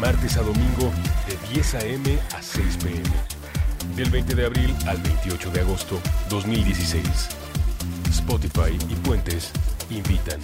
Martes 0.00 0.36
a 0.36 0.42
domingo 0.42 0.92
de 1.26 1.54
10 1.54 1.74
a.m. 1.74 2.18
a 2.36 2.40
6 2.40 2.76
p.m. 2.84 3.96
Del 3.96 4.10
20 4.10 4.36
de 4.36 4.46
abril 4.46 4.72
al 4.86 4.98
28 4.98 5.50
de 5.50 5.60
agosto 5.60 6.00
2016. 6.30 7.04
Spotify 8.10 8.78
y 8.88 8.94
Puentes 8.94 9.50
invitan. 9.90 10.40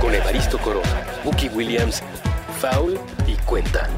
Con 0.00 0.14
Evaristo 0.14 0.56
Corona, 0.58 1.04
Bucky 1.24 1.48
Williams, 1.48 2.00
Foul 2.60 2.98
y 3.26 3.34
Cuenta. 3.44 3.88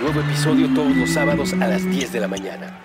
Nuevo 0.00 0.20
episodio 0.20 0.72
todos 0.74 0.94
los 0.94 1.10
sábados 1.10 1.54
a 1.54 1.66
las 1.66 1.84
10 1.84 2.12
de 2.12 2.20
la 2.20 2.28
mañana. 2.28 2.78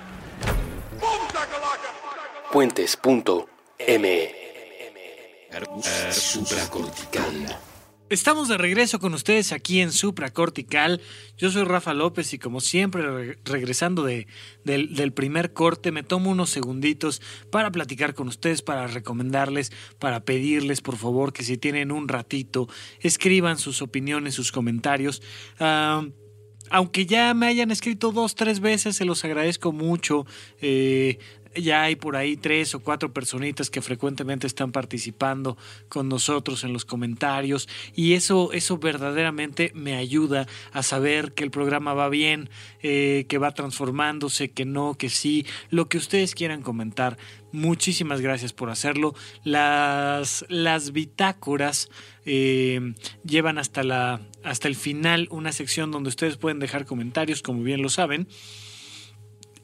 Puentes.me 2.51 4.35
Supracortical. 6.11 7.55
Estamos 8.13 8.47
de 8.47 8.59
regreso 8.59 8.99
con 8.99 9.15
ustedes 9.15 9.51
aquí 9.51 9.81
en 9.81 9.91
Supracortical. 9.91 11.01
Yo 11.35 11.49
soy 11.49 11.63
Rafa 11.63 11.95
López 11.95 12.31
y 12.33 12.37
como 12.37 12.61
siempre 12.61 13.01
re- 13.01 13.39
regresando 13.43 14.03
de, 14.03 14.27
del, 14.63 15.13
primer 15.13 15.51
corte 15.51 15.91
me 15.91 16.03
tomo 16.03 16.29
unos 16.29 16.51
segunditos 16.51 17.23
para 17.49 17.71
platicar 17.71 18.13
con 18.13 18.27
ustedes, 18.27 18.61
para 18.61 18.85
recomendarles, 18.85 19.71
para 19.97 20.25
pedirles 20.25 20.81
por 20.81 20.97
favor 20.97 21.33
que 21.33 21.41
si 21.41 21.57
tienen 21.57 21.91
un 21.91 22.07
ratito 22.07 22.69
escriban 22.99 23.57
sus 23.57 23.81
opiniones, 23.81 24.35
sus 24.35 24.51
comentarios. 24.51 25.23
Aunque 26.69 27.07
ya 27.07 27.33
me 27.33 27.47
hayan 27.47 27.71
escrito 27.71 28.11
dos, 28.11 28.35
tres 28.35 28.59
veces, 28.59 28.95
se 28.95 29.05
los 29.05 29.25
agradezco 29.25 29.71
mucho. 29.71 30.27
Eh, 30.61 31.17
ya 31.55 31.83
hay 31.83 31.95
por 31.95 32.15
ahí 32.15 32.37
tres 32.37 32.75
o 32.75 32.79
cuatro 32.79 33.13
personitas 33.13 33.69
que 33.69 33.81
frecuentemente 33.81 34.47
están 34.47 34.71
participando 34.71 35.57
con 35.89 36.09
nosotros 36.09 36.63
en 36.63 36.73
los 36.73 36.85
comentarios 36.85 37.67
y 37.95 38.13
eso, 38.13 38.51
eso 38.53 38.77
verdaderamente 38.77 39.71
me 39.75 39.95
ayuda 39.95 40.47
a 40.71 40.83
saber 40.83 41.33
que 41.33 41.43
el 41.43 41.51
programa 41.51 41.93
va 41.93 42.09
bien, 42.09 42.49
eh, 42.81 43.25
que 43.27 43.37
va 43.37 43.53
transformándose, 43.53 44.51
que 44.51 44.65
no, 44.65 44.95
que 44.95 45.09
sí, 45.09 45.45
lo 45.69 45.87
que 45.89 45.97
ustedes 45.97 46.35
quieran 46.35 46.61
comentar. 46.61 47.17
Muchísimas 47.51 48.19
gracias 48.19 48.51
por 48.51 48.71
hacerlo. 48.71 49.13
Las, 49.43 50.43
las 50.49 50.91
bitácoras 50.91 51.89
eh, 52.25 52.95
llevan 53.23 53.59
hasta, 53.59 53.83
la, 53.83 54.21
hasta 54.43 54.67
el 54.67 54.75
final 54.75 55.27
una 55.29 55.51
sección 55.51 55.91
donde 55.91 56.09
ustedes 56.09 56.37
pueden 56.37 56.59
dejar 56.59 56.85
comentarios, 56.85 57.43
como 57.43 57.61
bien 57.61 57.83
lo 57.83 57.89
saben. 57.89 58.27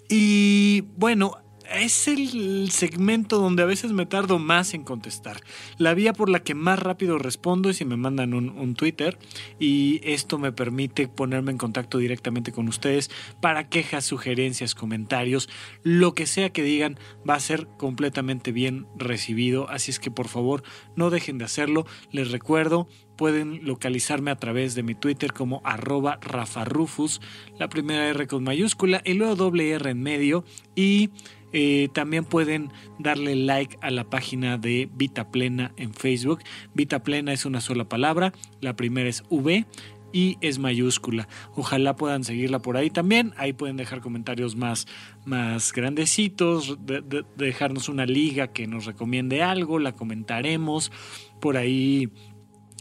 Y 0.07 0.81
bueno, 0.97 1.37
es 1.73 2.07
el 2.07 2.71
segmento 2.71 3.39
donde 3.39 3.63
a 3.63 3.65
veces 3.65 3.91
me 3.91 4.05
tardo 4.05 4.39
más 4.39 4.73
en 4.73 4.83
contestar. 4.83 5.41
La 5.77 5.93
vía 5.93 6.13
por 6.13 6.29
la 6.29 6.41
que 6.41 6.55
más 6.55 6.79
rápido 6.79 7.17
respondo 7.17 7.69
es 7.69 7.77
si 7.77 7.85
me 7.85 7.97
mandan 7.97 8.33
un, 8.33 8.49
un, 8.49 8.75
Twitter 8.75 9.17
y 9.59 10.01
esto 10.03 10.37
me 10.37 10.51
permite 10.51 11.07
ponerme 11.07 11.51
en 11.51 11.57
contacto 11.57 11.97
directamente 11.97 12.51
con 12.51 12.67
ustedes 12.67 13.09
para 13.41 13.69
quejas, 13.69 14.05
sugerencias, 14.05 14.75
comentarios, 14.75 15.49
lo 15.83 16.13
que 16.13 16.25
sea 16.25 16.51
que 16.51 16.63
digan 16.63 16.97
va 17.27 17.35
a 17.35 17.39
ser 17.39 17.67
completamente 17.77 18.51
bien 18.51 18.87
recibido. 18.97 19.69
Así 19.69 19.91
es 19.91 19.99
que 19.99 20.11
por 20.11 20.27
favor 20.27 20.63
no 20.95 21.09
dejen 21.09 21.37
de 21.37 21.45
hacerlo. 21.45 21.85
Les 22.11 22.31
recuerdo 22.31 22.87
pueden 23.19 23.65
localizarme 23.65 24.31
a 24.31 24.37
través 24.37 24.75
de 24.75 24.83
mi 24.83 24.95
Twitter 24.95 25.33
como 25.33 25.61
arroba 25.65 26.19
rafarufus, 26.21 27.19
la 27.59 27.67
primera 27.67 28.07
R 28.07 28.27
con 28.27 28.45
mayúscula 28.45 29.01
y 29.03 29.11
luego 29.11 29.35
doble 29.35 29.71
R 29.71 29.89
en 29.89 30.01
medio 30.01 30.45
y 30.73 31.09
eh, 31.53 31.89
también 31.93 32.25
pueden 32.25 32.71
darle 32.99 33.35
like 33.35 33.77
a 33.81 33.91
la 33.91 34.09
página 34.09 34.57
de 34.57 34.89
Vita 34.93 35.31
Plena 35.31 35.71
en 35.77 35.93
Facebook. 35.93 36.39
Vita 36.73 37.03
Plena 37.03 37.33
es 37.33 37.45
una 37.45 37.61
sola 37.61 37.87
palabra, 37.89 38.33
la 38.61 38.75
primera 38.75 39.09
es 39.09 39.23
V 39.29 39.65
y 40.11 40.37
es 40.41 40.59
mayúscula. 40.59 41.27
Ojalá 41.55 41.95
puedan 41.95 42.23
seguirla 42.23 42.59
por 42.59 42.77
ahí 42.77 42.89
también. 42.89 43.33
Ahí 43.37 43.53
pueden 43.53 43.77
dejar 43.77 44.01
comentarios 44.01 44.55
más, 44.55 44.87
más 45.25 45.71
grandecitos, 45.71 46.77
de, 46.85 47.01
de, 47.01 47.23
dejarnos 47.37 47.89
una 47.89 48.05
liga 48.05 48.51
que 48.51 48.67
nos 48.67 48.85
recomiende 48.85 49.43
algo, 49.43 49.79
la 49.79 49.95
comentaremos. 49.95 50.91
Por 51.39 51.57
ahí 51.57 52.09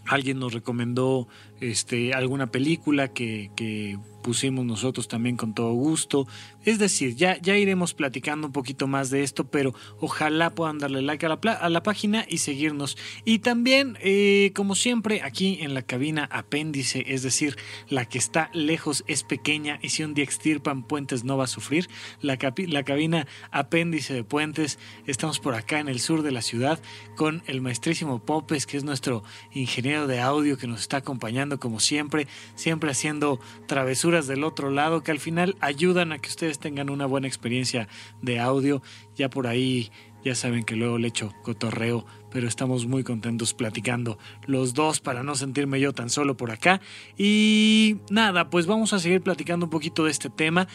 alguien 0.09 0.39
nos 0.39 0.53
recomendó 0.53 1.29
este, 1.61 2.13
alguna 2.15 2.51
película 2.51 3.09
que, 3.09 3.99
pusimos 4.23 4.65
nosotros 4.65 5.09
también 5.09 5.37
con 5.37 5.55
todo 5.55 5.73
gusto. 5.73 6.27
Es 6.65 6.79
decir, 6.79 7.15
ya, 7.15 7.41
ya 7.41 7.57
iremos 7.57 7.95
platicando 7.95 8.49
un 8.49 8.53
poquito 8.53 8.87
más 8.87 9.11
de 9.11 9.23
esto, 9.23 9.49
pero 9.49 9.75
ojalá 10.01 10.51
puedan 10.51 10.79
darle 10.79 11.03
like 11.03 11.25
a 11.25 11.29
la, 11.29 11.35
a 11.35 11.69
la 11.69 11.83
página 11.83 12.27
y 12.29 12.39
seguirnos. 12.39 12.97
Y 13.25 13.39
también, 13.39 13.97
eh, 14.03 14.53
como 14.55 14.75
siempre, 14.75 15.23
aquí 15.23 15.59
en 15.61 15.75
la 15.75 15.83
cabina 15.83 16.29
apéndice, 16.33 17.05
es 17.07 17.23
decir, 17.23 17.57
la 17.89 18.05
que 18.05 18.19
está 18.19 18.51
lejos 18.53 19.05
es 19.07 19.23
pequeña 19.23 19.79
y 19.83 19.91
si 19.91 20.03
un 20.03 20.15
día 20.15 20.25
extirpan 20.25 20.83
puentes 20.83 21.25
no 21.25 21.37
va 21.37 21.45
a 21.45 21.49
sufrir, 21.49 21.89
la, 22.21 22.39
la 22.67 22.83
cabina 22.83 23.27
apéndice 23.51 24.15
de 24.15 24.25
puentes, 24.25 24.79
estamos 25.07 25.39
por 25.41 25.55
acá 25.55 25.79
en 25.79 25.89
el 25.89 26.01
sur 26.01 26.23
de 26.23 26.33
la 26.33 26.43
ciudad 26.43 26.81
con 27.17 27.43
el 27.47 27.61
maestrísimo 27.61 28.19
Popes, 28.19 28.67
que 28.67 28.77
es 28.77 28.85
nuestro 28.85 29.23
ingeniero 29.53 30.07
de 30.07 30.21
audio 30.21 30.59
que 30.59 30.67
nos 30.67 30.81
está 30.81 30.99
acompañando 30.99 31.59
como 31.59 31.81
siempre, 31.81 32.27
siempre 32.55 32.91
haciendo 32.91 33.41
travesuras 33.67 34.08
del 34.09 34.45
otro 34.45 34.71
lado 34.71 35.03
que 35.03 35.11
al 35.11 35.19
final 35.19 35.57
ayudan 35.61 36.13
a 36.13 36.19
que 36.19 36.29
ustedes 36.29 36.59
tengan 36.59 36.91
una 36.91 37.07
buena 37.07 37.29
experiencia 37.29 37.89
de 38.23 38.41
audio. 38.41 38.83
Ya 39.15 39.29
por 39.29 39.47
ahí 39.47 39.91
ya 40.25 40.35
saben 40.35 40.65
que 40.65 40.77
luego 40.77 40.99
le 40.99 41.09
echo 41.09 41.33
cotorreo, 41.43 42.05
pero 42.31 42.49
estamos 42.49 42.87
muy 42.87 43.05
contentos 43.05 43.55
platicando 43.55 44.19
los 44.47 44.75
dos 44.75 45.01
para 45.01 45.23
no 45.23 45.35
sentirme 45.35 45.81
yo 45.81 45.93
tan 45.93 46.11
solo 46.11 46.37
por 46.37 46.51
acá. 46.51 46.81
Y 47.17 47.99
nada, 48.11 48.51
pues 48.51 48.67
vamos 48.67 48.93
a 48.93 48.99
seguir 48.99 49.23
platicando 49.23 49.67
un 49.67 49.71
poquito 49.71 50.05
de 50.05 50.11
este 50.11 50.31
tema. 50.31 50.67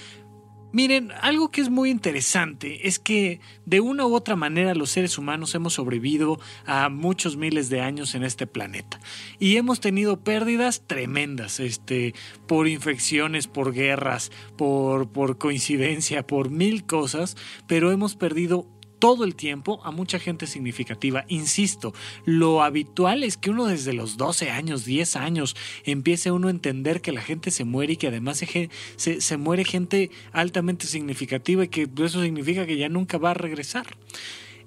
Miren, 0.74 1.12
algo 1.22 1.52
que 1.52 1.62
es 1.62 1.70
muy 1.70 1.92
interesante 1.92 2.88
es 2.88 2.98
que 2.98 3.40
de 3.68 3.80
una 3.80 4.08
u 4.08 4.16
otra 4.16 4.36
manera 4.36 4.74
los 4.74 4.90
seres 4.90 5.20
humanos 5.20 5.54
hemos 5.54 5.76
sobrevivido 5.76 6.40
a 6.66 6.90
muchos 6.90 7.38
miles 7.38 7.70
de 7.70 7.82
años 7.82 8.16
en 8.16 8.24
este 8.24 8.48
planeta. 8.48 9.00
Y 9.38 9.58
hemos 9.58 9.80
tenido 9.80 10.24
pérdidas 10.24 10.82
tremendas, 10.88 11.60
este, 11.60 12.16
por 12.48 12.68
infecciones, 12.68 13.46
por 13.46 13.72
guerras, 13.72 14.32
por, 14.58 15.12
por 15.12 15.38
coincidencia, 15.38 16.26
por 16.26 16.50
mil 16.50 16.88
cosas, 16.88 17.38
pero 17.68 17.92
hemos 17.92 18.16
perdido 18.16 18.66
todo 19.04 19.26
el 19.26 19.36
tiempo 19.36 19.82
a 19.84 19.92
mucha 19.92 20.18
gente 20.18 20.48
significativa. 20.48 21.26
Insisto, 21.28 21.94
lo 22.24 22.64
habitual 22.64 23.26
es 23.26 23.36
que 23.36 23.50
uno 23.50 23.66
desde 23.66 23.92
los 23.92 24.16
12 24.16 24.50
años, 24.50 24.86
10 24.86 25.18
años, 25.18 25.58
empiece 25.84 26.32
uno 26.32 26.48
a 26.48 26.52
entender 26.52 27.02
que 27.02 27.12
la 27.12 27.22
gente 27.22 27.52
se 27.52 27.66
muere 27.66 27.92
y 27.92 27.98
que 27.98 28.08
además 28.08 28.38
se, 28.38 28.70
se, 28.96 29.38
muere 29.38 29.66
gente 29.66 30.10
altamente 30.32 30.88
significativa 30.88 31.66
y 31.66 31.68
que 31.68 31.90
eso 32.02 32.22
significa 32.22 32.66
que 32.66 32.78
ya 32.78 32.88
nunca 32.88 33.18
va 33.18 33.32
a 33.32 33.34
regresar. 33.34 33.88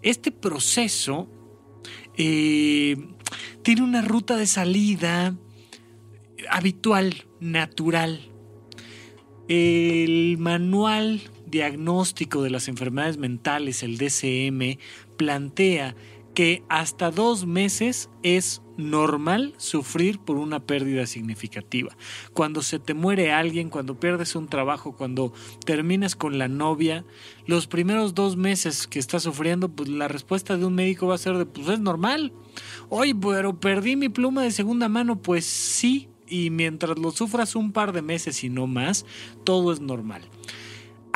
Este 0.02 0.30
proceso 0.30 1.30
eh, 2.18 2.98
tiene 3.62 3.80
una 3.80 4.02
ruta 4.02 4.36
de 4.36 4.46
salida 4.46 5.34
habitual, 6.50 7.24
natural. 7.40 8.20
El 9.48 10.36
manual 10.36 11.22
diagnóstico 11.46 12.42
de 12.42 12.50
las 12.50 12.68
enfermedades 12.68 13.18
mentales, 13.18 13.82
el 13.82 13.98
DCM, 13.98 14.78
plantea 15.16 15.94
que 16.36 16.62
hasta 16.68 17.10
dos 17.10 17.46
meses 17.46 18.10
es 18.22 18.60
normal 18.76 19.54
sufrir 19.56 20.18
por 20.18 20.36
una 20.36 20.60
pérdida 20.60 21.06
significativa. 21.06 21.96
Cuando 22.34 22.60
se 22.60 22.78
te 22.78 22.92
muere 22.92 23.32
alguien, 23.32 23.70
cuando 23.70 23.98
pierdes 23.98 24.36
un 24.36 24.46
trabajo, 24.46 24.92
cuando 24.92 25.32
terminas 25.64 26.14
con 26.14 26.38
la 26.38 26.46
novia, 26.46 27.06
los 27.46 27.66
primeros 27.66 28.14
dos 28.14 28.36
meses 28.36 28.86
que 28.86 28.98
estás 28.98 29.22
sufriendo, 29.22 29.70
pues 29.70 29.88
la 29.88 30.08
respuesta 30.08 30.58
de 30.58 30.66
un 30.66 30.74
médico 30.74 31.06
va 31.06 31.14
a 31.14 31.18
ser 31.18 31.38
de, 31.38 31.46
pues 31.46 31.68
es 31.68 31.80
normal. 31.80 32.34
Oye, 32.90 33.14
pero 33.14 33.58
perdí 33.58 33.96
mi 33.96 34.10
pluma 34.10 34.42
de 34.42 34.50
segunda 34.50 34.90
mano, 34.90 35.22
pues 35.22 35.46
sí, 35.46 36.10
y 36.28 36.50
mientras 36.50 36.98
lo 36.98 37.12
sufras 37.12 37.56
un 37.56 37.72
par 37.72 37.94
de 37.94 38.02
meses 38.02 38.44
y 38.44 38.50
no 38.50 38.66
más, 38.66 39.06
todo 39.44 39.72
es 39.72 39.80
normal 39.80 40.20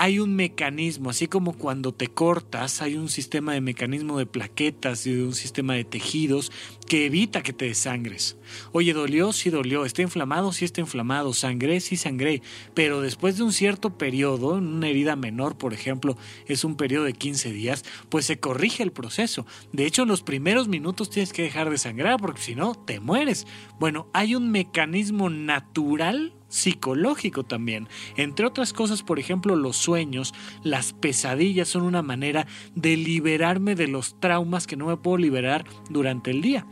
hay 0.02 0.18
un 0.18 0.34
mecanismo, 0.34 1.10
así 1.10 1.26
como 1.26 1.52
cuando 1.52 1.92
te 1.92 2.06
cortas, 2.06 2.80
hay 2.80 2.96
un 2.96 3.10
sistema 3.10 3.52
de 3.52 3.60
mecanismo 3.60 4.16
de 4.16 4.24
plaquetas 4.24 5.06
y 5.06 5.12
un 5.12 5.34
sistema 5.34 5.74
de 5.74 5.84
tejidos 5.84 6.50
que 6.88 7.04
evita 7.04 7.42
que 7.42 7.52
te 7.52 7.66
desangres. 7.66 8.38
Oye, 8.72 8.94
dolió, 8.94 9.34
sí 9.34 9.50
dolió, 9.50 9.84
está 9.84 10.00
inflamado, 10.00 10.52
sí 10.52 10.64
está 10.64 10.80
inflamado, 10.80 11.34
sangré, 11.34 11.80
sí 11.80 11.98
sangré, 11.98 12.40
pero 12.72 13.02
después 13.02 13.36
de 13.36 13.42
un 13.42 13.52
cierto 13.52 13.98
periodo, 13.98 14.54
una 14.54 14.88
herida 14.88 15.16
menor, 15.16 15.58
por 15.58 15.74
ejemplo, 15.74 16.16
es 16.46 16.64
un 16.64 16.76
periodo 16.76 17.04
de 17.04 17.12
15 17.12 17.52
días, 17.52 17.84
pues 18.08 18.24
se 18.24 18.40
corrige 18.40 18.82
el 18.82 18.92
proceso. 18.92 19.44
De 19.70 19.84
hecho, 19.84 20.04
en 20.04 20.08
los 20.08 20.22
primeros 20.22 20.66
minutos 20.66 21.10
tienes 21.10 21.34
que 21.34 21.42
dejar 21.42 21.68
de 21.68 21.76
sangrar 21.76 22.18
porque 22.18 22.40
si 22.40 22.54
no, 22.54 22.74
te 22.74 23.00
mueres. 23.00 23.46
Bueno, 23.78 24.08
hay 24.14 24.34
un 24.34 24.50
mecanismo 24.50 25.28
natural 25.28 26.32
psicológico 26.50 27.44
también. 27.44 27.88
Entre 28.16 28.44
otras 28.44 28.74
cosas, 28.74 29.02
por 29.02 29.18
ejemplo, 29.18 29.56
los 29.56 29.78
sueños, 29.78 30.34
las 30.62 30.92
pesadillas 30.92 31.68
son 31.68 31.84
una 31.84 32.02
manera 32.02 32.46
de 32.74 32.98
liberarme 32.98 33.74
de 33.74 33.88
los 33.88 34.20
traumas 34.20 34.66
que 34.66 34.76
no 34.76 34.86
me 34.86 34.98
puedo 34.98 35.16
liberar 35.16 35.64
durante 35.88 36.30
el 36.30 36.42
día. 36.42 36.66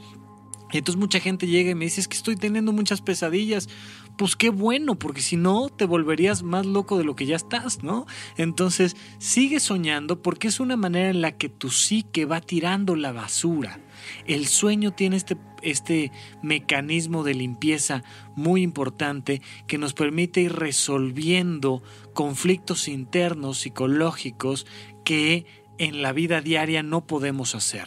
Entonces 0.70 0.98
mucha 0.98 1.20
gente 1.20 1.46
llega 1.46 1.70
y 1.70 1.74
me 1.74 1.86
dice, 1.86 2.00
es 2.00 2.08
que 2.08 2.16
estoy 2.16 2.36
teniendo 2.36 2.72
muchas 2.72 3.00
pesadillas. 3.00 3.68
Pues 4.18 4.34
qué 4.34 4.50
bueno, 4.50 4.98
porque 4.98 5.20
si 5.20 5.36
no 5.36 5.68
te 5.68 5.84
volverías 5.84 6.42
más 6.42 6.66
loco 6.66 6.98
de 6.98 7.04
lo 7.04 7.14
que 7.14 7.24
ya 7.24 7.36
estás, 7.36 7.84
¿no? 7.84 8.04
Entonces 8.36 8.96
sigue 9.18 9.60
soñando 9.60 10.22
porque 10.22 10.48
es 10.48 10.58
una 10.58 10.76
manera 10.76 11.08
en 11.10 11.20
la 11.20 11.36
que 11.36 11.48
tu 11.48 11.70
psique 11.70 12.24
va 12.24 12.40
tirando 12.40 12.96
la 12.96 13.12
basura. 13.12 13.78
El 14.26 14.48
sueño 14.48 14.90
tiene 14.90 15.14
este, 15.14 15.36
este 15.62 16.10
mecanismo 16.42 17.22
de 17.22 17.34
limpieza 17.34 18.02
muy 18.34 18.62
importante 18.62 19.40
que 19.68 19.78
nos 19.78 19.94
permite 19.94 20.40
ir 20.40 20.52
resolviendo 20.52 21.84
conflictos 22.12 22.88
internos 22.88 23.58
psicológicos 23.58 24.66
que 25.04 25.46
en 25.78 26.02
la 26.02 26.12
vida 26.12 26.40
diaria 26.40 26.82
no 26.82 27.06
podemos 27.06 27.54
hacer. 27.54 27.86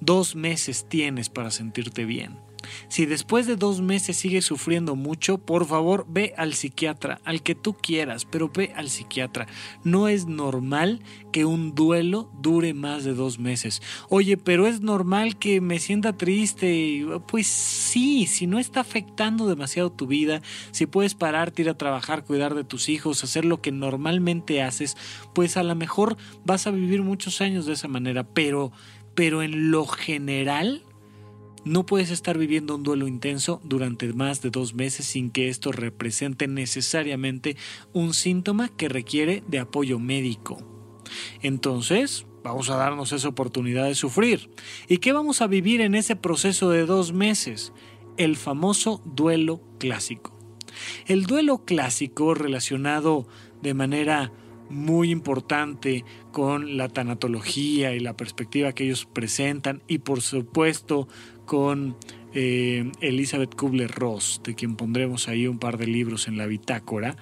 Dos 0.00 0.36
meses 0.36 0.88
tienes 0.88 1.28
para 1.28 1.50
sentirte 1.50 2.06
bien. 2.06 2.43
Si 2.88 3.06
después 3.06 3.46
de 3.46 3.56
dos 3.56 3.80
meses 3.80 4.16
sigues 4.16 4.44
sufriendo 4.44 4.96
mucho, 4.96 5.38
por 5.38 5.66
favor 5.66 6.06
ve 6.08 6.34
al 6.36 6.54
psiquiatra, 6.54 7.20
al 7.24 7.42
que 7.42 7.54
tú 7.54 7.74
quieras, 7.74 8.24
pero 8.24 8.48
ve 8.48 8.72
al 8.76 8.90
psiquiatra. 8.90 9.46
No 9.82 10.08
es 10.08 10.26
normal 10.26 11.00
que 11.32 11.44
un 11.44 11.74
duelo 11.74 12.30
dure 12.40 12.74
más 12.74 13.04
de 13.04 13.14
dos 13.14 13.38
meses. 13.38 13.82
Oye, 14.08 14.36
pero 14.36 14.66
es 14.66 14.80
normal 14.80 15.38
que 15.38 15.60
me 15.60 15.78
sienta 15.78 16.16
triste. 16.16 17.04
Pues 17.26 17.46
sí, 17.46 18.26
si 18.26 18.46
no 18.46 18.58
está 18.58 18.80
afectando 18.80 19.48
demasiado 19.48 19.90
tu 19.90 20.06
vida, 20.06 20.42
si 20.70 20.86
puedes 20.86 21.14
pararte, 21.14 21.62
ir 21.62 21.68
a 21.68 21.78
trabajar, 21.78 22.24
cuidar 22.24 22.54
de 22.54 22.64
tus 22.64 22.88
hijos, 22.88 23.24
hacer 23.24 23.44
lo 23.44 23.60
que 23.60 23.72
normalmente 23.72 24.62
haces, 24.62 24.96
pues 25.34 25.56
a 25.56 25.62
lo 25.62 25.74
mejor 25.74 26.16
vas 26.44 26.66
a 26.66 26.70
vivir 26.70 27.02
muchos 27.02 27.40
años 27.40 27.66
de 27.66 27.72
esa 27.74 27.88
manera, 27.88 28.24
pero, 28.24 28.72
pero 29.14 29.42
en 29.42 29.70
lo 29.70 29.86
general 29.86 30.82
no 31.64 31.86
puedes 31.86 32.10
estar 32.10 32.38
viviendo 32.38 32.76
un 32.76 32.82
duelo 32.82 33.08
intenso 33.08 33.60
durante 33.64 34.12
más 34.12 34.42
de 34.42 34.50
dos 34.50 34.74
meses 34.74 35.06
sin 35.06 35.30
que 35.30 35.48
esto 35.48 35.72
represente 35.72 36.46
necesariamente 36.46 37.56
un 37.92 38.14
síntoma 38.14 38.68
que 38.68 38.88
requiere 38.88 39.42
de 39.48 39.58
apoyo 39.58 39.98
médico. 39.98 40.58
Entonces, 41.42 42.26
vamos 42.42 42.70
a 42.70 42.76
darnos 42.76 43.12
esa 43.12 43.28
oportunidad 43.28 43.86
de 43.86 43.94
sufrir. 43.94 44.50
¿Y 44.88 44.98
qué 44.98 45.12
vamos 45.12 45.40
a 45.40 45.46
vivir 45.46 45.80
en 45.80 45.94
ese 45.94 46.16
proceso 46.16 46.70
de 46.70 46.86
dos 46.86 47.12
meses? 47.12 47.72
El 48.16 48.36
famoso 48.36 49.02
duelo 49.04 49.60
clásico. 49.78 50.32
El 51.06 51.24
duelo 51.24 51.64
clásico 51.64 52.34
relacionado 52.34 53.26
de 53.62 53.74
manera 53.74 54.32
muy 54.70 55.10
importante 55.10 56.04
con 56.32 56.76
la 56.76 56.88
tanatología 56.88 57.94
y 57.94 58.00
la 58.00 58.16
perspectiva 58.16 58.72
que 58.72 58.84
ellos 58.84 59.06
presentan 59.06 59.82
y 59.86 59.98
por 59.98 60.22
supuesto 60.22 61.08
con 61.44 61.96
eh, 62.32 62.90
Elizabeth 63.00 63.54
Kubler-Ross, 63.54 64.40
de 64.44 64.54
quien 64.54 64.76
pondremos 64.76 65.28
ahí 65.28 65.46
un 65.46 65.58
par 65.58 65.78
de 65.78 65.86
libros 65.86 66.28
en 66.28 66.36
la 66.36 66.46
bitácora, 66.46 67.16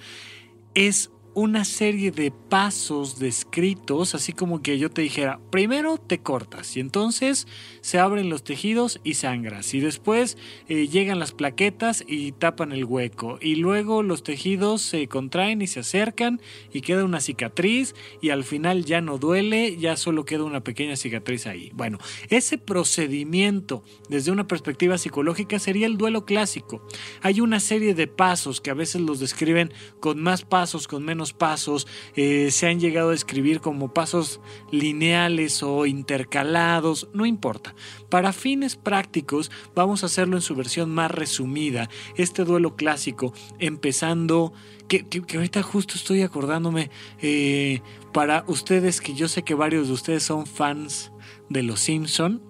es 0.74 1.10
una 1.34 1.64
serie 1.64 2.10
de 2.10 2.30
pasos 2.30 3.18
descritos, 3.18 4.14
así 4.14 4.32
como 4.32 4.62
que 4.62 4.78
yo 4.78 4.90
te 4.90 5.02
dijera, 5.02 5.40
primero 5.50 5.96
te 5.96 6.18
cortas 6.18 6.76
y 6.76 6.80
entonces 6.80 7.46
se 7.80 7.98
abren 7.98 8.28
los 8.28 8.44
tejidos 8.44 9.00
y 9.02 9.14
sangras 9.14 9.72
y 9.74 9.80
después 9.80 10.36
eh, 10.68 10.88
llegan 10.88 11.18
las 11.18 11.32
plaquetas 11.32 12.04
y 12.06 12.32
tapan 12.32 12.72
el 12.72 12.84
hueco 12.84 13.38
y 13.40 13.56
luego 13.56 14.02
los 14.02 14.22
tejidos 14.22 14.82
se 14.82 15.08
contraen 15.08 15.62
y 15.62 15.66
se 15.66 15.80
acercan 15.80 16.40
y 16.72 16.82
queda 16.82 17.04
una 17.04 17.20
cicatriz 17.20 17.94
y 18.20 18.30
al 18.30 18.44
final 18.44 18.84
ya 18.84 19.00
no 19.00 19.18
duele, 19.18 19.76
ya 19.76 19.96
solo 19.96 20.24
queda 20.24 20.44
una 20.44 20.62
pequeña 20.62 20.96
cicatriz 20.96 21.46
ahí. 21.46 21.70
Bueno, 21.74 21.98
ese 22.28 22.58
procedimiento 22.58 23.82
desde 24.08 24.32
una 24.32 24.46
perspectiva 24.46 24.98
psicológica 24.98 25.58
sería 25.58 25.86
el 25.86 25.96
duelo 25.96 26.24
clásico. 26.26 26.86
Hay 27.22 27.40
una 27.40 27.60
serie 27.60 27.94
de 27.94 28.06
pasos 28.06 28.60
que 28.60 28.70
a 28.70 28.74
veces 28.74 29.00
los 29.00 29.20
describen 29.20 29.72
con 30.00 30.20
más 30.20 30.44
pasos, 30.44 30.88
con 30.88 31.04
menos 31.04 31.21
pasos, 31.32 31.86
eh, 32.16 32.50
se 32.50 32.66
han 32.66 32.80
llegado 32.80 33.10
a 33.10 33.14
escribir 33.14 33.60
como 33.60 33.94
pasos 33.94 34.40
lineales 34.72 35.62
o 35.62 35.86
intercalados, 35.86 37.08
no 37.14 37.24
importa. 37.24 37.76
Para 38.08 38.32
fines 38.32 38.74
prácticos 38.74 39.52
vamos 39.76 40.02
a 40.02 40.06
hacerlo 40.06 40.36
en 40.36 40.42
su 40.42 40.56
versión 40.56 40.90
más 40.90 41.12
resumida, 41.12 41.88
este 42.16 42.44
duelo 42.44 42.74
clásico, 42.74 43.32
empezando, 43.60 44.52
que, 44.88 45.06
ahorita 45.32 45.62
justo 45.62 45.94
estoy 45.94 46.22
acordándome, 46.22 46.90
eh, 47.20 47.80
para 48.12 48.44
ustedes, 48.48 49.00
que 49.00 49.14
yo 49.14 49.28
sé 49.28 49.44
que 49.44 49.54
varios 49.54 49.86
de 49.86 49.94
ustedes 49.94 50.24
son 50.24 50.46
fans 50.46 51.12
de 51.48 51.62
Los 51.62 51.78
Simpson, 51.78 52.42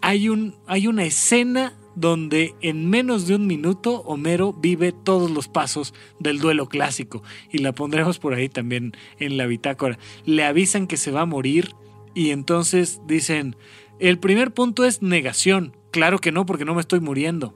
hay, 0.00 0.28
un, 0.30 0.56
hay 0.66 0.86
una 0.86 1.04
escena 1.04 1.78
donde 1.94 2.54
en 2.60 2.88
menos 2.88 3.26
de 3.26 3.36
un 3.36 3.46
minuto 3.46 4.02
Homero 4.02 4.52
vive 4.52 4.92
todos 4.92 5.30
los 5.30 5.48
pasos 5.48 5.94
del 6.18 6.38
duelo 6.38 6.68
clásico 6.68 7.22
y 7.50 7.58
la 7.58 7.72
pondremos 7.72 8.18
por 8.18 8.34
ahí 8.34 8.48
también 8.48 8.92
en 9.18 9.36
la 9.36 9.46
bitácora. 9.46 9.98
Le 10.24 10.44
avisan 10.44 10.86
que 10.86 10.96
se 10.96 11.10
va 11.10 11.22
a 11.22 11.26
morir 11.26 11.74
y 12.14 12.30
entonces 12.30 13.00
dicen, 13.06 13.56
el 13.98 14.18
primer 14.18 14.52
punto 14.52 14.84
es 14.84 15.02
negación, 15.02 15.76
claro 15.90 16.18
que 16.18 16.32
no 16.32 16.46
porque 16.46 16.64
no 16.64 16.74
me 16.74 16.80
estoy 16.80 17.00
muriendo. 17.00 17.54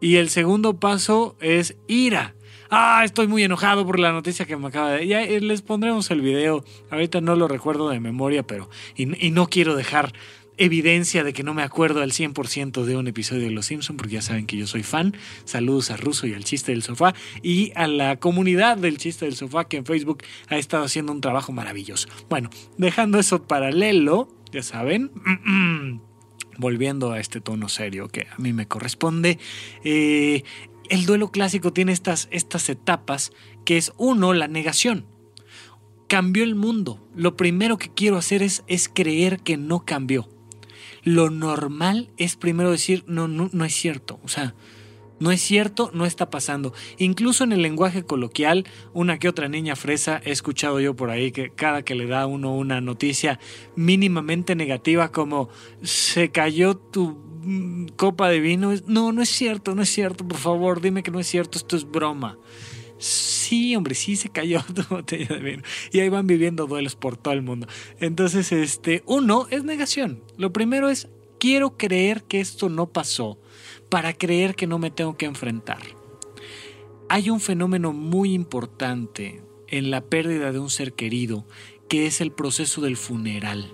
Y 0.00 0.16
el 0.16 0.28
segundo 0.28 0.78
paso 0.78 1.36
es 1.40 1.76
ira. 1.86 2.34
Ah, 2.68 3.02
estoy 3.04 3.28
muy 3.28 3.42
enojado 3.44 3.86
por 3.86 3.98
la 3.98 4.12
noticia 4.12 4.44
que 4.44 4.56
me 4.56 4.66
acaba 4.68 4.90
de... 4.92 5.06
Ya 5.06 5.22
eh, 5.22 5.40
les 5.40 5.62
pondremos 5.62 6.10
el 6.10 6.20
video. 6.20 6.64
Ahorita 6.90 7.20
no 7.20 7.36
lo 7.36 7.48
recuerdo 7.48 7.88
de 7.88 8.00
memoria, 8.00 8.42
pero... 8.42 8.68
Y, 8.96 9.26
y 9.26 9.30
no 9.30 9.48
quiero 9.48 9.76
dejar 9.76 10.12
evidencia 10.58 11.24
de 11.24 11.32
que 11.32 11.42
no 11.42 11.54
me 11.54 11.62
acuerdo 11.62 12.02
al 12.02 12.12
100% 12.12 12.84
de 12.84 12.96
un 12.96 13.06
episodio 13.06 13.44
de 13.44 13.50
Los 13.50 13.66
Simpson 13.66 13.96
porque 13.96 14.14
ya 14.14 14.22
saben 14.22 14.46
que 14.46 14.56
yo 14.56 14.66
soy 14.66 14.82
fan. 14.82 15.16
Saludos 15.44 15.90
a 15.90 15.96
Russo 15.96 16.26
y 16.26 16.34
al 16.34 16.44
Chiste 16.44 16.72
del 16.72 16.82
Sofá 16.82 17.14
y 17.42 17.72
a 17.74 17.86
la 17.86 18.16
comunidad 18.16 18.76
del 18.78 18.98
Chiste 18.98 19.24
del 19.24 19.36
Sofá 19.36 19.64
que 19.64 19.76
en 19.76 19.86
Facebook 19.86 20.22
ha 20.48 20.56
estado 20.56 20.84
haciendo 20.84 21.12
un 21.12 21.20
trabajo 21.20 21.52
maravilloso. 21.52 22.08
Bueno, 22.28 22.50
dejando 22.78 23.18
eso 23.18 23.46
paralelo, 23.46 24.28
ya 24.52 24.62
saben, 24.62 25.10
volviendo 26.58 27.12
a 27.12 27.20
este 27.20 27.40
tono 27.40 27.68
serio 27.68 28.08
que 28.08 28.26
a 28.30 28.36
mí 28.38 28.52
me 28.52 28.66
corresponde, 28.66 29.38
eh, 29.84 30.42
el 30.88 31.04
duelo 31.04 31.30
clásico 31.30 31.72
tiene 31.72 31.92
estas, 31.92 32.28
estas 32.30 32.68
etapas 32.68 33.32
que 33.64 33.76
es 33.76 33.92
uno, 33.98 34.32
la 34.32 34.48
negación 34.48 35.06
cambió 36.08 36.44
el 36.44 36.54
mundo. 36.54 37.04
Lo 37.14 37.36
primero 37.36 37.78
que 37.78 37.92
quiero 37.92 38.16
hacer 38.16 38.42
es, 38.42 38.62
es 38.68 38.88
creer 38.88 39.40
que 39.40 39.56
no 39.56 39.84
cambió. 39.84 40.28
Lo 41.06 41.30
normal 41.30 42.10
es 42.16 42.34
primero 42.34 42.72
decir, 42.72 43.04
no, 43.06 43.28
no, 43.28 43.48
no 43.52 43.64
es 43.64 43.72
cierto. 43.72 44.18
O 44.24 44.28
sea, 44.28 44.56
no 45.20 45.30
es 45.30 45.40
cierto, 45.40 45.92
no 45.94 46.04
está 46.04 46.30
pasando. 46.30 46.74
Incluso 46.98 47.44
en 47.44 47.52
el 47.52 47.62
lenguaje 47.62 48.02
coloquial, 48.02 48.64
una 48.92 49.20
que 49.20 49.28
otra 49.28 49.48
niña 49.48 49.76
fresa, 49.76 50.20
he 50.24 50.32
escuchado 50.32 50.80
yo 50.80 50.96
por 50.96 51.10
ahí 51.10 51.30
que 51.30 51.50
cada 51.50 51.82
que 51.82 51.94
le 51.94 52.06
da 52.06 52.22
a 52.22 52.26
uno 52.26 52.56
una 52.56 52.80
noticia 52.80 53.38
mínimamente 53.76 54.56
negativa 54.56 55.12
como 55.12 55.48
se 55.80 56.30
cayó 56.30 56.76
tu 56.76 57.16
mm, 57.44 57.86
copa 57.94 58.28
de 58.28 58.40
vino, 58.40 58.72
no, 58.88 59.12
no 59.12 59.22
es 59.22 59.28
cierto, 59.28 59.76
no 59.76 59.82
es 59.82 59.90
cierto, 59.90 60.26
por 60.26 60.38
favor, 60.38 60.80
dime 60.80 61.04
que 61.04 61.12
no 61.12 61.20
es 61.20 61.28
cierto, 61.28 61.56
esto 61.56 61.76
es 61.76 61.88
broma. 61.88 62.36
Sí, 62.98 63.76
hombre, 63.76 63.94
sí 63.94 64.16
se 64.16 64.30
cayó 64.30 64.62
tu 64.74 64.82
botella 64.88 65.36
de 65.36 65.40
vino. 65.40 65.62
Y 65.92 66.00
ahí 66.00 66.08
van 66.08 66.26
viviendo 66.26 66.66
duelos 66.66 66.96
por 66.96 67.16
todo 67.16 67.34
el 67.34 67.42
mundo. 67.42 67.66
Entonces, 68.00 68.52
este, 68.52 69.02
uno 69.06 69.46
es 69.50 69.64
negación. 69.64 70.22
Lo 70.36 70.52
primero 70.52 70.88
es, 70.88 71.08
quiero 71.38 71.76
creer 71.76 72.24
que 72.24 72.40
esto 72.40 72.68
no 72.68 72.86
pasó 72.86 73.38
para 73.88 74.12
creer 74.12 74.54
que 74.54 74.66
no 74.66 74.78
me 74.78 74.90
tengo 74.90 75.16
que 75.16 75.26
enfrentar. 75.26 75.80
Hay 77.08 77.30
un 77.30 77.40
fenómeno 77.40 77.92
muy 77.92 78.32
importante 78.32 79.42
en 79.68 79.90
la 79.90 80.00
pérdida 80.00 80.52
de 80.52 80.58
un 80.58 80.70
ser 80.70 80.92
querido, 80.92 81.46
que 81.88 82.06
es 82.06 82.20
el 82.20 82.32
proceso 82.32 82.80
del 82.80 82.96
funeral. 82.96 83.72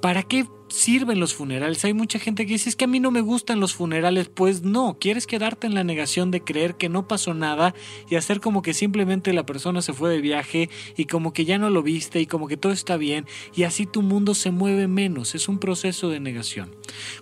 ¿Para 0.00 0.22
qué 0.22 0.46
sirven 0.74 1.20
los 1.20 1.34
funerales. 1.34 1.84
Hay 1.84 1.94
mucha 1.94 2.18
gente 2.18 2.46
que 2.46 2.54
dice, 2.54 2.68
es 2.68 2.76
que 2.76 2.84
a 2.84 2.88
mí 2.88 3.00
no 3.00 3.10
me 3.10 3.20
gustan 3.20 3.60
los 3.60 3.74
funerales. 3.74 4.28
Pues 4.28 4.62
no, 4.62 4.98
quieres 5.00 5.26
quedarte 5.26 5.66
en 5.66 5.74
la 5.74 5.84
negación 5.84 6.30
de 6.30 6.42
creer 6.42 6.74
que 6.74 6.88
no 6.88 7.06
pasó 7.08 7.32
nada 7.34 7.74
y 8.08 8.16
hacer 8.16 8.40
como 8.40 8.62
que 8.62 8.74
simplemente 8.74 9.32
la 9.32 9.46
persona 9.46 9.82
se 9.82 9.92
fue 9.92 10.10
de 10.10 10.20
viaje 10.20 10.68
y 10.96 11.06
como 11.06 11.32
que 11.32 11.44
ya 11.44 11.58
no 11.58 11.70
lo 11.70 11.82
viste 11.82 12.20
y 12.20 12.26
como 12.26 12.48
que 12.48 12.56
todo 12.56 12.72
está 12.72 12.96
bien 12.96 13.26
y 13.54 13.62
así 13.62 13.86
tu 13.86 14.02
mundo 14.02 14.34
se 14.34 14.50
mueve 14.50 14.88
menos. 14.88 15.34
Es 15.34 15.48
un 15.48 15.58
proceso 15.58 16.08
de 16.08 16.20
negación. 16.20 16.74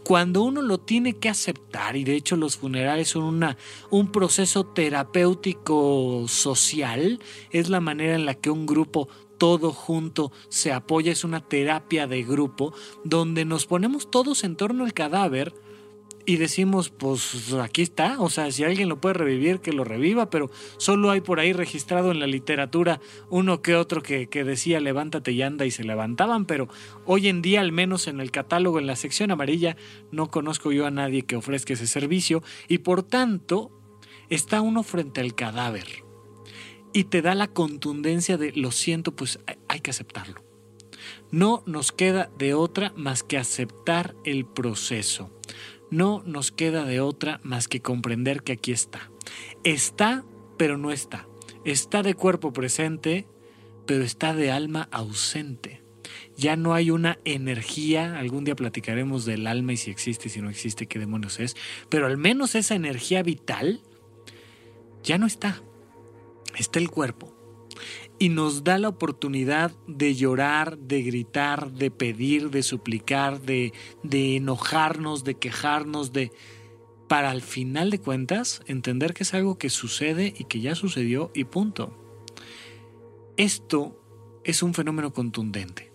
Cuando 0.02 0.42
uno 0.42 0.62
lo 0.62 0.78
tiene 0.78 1.14
que 1.14 1.28
aceptar, 1.28 1.96
y 1.96 2.04
de 2.04 2.14
hecho 2.14 2.36
los 2.36 2.56
funerales 2.56 3.08
son 3.08 3.24
una, 3.24 3.56
un 3.90 4.10
proceso 4.10 4.64
terapéutico 4.64 6.26
social, 6.28 7.20
es 7.50 7.68
la 7.68 7.80
manera 7.80 8.14
en 8.14 8.26
la 8.26 8.34
que 8.34 8.50
un 8.50 8.66
grupo 8.66 9.08
todo 9.42 9.72
junto 9.72 10.30
se 10.50 10.70
apoya, 10.70 11.10
es 11.10 11.24
una 11.24 11.40
terapia 11.40 12.06
de 12.06 12.22
grupo 12.22 12.72
donde 13.02 13.44
nos 13.44 13.66
ponemos 13.66 14.08
todos 14.08 14.44
en 14.44 14.54
torno 14.54 14.84
al 14.84 14.92
cadáver 14.92 15.52
y 16.24 16.36
decimos, 16.36 16.90
pues 16.90 17.52
aquí 17.54 17.82
está, 17.82 18.20
o 18.20 18.30
sea, 18.30 18.52
si 18.52 18.62
alguien 18.62 18.88
lo 18.88 19.00
puede 19.00 19.14
revivir, 19.14 19.58
que 19.58 19.72
lo 19.72 19.82
reviva, 19.82 20.30
pero 20.30 20.48
solo 20.76 21.10
hay 21.10 21.22
por 21.22 21.40
ahí 21.40 21.52
registrado 21.52 22.12
en 22.12 22.20
la 22.20 22.28
literatura 22.28 23.00
uno 23.30 23.62
que 23.62 23.74
otro 23.74 24.00
que, 24.00 24.28
que, 24.28 24.44
decía 24.44 24.78
levántate 24.78 25.32
y 25.32 25.42
anda 25.42 25.66
y 25.66 25.72
se 25.72 25.82
levantaban, 25.82 26.46
pero 26.46 26.68
hoy 27.04 27.26
en 27.26 27.42
día, 27.42 27.62
al 27.62 27.72
menos 27.72 28.06
en 28.06 28.20
el 28.20 28.30
catálogo, 28.30 28.78
en 28.78 28.86
la 28.86 28.94
sección 28.94 29.32
amarilla, 29.32 29.76
no 30.12 30.30
conozco 30.30 30.70
yo 30.70 30.86
a 30.86 30.92
nadie 30.92 31.22
que 31.22 31.34
ofrezca 31.34 31.72
ese 31.72 31.88
servicio 31.88 32.44
y 32.68 32.78
por 32.78 33.02
tanto 33.02 33.72
está 34.28 34.60
uno 34.60 34.84
frente 34.84 35.20
al 35.20 35.34
cadáver 35.34 36.11
y 36.92 37.04
te 37.04 37.22
da 37.22 37.34
la 37.34 37.48
contundencia 37.48 38.36
de 38.36 38.52
lo 38.52 38.70
siento, 38.70 39.14
pues 39.14 39.38
hay 39.68 39.80
que 39.80 39.90
aceptarlo. 39.90 40.42
No 41.30 41.62
nos 41.66 41.92
queda 41.92 42.30
de 42.38 42.54
otra 42.54 42.92
más 42.96 43.22
que 43.22 43.38
aceptar 43.38 44.14
el 44.24 44.44
proceso. 44.44 45.30
No 45.90 46.22
nos 46.26 46.52
queda 46.52 46.84
de 46.84 47.00
otra 47.00 47.40
más 47.42 47.68
que 47.68 47.80
comprender 47.80 48.42
que 48.42 48.52
aquí 48.52 48.72
está. 48.72 49.10
Está, 49.64 50.24
pero 50.58 50.78
no 50.78 50.90
está. 50.92 51.26
Está 51.64 52.02
de 52.02 52.14
cuerpo 52.14 52.52
presente, 52.52 53.26
pero 53.86 54.04
está 54.04 54.34
de 54.34 54.50
alma 54.50 54.88
ausente. 54.90 55.82
Ya 56.36 56.56
no 56.56 56.74
hay 56.74 56.90
una 56.90 57.18
energía, 57.24 58.18
algún 58.18 58.44
día 58.44 58.54
platicaremos 58.54 59.24
del 59.24 59.46
alma 59.46 59.72
y 59.72 59.76
si 59.76 59.90
existe, 59.90 60.28
si 60.28 60.40
no 60.40 60.50
existe, 60.50 60.86
qué 60.86 60.98
demonios 60.98 61.40
es, 61.40 61.56
pero 61.88 62.06
al 62.06 62.16
menos 62.16 62.54
esa 62.54 62.74
energía 62.74 63.22
vital 63.22 63.80
ya 65.02 65.18
no 65.18 65.26
está 65.26 65.62
está 66.56 66.78
el 66.78 66.90
cuerpo 66.90 67.34
y 68.18 68.28
nos 68.28 68.62
da 68.62 68.78
la 68.78 68.88
oportunidad 68.88 69.72
de 69.86 70.14
llorar, 70.14 70.78
de 70.78 71.02
gritar, 71.02 71.72
de 71.72 71.90
pedir, 71.90 72.50
de 72.50 72.62
suplicar, 72.62 73.40
de, 73.40 73.72
de 74.02 74.36
enojarnos, 74.36 75.24
de 75.24 75.34
quejarnos, 75.34 76.12
de 76.12 76.30
para 77.08 77.30
al 77.30 77.42
final 77.42 77.90
de 77.90 77.98
cuentas 77.98 78.62
entender 78.66 79.12
que 79.12 79.24
es 79.24 79.34
algo 79.34 79.58
que 79.58 79.68
sucede 79.68 80.32
y 80.38 80.44
que 80.44 80.60
ya 80.60 80.74
sucedió 80.74 81.30
y 81.34 81.44
punto. 81.44 81.98
Esto 83.36 84.00
es 84.44 84.62
un 84.62 84.72
fenómeno 84.72 85.12
contundente. 85.12 85.91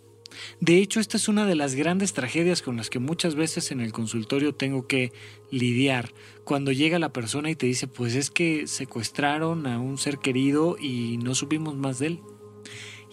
De 0.60 0.78
hecho, 0.80 1.00
esta 1.00 1.17
es 1.17 1.28
una 1.28 1.45
de 1.45 1.56
las 1.56 1.76
grandes 1.76 2.13
tragedias 2.13 2.62
con 2.62 2.78
las 2.78 2.89
que 2.89 3.00
muchas 3.00 3.36
veces 3.36 3.71
en 3.71 3.82
el 3.82 3.91
consultorio 3.91 4.56
tengo 4.56 4.88
que 4.88 5.12
lidiar. 5.52 6.13
Cuando 6.43 6.71
llega 6.71 7.00
la 7.00 7.13
persona 7.13 7.50
y 7.50 7.56
te 7.56 7.65
dice, 7.65 7.88
pues 7.88 8.15
es 8.15 8.30
que 8.30 8.67
secuestraron 8.67 9.67
a 9.67 9.80
un 9.80 9.97
ser 9.97 10.19
querido 10.19 10.78
y 10.80 11.17
no 11.17 11.36
supimos 11.36 11.76
más 11.76 12.00
de 12.00 12.08
él. 12.08 12.19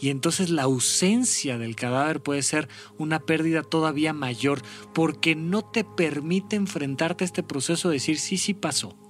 Y 0.01 0.11
entonces 0.11 0.51
la 0.51 0.65
ausencia 0.65 1.57
del 1.57 1.77
cadáver 1.77 2.21
puede 2.21 2.43
ser 2.43 2.69
una 2.99 3.21
pérdida 3.21 3.63
todavía 3.63 4.13
mayor 4.13 4.61
porque 4.93 5.37
no 5.37 5.63
te 5.63 5.85
permite 5.85 6.57
enfrentarte 6.57 7.25
a 7.25 7.27
este 7.27 7.43
proceso 7.43 7.89
de 7.89 7.95
decir, 7.95 8.19
sí, 8.19 8.37
sí 8.37 8.55
pasó 8.55 9.04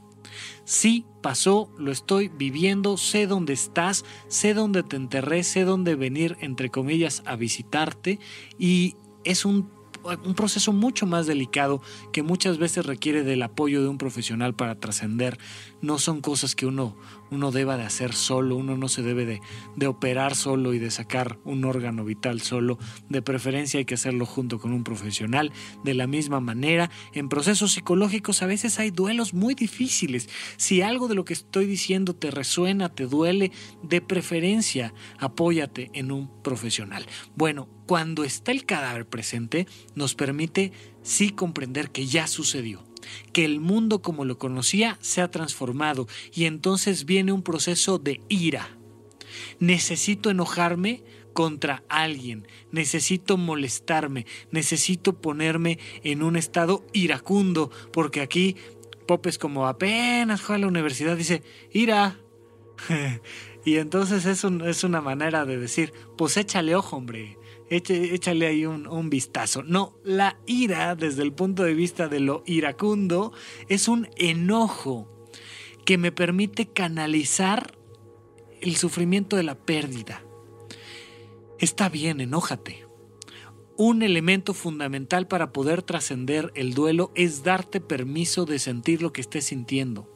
Sí, 0.65 1.07
pasó, 1.23 1.71
lo 1.79 1.93
estoy 1.93 2.29
viviendo, 2.29 2.97
sé 2.97 3.27
dónde 3.27 3.53
estás, 3.53 4.05
sé 4.29 4.55
dónde 4.55 4.83
te 4.83 4.97
enterré, 4.97 5.43
sé 5.43 5.65
dónde 5.65 5.95
venir, 5.95 6.37
entre 6.41 6.71
comillas, 6.71 7.23
a 7.27 7.37
visitarte 7.37 8.19
y 8.59 8.97
es 9.25 9.45
un 9.45 9.75
un 10.25 10.35
proceso 10.35 10.73
mucho 10.73 11.07
más 11.07 11.27
delicado 11.27 11.81
que 12.13 12.23
muchas 12.23 12.59
veces 12.59 12.87
requiere 12.87 13.23
del 13.23 13.43
apoyo 13.43 13.83
de 13.83 13.89
un 13.89 13.99
profesional 13.99 14.55
para 14.55 14.79
trascender. 14.79 15.39
No 15.85 15.99
son 15.99 16.23
cosas 16.23 16.55
que 16.55 16.65
uno, 16.65 16.97
uno 17.31 17.53
deba 17.53 17.77
de 17.77 17.83
hacer 17.83 18.15
solo, 18.15 18.57
uno 18.57 18.79
no 18.79 18.89
se 18.89 19.03
debe 19.03 19.27
de, 19.27 19.43
de 19.77 19.87
operar 19.87 20.35
solo 20.35 20.73
y 20.73 20.79
de 20.79 20.91
sacar 20.91 21.39
un 21.45 21.63
órgano 21.67 22.07
vital 22.07 22.41
solo. 22.41 22.79
De 23.11 23.21
preferencia 23.21 23.77
hay 23.77 23.85
que 23.85 23.93
hacerlo 23.93 24.25
junto 24.25 24.59
con 24.59 24.73
un 24.73 24.83
profesional. 24.83 25.53
De 25.85 25.93
la 25.93 26.07
misma 26.07 26.41
manera, 26.41 26.91
en 27.13 27.29
procesos 27.29 27.73
psicológicos 27.73 28.41
a 28.41 28.47
veces 28.47 28.79
hay 28.79 28.93
duelos 28.93 29.35
muy 29.35 29.55
difíciles. 29.55 30.31
Si 30.57 30.81
algo 30.81 31.07
de 31.07 31.17
lo 31.17 31.27
que 31.27 31.35
estoy 31.35 31.67
diciendo 31.67 32.15
te 32.15 32.31
resuena, 32.31 32.89
te 32.89 33.05
duele, 33.05 33.53
de 33.83 34.01
preferencia 34.01 34.95
apóyate 35.19 35.91
en 35.93 36.13
un 36.13 36.31
profesional. 36.43 37.05
Bueno, 37.37 37.69
cuando 37.87 38.25
está 38.25 38.53
el 38.53 38.65
cadáver 38.65 39.07
presente, 39.07 39.67
nos 39.95 40.15
permite 40.15 40.73
sí 41.03 41.29
comprender 41.29 41.91
que 41.91 42.07
ya 42.07 42.27
sucedió, 42.27 42.83
que 43.33 43.45
el 43.45 43.61
mundo 43.61 44.03
como 44.03 44.25
lo 44.25 44.39
conocía 44.39 44.99
se 45.01 45.21
ha 45.21 45.31
transformado 45.31 46.07
y 46.33 46.45
entonces 46.45 47.05
viene 47.05 47.33
un 47.33 47.43
proceso 47.43 47.99
de 47.99 48.21
ira. 48.29 48.77
Necesito 49.59 50.31
enojarme 50.31 51.03
contra 51.33 51.83
alguien, 51.89 52.47
necesito 52.71 53.37
molestarme, 53.37 54.27
necesito 54.53 55.21
ponerme 55.21 55.79
en 56.05 56.23
un 56.23 56.37
estado 56.37 56.87
iracundo, 56.93 57.71
porque 57.93 58.21
aquí 58.21 58.57
Popes 59.07 59.37
como 59.37 59.67
apenas 59.67 60.41
fue 60.41 60.57
a 60.57 60.59
la 60.59 60.67
universidad 60.67 61.17
dice, 61.17 61.43
ira. 61.73 62.19
y 63.65 63.77
entonces 63.77 64.25
es, 64.25 64.45
es 64.45 64.85
una 64.85 65.01
manera 65.01 65.45
de 65.45 65.59
decir, 65.59 65.93
pues 66.17 66.37
échale 66.37 66.75
ojo, 66.75 66.97
hombre 66.97 67.37
échale 67.69 68.47
ahí 68.47 68.67
un, 68.67 69.11
vistazo. 69.11 69.63
No, 69.63 69.99
la 70.05 70.39
ira, 70.47 70.95
desde 70.95 71.23
el 71.23 71.33
punto 71.33 71.63
de 71.65 71.75
vista 71.75 72.09
de 72.09 72.21
lo 72.21 72.43
iracundo, 72.47 73.33
es 73.69 73.89
un 73.89 74.09
enojo 74.17 75.27
que 75.85 75.99
me 75.99 76.13
permite 76.13 76.67
canalizar 76.67 77.77
el 78.61 78.77
sufrimiento 78.77 79.37
de 79.37 79.43
la 79.43 79.55
pérdida. 79.55 80.25
Está 81.59 81.89
bien, 81.89 82.21
enójate. 82.21 82.87
Un 83.77 84.03
elemento 84.03 84.55
fundamental 84.55 85.27
para 85.27 85.53
poder 85.53 85.83
trascender 85.83 86.53
el 86.55 86.75
duelo 86.75 87.11
es 87.15 87.43
darte 87.43 87.81
permiso 87.81 88.45
de 88.45 88.59
sentir 88.59 89.03
lo 89.03 89.13
que 89.13 89.21
estés 89.21 89.47
sintiendo 89.47 90.14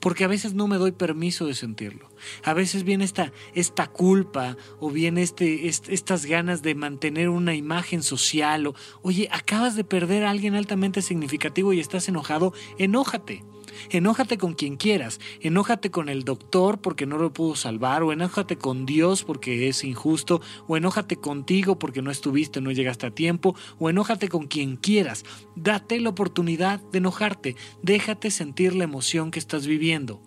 porque 0.00 0.24
a 0.24 0.28
veces 0.28 0.54
no 0.54 0.68
me 0.68 0.76
doy 0.76 0.92
permiso 0.92 1.46
de 1.46 1.54
sentirlo. 1.54 2.08
A 2.44 2.54
veces 2.54 2.84
viene 2.84 3.04
esta, 3.04 3.32
esta 3.54 3.86
culpa 3.86 4.56
o 4.80 4.90
viene 4.90 5.22
este, 5.22 5.68
estas 5.68 6.26
ganas 6.26 6.62
de 6.62 6.74
mantener 6.74 7.28
una 7.28 7.54
imagen 7.54 8.02
social 8.02 8.66
o, 8.66 8.74
oye, 9.02 9.28
acabas 9.30 9.76
de 9.76 9.84
perder 9.84 10.24
a 10.24 10.30
alguien 10.30 10.54
altamente 10.54 11.02
significativo 11.02 11.72
y 11.72 11.80
estás 11.80 12.08
enojado, 12.08 12.52
enójate. 12.78 13.44
Enójate 13.90 14.38
con 14.38 14.54
quien 14.54 14.76
quieras, 14.76 15.20
enójate 15.40 15.90
con 15.90 16.08
el 16.08 16.24
doctor 16.24 16.80
porque 16.80 17.06
no 17.06 17.18
lo 17.18 17.32
pudo 17.32 17.56
salvar, 17.56 18.02
o 18.02 18.12
enójate 18.12 18.56
con 18.56 18.86
Dios 18.86 19.24
porque 19.24 19.68
es 19.68 19.84
injusto, 19.84 20.40
o 20.66 20.76
enójate 20.76 21.16
contigo 21.16 21.78
porque 21.78 22.02
no 22.02 22.10
estuviste, 22.10 22.60
no 22.60 22.70
llegaste 22.70 23.06
a 23.06 23.14
tiempo, 23.14 23.54
o 23.78 23.90
enójate 23.90 24.28
con 24.28 24.46
quien 24.46 24.76
quieras. 24.76 25.24
Date 25.56 26.00
la 26.00 26.10
oportunidad 26.10 26.80
de 26.92 26.98
enojarte, 26.98 27.56
déjate 27.82 28.30
sentir 28.30 28.74
la 28.74 28.84
emoción 28.84 29.30
que 29.30 29.38
estás 29.38 29.66
viviendo. 29.66 30.22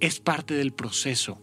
Es 0.00 0.20
parte 0.20 0.54
del 0.54 0.72
proceso. 0.72 1.40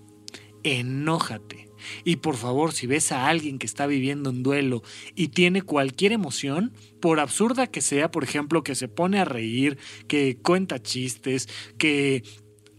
Enójate. 0.63 1.72
Y 2.03 2.17
por 2.17 2.35
favor, 2.35 2.73
si 2.73 2.87
ves 2.87 3.11
a 3.11 3.27
alguien 3.27 3.59
que 3.59 3.65
está 3.65 3.87
viviendo 3.87 4.29
un 4.29 4.43
duelo 4.43 4.83
y 5.15 5.29
tiene 5.29 5.61
cualquier 5.61 6.11
emoción, 6.11 6.73
por 7.01 7.19
absurda 7.19 7.67
que 7.67 7.81
sea, 7.81 8.11
por 8.11 8.23
ejemplo, 8.23 8.63
que 8.63 8.75
se 8.75 8.87
pone 8.87 9.19
a 9.19 9.25
reír, 9.25 9.77
que 10.07 10.37
cuenta 10.41 10.81
chistes, 10.81 11.49
que 11.77 12.23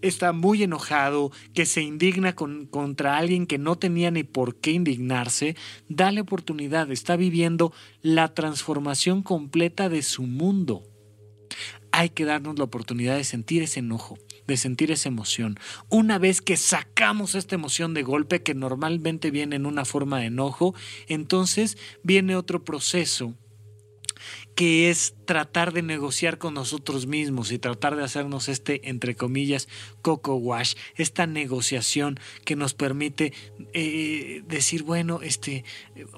está 0.00 0.32
muy 0.32 0.62
enojado, 0.62 1.32
que 1.54 1.66
se 1.66 1.82
indigna 1.82 2.34
contra 2.34 3.16
alguien 3.16 3.46
que 3.46 3.58
no 3.58 3.76
tenía 3.76 4.10
ni 4.10 4.22
por 4.22 4.56
qué 4.56 4.72
indignarse, 4.72 5.56
dale 5.88 6.20
oportunidad, 6.20 6.90
está 6.90 7.16
viviendo 7.16 7.72
la 8.02 8.34
transformación 8.34 9.22
completa 9.22 9.88
de 9.88 10.02
su 10.02 10.22
mundo. 10.24 10.82
Hay 11.96 12.10
que 12.10 12.24
darnos 12.24 12.58
la 12.58 12.64
oportunidad 12.64 13.16
de 13.16 13.22
sentir 13.22 13.62
ese 13.62 13.78
enojo, 13.78 14.18
de 14.48 14.56
sentir 14.56 14.90
esa 14.90 15.08
emoción. 15.08 15.60
Una 15.90 16.18
vez 16.18 16.42
que 16.42 16.56
sacamos 16.56 17.36
esta 17.36 17.54
emoción 17.54 17.94
de 17.94 18.02
golpe 18.02 18.42
que 18.42 18.52
normalmente 18.52 19.30
viene 19.30 19.54
en 19.54 19.64
una 19.64 19.84
forma 19.84 20.18
de 20.18 20.26
enojo, 20.26 20.74
entonces 21.06 21.78
viene 22.02 22.34
otro 22.34 22.64
proceso 22.64 23.36
que 24.54 24.90
es 24.90 25.14
tratar 25.24 25.72
de 25.72 25.82
negociar 25.82 26.38
con 26.38 26.54
nosotros 26.54 27.06
mismos 27.06 27.50
y 27.50 27.58
tratar 27.58 27.96
de 27.96 28.04
hacernos 28.04 28.48
este, 28.48 28.88
entre 28.88 29.16
comillas, 29.16 29.68
coco 30.02 30.34
wash, 30.36 30.74
esta 30.96 31.26
negociación 31.26 32.20
que 32.44 32.56
nos 32.56 32.74
permite 32.74 33.32
eh, 33.72 34.42
decir, 34.46 34.82
bueno, 34.82 35.20
este, 35.22 35.64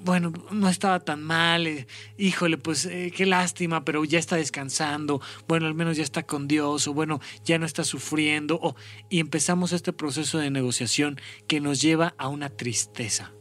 bueno, 0.03 0.32
no 0.51 0.68
estaba 0.68 1.01
tan 1.01 1.22
mal, 1.22 1.66
eh, 1.66 1.87
híjole, 2.18 2.59
pues 2.59 2.84
eh, 2.87 3.12
qué 3.16 3.26
lástima, 3.26 3.84
pero 3.84 4.05
ya 4.05 4.18
está 4.18 4.37
descansando, 4.37 5.20
bueno, 5.49 5.66
al 5.66 5.74
menos 5.74 5.97
ya 5.97 6.03
está 6.03 6.24
con 6.24 6.49
Dios, 6.49 6.89
o 6.89 6.95
bueno, 6.95 7.20
ya 7.45 7.59
no 7.59 7.66
está 7.66 7.84
sufriendo, 7.84 8.59
o, 8.61 8.76
y 9.09 9.20
empezamos 9.20 9.72
este 9.72 9.93
proceso 9.93 10.39
de 10.39 10.51
negociación 10.51 11.20
que 11.47 11.61
nos 11.61 11.80
lleva 11.80 12.14
a 12.18 12.28
una 12.28 12.51
tristeza 12.51 13.36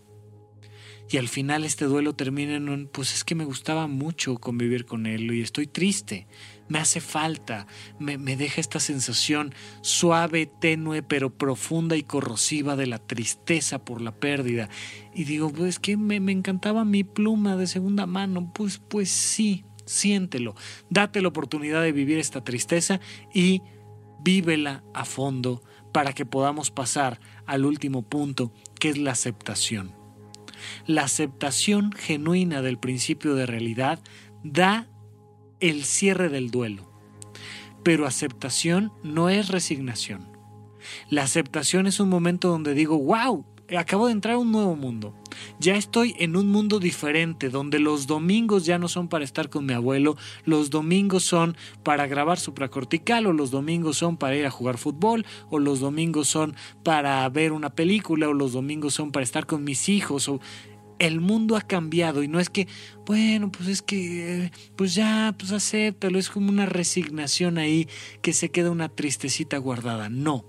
y 1.09 1.17
al 1.17 1.27
final 1.27 1.63
este 1.63 1.85
duelo 1.85 2.13
termina 2.13 2.55
en 2.55 2.69
un, 2.69 2.87
pues 2.87 3.13
es 3.13 3.23
que 3.23 3.35
me 3.35 3.45
gustaba 3.45 3.87
mucho 3.87 4.37
convivir 4.37 4.85
con 4.85 5.05
él 5.05 5.31
y 5.31 5.41
estoy 5.41 5.67
triste, 5.67 6.27
me 6.67 6.79
hace 6.79 6.99
falta, 6.99 7.67
me, 7.99 8.17
deja 8.17 8.59
esta 8.59 8.79
sensación 8.79 9.53
suave, 9.81 10.49
tenue, 10.59 11.03
pero 11.03 11.29
profunda 11.29 11.95
y 11.95 12.03
corrosiva 12.03 12.75
de 12.75 12.87
la 12.87 12.97
tristeza 12.97 13.85
por 13.85 14.01
la 14.01 14.15
pérdida. 14.15 14.69
Y 15.13 15.25
digo, 15.25 15.51
pues 15.51 15.77
que 15.77 15.95
me, 15.95 16.19
me 16.19 16.31
encantaba 16.31 16.85
mi 16.85 17.03
pluma 17.03 17.55
de 17.55 17.67
segunda 17.67 18.07
mano, 18.07 18.51
pues, 18.51 18.79
pues 18.79 19.11
sí, 19.11 19.63
siéntelo, 19.85 20.55
date 20.89 21.21
la 21.21 21.27
oportunidad 21.27 21.83
de 21.83 21.91
vivir 21.91 22.17
esta 22.17 22.43
tristeza 22.43 22.99
y 23.31 23.61
vívela 24.23 24.83
a 24.95 25.05
fondo 25.05 25.61
para 25.93 26.13
que 26.13 26.25
podamos 26.25 26.71
pasar 26.71 27.19
al 27.45 27.63
último 27.63 28.01
punto, 28.01 28.51
que 28.79 28.89
es 28.89 28.97
la 28.97 29.11
aceptación. 29.11 30.04
La 30.85 31.03
aceptación 31.03 31.91
genuina 31.91 32.61
del 32.61 32.77
principio 32.77 33.35
de 33.35 33.45
realidad 33.45 33.99
da 34.43 34.87
el 35.59 35.83
cierre 35.83 36.29
del 36.29 36.51
duelo. 36.51 36.91
Pero 37.83 38.05
aceptación 38.05 38.91
no 39.03 39.29
es 39.29 39.49
resignación. 39.49 40.27
La 41.09 41.23
aceptación 41.23 41.87
es 41.87 41.99
un 41.99 42.09
momento 42.09 42.49
donde 42.49 42.73
digo, 42.73 42.97
wow, 42.99 43.45
acabo 43.77 44.07
de 44.07 44.13
entrar 44.13 44.35
a 44.35 44.37
un 44.37 44.51
nuevo 44.51 44.75
mundo. 44.75 45.13
Ya 45.59 45.75
estoy 45.75 46.15
en 46.19 46.35
un 46.35 46.49
mundo 46.49 46.79
diferente, 46.79 47.49
donde 47.49 47.79
los 47.79 48.07
domingos 48.07 48.65
ya 48.65 48.77
no 48.77 48.87
son 48.87 49.07
para 49.07 49.25
estar 49.25 49.49
con 49.49 49.65
mi 49.65 49.73
abuelo, 49.73 50.17
los 50.43 50.69
domingos 50.69 51.23
son 51.23 51.57
para 51.83 52.07
grabar 52.07 52.39
supracortical, 52.39 53.27
o 53.27 53.33
los 53.33 53.51
domingos 53.51 53.97
son 53.97 54.17
para 54.17 54.35
ir 54.35 54.45
a 54.45 54.51
jugar 54.51 54.77
fútbol, 54.77 55.25
o 55.49 55.59
los 55.59 55.79
domingos 55.79 56.27
son 56.27 56.55
para 56.83 57.27
ver 57.29 57.51
una 57.51 57.71
película, 57.73 58.29
o 58.29 58.33
los 58.33 58.53
domingos 58.53 58.93
son 58.93 59.11
para 59.11 59.23
estar 59.23 59.45
con 59.45 59.63
mis 59.63 59.89
hijos, 59.89 60.29
o 60.29 60.39
el 60.99 61.19
mundo 61.19 61.57
ha 61.57 61.61
cambiado 61.61 62.23
y 62.23 62.27
no 62.27 62.39
es 62.39 62.49
que, 62.49 62.67
bueno, 63.05 63.51
pues 63.51 63.67
es 63.67 63.81
que, 63.81 64.51
pues 64.75 64.95
ya, 64.95 65.35
pues 65.37 65.51
acéptalo, 65.51 66.17
es 66.17 66.29
como 66.29 66.49
una 66.49 66.65
resignación 66.65 67.57
ahí 67.57 67.87
que 68.21 68.33
se 68.33 68.49
queda 68.49 68.71
una 68.71 68.89
tristecita 68.89 69.57
guardada. 69.57 70.09
No, 70.09 70.45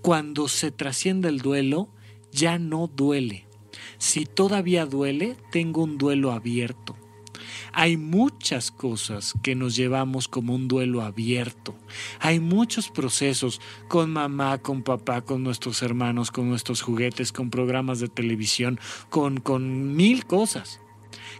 cuando 0.00 0.48
se 0.48 0.70
trasciende 0.70 1.28
el 1.28 1.38
duelo, 1.38 1.90
ya 2.32 2.58
no 2.58 2.88
duele. 2.88 3.46
Si 3.98 4.26
todavía 4.26 4.86
duele, 4.86 5.36
tengo 5.52 5.84
un 5.84 5.98
duelo 5.98 6.32
abierto. 6.32 6.96
Hay 7.72 7.96
muchas 7.96 8.70
cosas 8.70 9.34
que 9.42 9.54
nos 9.54 9.76
llevamos 9.76 10.28
como 10.28 10.54
un 10.54 10.68
duelo 10.68 11.02
abierto. 11.02 11.74
Hay 12.20 12.40
muchos 12.40 12.90
procesos 12.90 13.60
con 13.88 14.10
mamá, 14.10 14.58
con 14.58 14.82
papá, 14.82 15.22
con 15.22 15.42
nuestros 15.42 15.82
hermanos, 15.82 16.30
con 16.30 16.48
nuestros 16.48 16.82
juguetes, 16.82 17.32
con 17.32 17.50
programas 17.50 18.00
de 18.00 18.08
televisión, 18.08 18.78
con, 19.08 19.38
con 19.38 19.94
mil 19.96 20.26
cosas. 20.26 20.80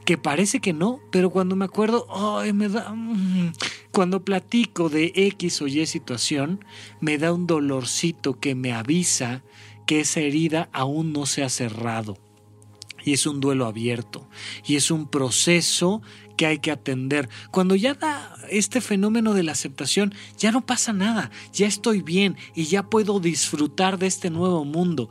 Que 0.04 0.18
parece 0.18 0.60
que 0.60 0.72
no, 0.72 1.00
pero 1.10 1.30
cuando 1.30 1.54
me 1.54 1.64
acuerdo, 1.64 2.06
ay, 2.10 2.52
me 2.52 2.68
da... 2.68 2.92
Mm, 2.92 3.52
cuando 3.92 4.24
platico 4.24 4.88
de 4.88 5.12
X 5.14 5.60
o 5.60 5.66
Y 5.66 5.84
situación, 5.86 6.64
me 7.00 7.18
da 7.18 7.32
un 7.32 7.46
dolorcito 7.46 8.40
que 8.40 8.54
me 8.54 8.72
avisa 8.72 9.42
que 9.86 10.00
esa 10.00 10.20
herida 10.20 10.68
aún 10.72 11.12
no 11.12 11.26
se 11.26 11.42
ha 11.42 11.48
cerrado. 11.48 12.18
Y 13.04 13.12
es 13.12 13.26
un 13.26 13.40
duelo 13.40 13.66
abierto. 13.66 14.28
Y 14.64 14.76
es 14.76 14.90
un 14.90 15.08
proceso 15.08 16.02
que 16.36 16.46
hay 16.46 16.58
que 16.58 16.70
atender. 16.70 17.28
Cuando 17.50 17.74
ya 17.74 17.94
da 17.94 18.36
este 18.50 18.80
fenómeno 18.80 19.34
de 19.34 19.42
la 19.42 19.52
aceptación, 19.52 20.14
ya 20.38 20.52
no 20.52 20.64
pasa 20.64 20.92
nada. 20.92 21.30
Ya 21.52 21.66
estoy 21.66 22.02
bien 22.02 22.36
y 22.54 22.64
ya 22.64 22.84
puedo 22.84 23.20
disfrutar 23.20 23.98
de 23.98 24.06
este 24.06 24.30
nuevo 24.30 24.64
mundo. 24.64 25.08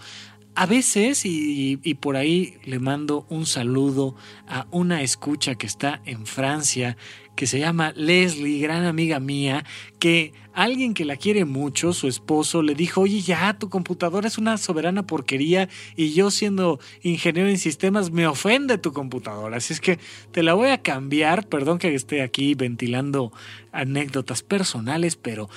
A 0.53 0.65
veces, 0.65 1.25
y, 1.25 1.79
y, 1.81 1.93
por 1.93 2.17
ahí 2.17 2.57
le 2.65 2.79
mando 2.79 3.25
un 3.29 3.45
saludo 3.45 4.15
a 4.49 4.67
una 4.69 5.01
escucha 5.01 5.55
que 5.55 5.65
está 5.65 6.01
en 6.05 6.25
Francia, 6.25 6.97
que 7.37 7.47
se 7.47 7.59
llama 7.59 7.93
Leslie, 7.95 8.59
gran 8.59 8.83
amiga 8.83 9.21
mía, 9.21 9.63
que 9.97 10.33
alguien 10.53 10.93
que 10.93 11.05
la 11.05 11.15
quiere 11.15 11.45
mucho, 11.45 11.93
su 11.93 12.07
esposo, 12.07 12.61
le 12.61 12.75
dijo, 12.75 13.01
oye, 13.01 13.21
ya, 13.21 13.57
tu 13.57 13.69
computadora 13.69 14.27
es 14.27 14.37
una 14.37 14.57
soberana 14.57 15.05
porquería 15.05 15.69
y 15.95 16.13
yo 16.13 16.31
siendo 16.31 16.79
ingeniero 17.01 17.49
en 17.49 17.57
sistemas 17.57 18.11
me 18.11 18.27
ofende 18.27 18.77
tu 18.77 18.93
computadora. 18.93 19.57
Así 19.57 19.73
es 19.73 19.81
que 19.81 19.99
te 20.31 20.43
la 20.43 20.53
voy 20.53 20.69
a 20.69 20.81
cambiar, 20.81 21.47
perdón 21.47 21.79
que 21.79 21.93
esté 21.93 22.21
aquí 22.21 22.55
ventilando 22.55 23.31
anécdotas 23.71 24.43
personales, 24.43 25.15
pero 25.15 25.49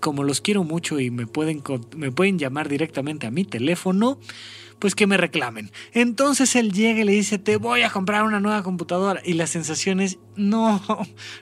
como 0.00 0.24
los 0.24 0.40
quiero 0.40 0.64
mucho 0.64 1.00
y 1.00 1.10
me 1.10 1.26
pueden, 1.26 1.62
me 1.96 2.10
pueden 2.10 2.38
llamar 2.38 2.68
directamente 2.68 3.26
a 3.26 3.30
mi 3.30 3.44
teléfono, 3.44 4.18
pues 4.78 4.94
que 4.94 5.06
me 5.06 5.16
reclamen. 5.16 5.70
Entonces 5.92 6.56
él 6.56 6.72
llega 6.72 7.00
y 7.00 7.04
le 7.04 7.12
dice, 7.12 7.38
te 7.38 7.56
voy 7.56 7.82
a 7.82 7.90
comprar 7.90 8.24
una 8.24 8.40
nueva 8.40 8.62
computadora. 8.62 9.22
Y 9.24 9.32
la 9.32 9.46
sensación 9.46 10.00
es, 10.00 10.18
no, 10.36 10.82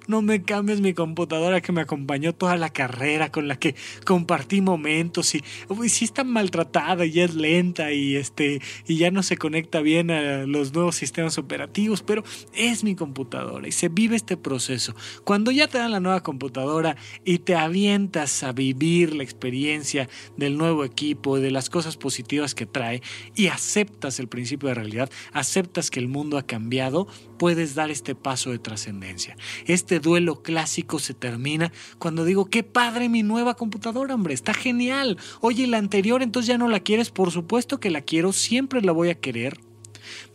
no 0.07 0.23
me 0.23 0.43
cambies 0.43 0.81
mi 0.81 0.95
computadora 0.95 1.61
que 1.61 1.73
me 1.73 1.81
acompañó 1.81 2.35
toda 2.35 2.57
la 2.57 2.71
carrera, 2.71 2.82
con 3.31 3.49
la 3.49 3.57
que 3.59 3.75
compartí 4.05 4.61
momentos 4.61 5.35
y 5.35 5.43
si 5.89 6.05
está 6.05 6.25
maltratada 6.25 7.05
y 7.07 7.21
es 7.21 7.35
lenta 7.35 7.93
y, 7.93 8.17
este, 8.17 8.61
y 8.87 8.97
ya 8.97 9.11
no 9.11 9.23
se 9.23 9.37
conecta 9.37 9.81
bien 9.81 10.11
a 10.11 10.47
los 10.47 10.73
nuevos 10.73 10.97
sistemas 10.97 11.39
operativos, 11.39 12.03
pero 12.03 12.25
es 12.55 12.85
mi 12.85 12.95
computadora 12.95 13.69
y 13.69 13.73
se 13.73 13.89
vive 13.89 14.17
este 14.17 14.37
proceso. 14.37 14.95
Cuando 15.25 15.51
ya 15.51 15.69
te 15.69 15.79
dan 15.79 15.93
la 15.93 16.01
nueva 16.01 16.23
computadora 16.23 16.97
y 17.25 17.39
te 17.39 17.55
avientas 17.55 18.43
a 18.43 18.53
vivir 18.53 19.15
la 19.15 19.23
experiencia 19.23 20.09
del 20.37 20.57
nuevo 20.57 20.85
equipo, 20.85 21.39
de 21.39 21.51
las 21.51 21.71
cosas 21.71 21.97
positivas 21.97 22.55
que 22.55 22.67
trae 22.67 23.03
y 23.35 23.49
aceptas 23.49 24.19
el 24.19 24.29
principio 24.29 24.69
de 24.69 24.75
realidad, 24.75 25.11
aceptas 25.33 25.91
que 25.91 26.01
el 26.01 26.09
mundo 26.09 26.39
ha 26.39 26.47
cambiado, 26.47 27.07
puedes 27.39 27.75
dar 27.75 27.91
este 27.91 28.15
paso 28.15 28.51
de 28.51 28.59
trascendencia. 28.59 29.37
Este 29.67 30.01
duelo 30.01 30.43
clásico 30.43 30.99
se 30.99 31.15
termina 31.15 31.73
cuando 31.99 32.25
digo, 32.25 32.47
qué 32.47 32.63
padre 32.73 33.09
mi 33.09 33.23
nueva 33.23 33.55
computadora, 33.55 34.15
hombre, 34.15 34.35
está 34.35 34.55
genial. 34.55 35.19
Oye, 35.41 35.67
la 35.67 35.79
anterior 35.79 36.23
entonces 36.23 36.49
ya 36.49 36.59
no 36.59 36.69
la 36.69 36.81
quieres, 36.81 37.11
por 37.11 37.31
supuesto 37.31 37.81
que 37.81 37.91
la 37.91 38.01
quiero, 38.01 38.33
siempre 38.33 38.83
la 38.83 38.93
voy 38.93 39.11
a 39.11 39.21
querer, 39.21 39.59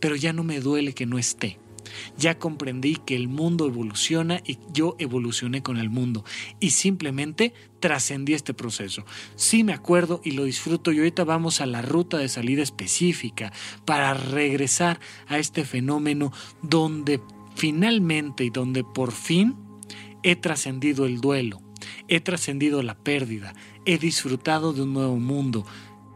pero 0.00 0.16
ya 0.16 0.32
no 0.32 0.44
me 0.44 0.60
duele 0.60 0.94
que 0.94 1.06
no 1.06 1.18
esté. 1.18 1.58
Ya 2.16 2.38
comprendí 2.38 2.96
que 2.96 3.16
el 3.16 3.28
mundo 3.28 3.66
evoluciona 3.66 4.40
y 4.44 4.58
yo 4.72 4.96
evolucioné 4.98 5.62
con 5.62 5.78
el 5.78 5.90
mundo 5.90 6.24
y 6.60 6.70
simplemente 6.70 7.54
trascendí 7.80 8.34
este 8.34 8.54
proceso. 8.54 9.04
Sí 9.36 9.64
me 9.64 9.72
acuerdo 9.72 10.20
y 10.24 10.32
lo 10.32 10.44
disfruto 10.44 10.92
y 10.92 10.98
ahorita 10.98 11.24
vamos 11.24 11.60
a 11.60 11.66
la 11.66 11.82
ruta 11.82 12.18
de 12.18 12.28
salida 12.28 12.62
específica 12.62 13.52
para 13.84 14.14
regresar 14.14 15.00
a 15.26 15.38
este 15.38 15.64
fenómeno 15.64 16.32
donde 16.62 17.20
finalmente 17.54 18.44
y 18.44 18.50
donde 18.50 18.84
por 18.84 19.12
fin 19.12 19.56
he 20.22 20.36
trascendido 20.36 21.06
el 21.06 21.20
duelo, 21.20 21.60
he 22.08 22.20
trascendido 22.20 22.82
la 22.82 22.96
pérdida, 22.96 23.54
he 23.84 23.98
disfrutado 23.98 24.72
de 24.72 24.82
un 24.82 24.92
nuevo 24.92 25.16
mundo, 25.16 25.66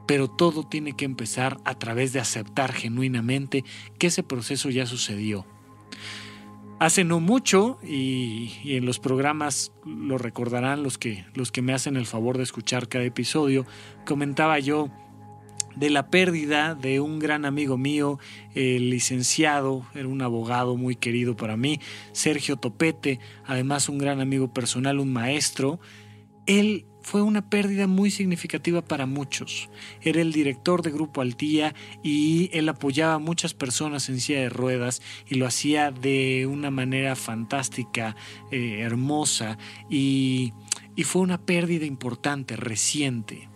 pero 0.07 0.29
todo 0.29 0.65
tiene 0.65 0.95
que 0.95 1.05
empezar 1.05 1.59
a 1.65 1.79
través 1.79 2.13
de 2.13 2.21
aceptar 2.21 2.73
genuinamente 2.73 3.65
que 3.99 4.09
ese 4.09 4.23
proceso 4.23 4.71
ya 4.71 4.87
sucedió. 4.87 5.47
Hace 6.79 7.05
no 7.05 7.21
mucho, 7.21 7.79
y, 7.83 8.51
en 8.65 8.85
los 8.87 8.99
programas 8.99 9.73
lo 9.87 10.19
recordarán 10.19 10.83
los 10.83 10.99
que, 10.99 11.25
los 11.35 11.53
que 11.53 11.63
me 11.63 11.73
hacen 11.73 11.97
el 11.97 12.07
favor 12.07 12.39
de 12.39 12.43
escuchar 12.43 12.89
cada 12.89 13.05
episodio, 13.05 13.67
comentaba 14.05 14.59
yo 14.59 14.91
de 15.77 15.91
la 15.91 16.09
pérdida 16.09 16.75
de 16.75 17.01
un 17.01 17.19
gran 17.19 17.45
amigo 17.45 17.79
mío, 17.79 18.19
el 18.55 18.91
licenciado, 18.91 19.87
era 19.95 20.09
un 20.09 20.23
abogado 20.23 20.77
muy 20.77 20.97
querido 20.97 21.37
para 21.37 21.57
mí, 21.57 21.81
Sergio 22.13 22.57
Topete, 22.57 23.21
además 23.45 23.89
un 23.89 23.99
gran 23.99 24.21
amigo 24.21 24.53
personal, 24.53 24.99
un 24.99 25.13
maestro. 25.13 25.81
Él 26.47 26.87
fue 27.03 27.23
una 27.23 27.49
pérdida 27.49 27.87
muy 27.87 28.11
significativa 28.11 28.83
para 28.83 29.07
muchos. 29.07 29.69
Era 30.01 30.21
el 30.21 30.33
director 30.33 30.83
de 30.83 30.91
Grupo 30.91 31.21
Altía 31.21 31.75
y 32.03 32.49
él 32.53 32.69
apoyaba 32.69 33.15
a 33.15 33.19
muchas 33.19 33.55
personas 33.55 34.09
en 34.09 34.21
silla 34.21 34.41
de 34.41 34.49
ruedas 34.49 35.03
y 35.29 35.35
lo 35.37 35.47
hacía 35.47 35.91
de 35.91 36.47
una 36.47 36.71
manera 36.71 37.17
fantástica, 37.17 38.17
eh, 38.51 38.81
hermosa 38.81 39.59
y, 39.91 40.53
y 40.97 41.05
fue 41.05 41.23
una 41.23 41.45
pérdida 41.45 41.87
importante, 41.87 42.57
reciente. 42.57 43.49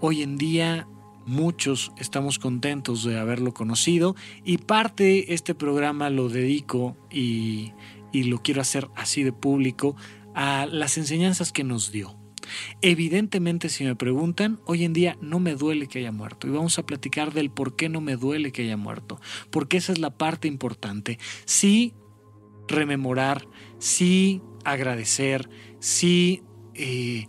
Hoy 0.00 0.22
en 0.22 0.36
día 0.36 0.88
muchos 1.26 1.92
estamos 1.98 2.38
contentos 2.38 3.04
de 3.04 3.18
haberlo 3.18 3.54
conocido 3.54 4.16
y 4.44 4.58
parte 4.58 5.04
de 5.04 5.24
este 5.28 5.54
programa 5.54 6.10
lo 6.10 6.28
dedico 6.28 6.96
y, 7.10 7.72
y 8.12 8.24
lo 8.24 8.42
quiero 8.42 8.60
hacer 8.60 8.88
así 8.96 9.22
de 9.22 9.32
público 9.32 9.96
a 10.34 10.66
las 10.66 10.98
enseñanzas 10.98 11.52
que 11.52 11.64
nos 11.64 11.92
dio 11.92 12.22
Evidentemente, 12.80 13.68
si 13.68 13.84
me 13.84 13.96
preguntan, 13.96 14.60
hoy 14.66 14.84
en 14.84 14.92
día 14.92 15.16
no 15.20 15.40
me 15.40 15.54
duele 15.54 15.86
que 15.86 16.00
haya 16.00 16.12
muerto. 16.12 16.46
Y 16.46 16.50
vamos 16.50 16.78
a 16.78 16.86
platicar 16.86 17.32
del 17.32 17.50
por 17.50 17.76
qué 17.76 17.88
no 17.88 18.00
me 18.00 18.16
duele 18.16 18.52
que 18.52 18.62
haya 18.62 18.76
muerto. 18.76 19.20
Porque 19.50 19.76
esa 19.76 19.92
es 19.92 19.98
la 19.98 20.10
parte 20.10 20.48
importante. 20.48 21.18
Sí 21.44 21.94
rememorar, 22.68 23.46
sí 23.78 24.40
agradecer, 24.64 25.48
sí 25.80 26.42
eh, 26.74 27.26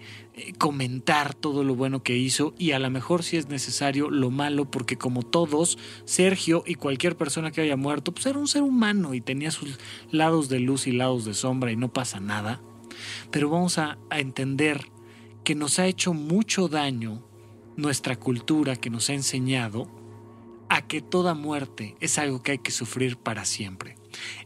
comentar 0.58 1.34
todo 1.34 1.64
lo 1.64 1.76
bueno 1.76 2.02
que 2.02 2.18
hizo 2.18 2.54
y 2.58 2.72
a 2.72 2.80
lo 2.80 2.90
mejor 2.90 3.24
si 3.24 3.38
es 3.38 3.50
necesario 3.50 4.10
lo 4.10 4.32
malo 4.32 4.66
porque 4.66 4.98
como 4.98 5.22
todos, 5.22 5.78
Sergio 6.06 6.64
y 6.66 6.76
cualquier 6.76 7.16
persona 7.16 7.52
que 7.52 7.62
haya 7.62 7.78
muerto, 7.78 8.12
pues 8.12 8.26
era 8.26 8.40
un 8.40 8.48
ser 8.48 8.64
humano 8.64 9.14
y 9.14 9.22
tenía 9.22 9.52
sus 9.52 9.80
lados 10.12 10.50
de 10.50 10.60
luz 10.60 10.88
y 10.88 10.92
lados 10.92 11.26
de 11.26 11.34
sombra 11.34 11.72
y 11.72 11.76
no 11.76 11.94
pasa 11.94 12.20
nada. 12.20 12.62
Pero 13.32 13.50
vamos 13.50 13.78
a 13.78 13.98
entender 14.10 14.90
que 15.44 15.56
nos 15.56 15.80
ha 15.80 15.86
hecho 15.86 16.14
mucho 16.14 16.68
daño 16.68 17.24
nuestra 17.76 18.16
cultura 18.16 18.76
que 18.76 18.90
nos 18.90 19.10
ha 19.10 19.14
enseñado 19.14 19.88
a 20.70 20.88
que 20.88 21.02
toda 21.02 21.34
muerte 21.34 21.96
es 22.00 22.18
algo 22.18 22.42
que 22.42 22.54
hay 22.54 22.60
que 22.60 22.72
sufrir 22.72 23.18
para 23.18 23.46
siempre. 23.46 23.96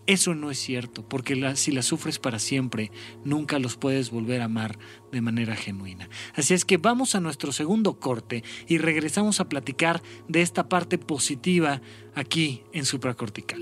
Eso 0.06 0.36
no 0.36 0.52
es 0.52 0.60
cierto, 0.60 1.08
porque 1.08 1.54
si 1.56 1.72
la 1.72 1.82
sufres 1.82 2.20
para 2.20 2.40
siempre, 2.40 2.92
nunca 3.24 3.60
los 3.60 3.76
puedes 3.78 4.12
volver 4.12 4.42
a 4.42 4.46
amar 4.46 4.78
de 5.12 5.22
manera 5.22 5.56
genuina. 5.56 6.10
Así 6.36 6.54
es 6.54 6.66
que 6.66 6.78
vamos 6.78 7.16
a 7.16 7.20
nuestro 7.20 7.52
segundo 7.52 8.00
corte 8.00 8.44
y 8.68 8.78
regresamos 8.78 9.40
a 9.40 9.50
platicar 9.50 10.02
de 10.28 10.42
esta 10.42 10.70
parte 10.70 10.98
positiva 10.98 11.82
aquí 12.16 12.64
en 12.74 12.86
supracortical. 12.86 13.62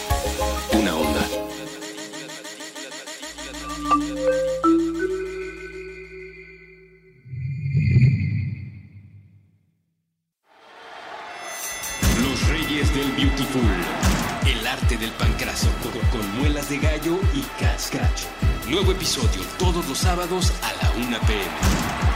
Nuevo 18.71 18.93
episodio 18.93 19.43
todos 19.59 19.85
los 19.89 19.97
sábados 19.97 20.53
a 20.63 20.71
la 20.81 20.91
1 20.91 21.19
pm. 21.27 21.45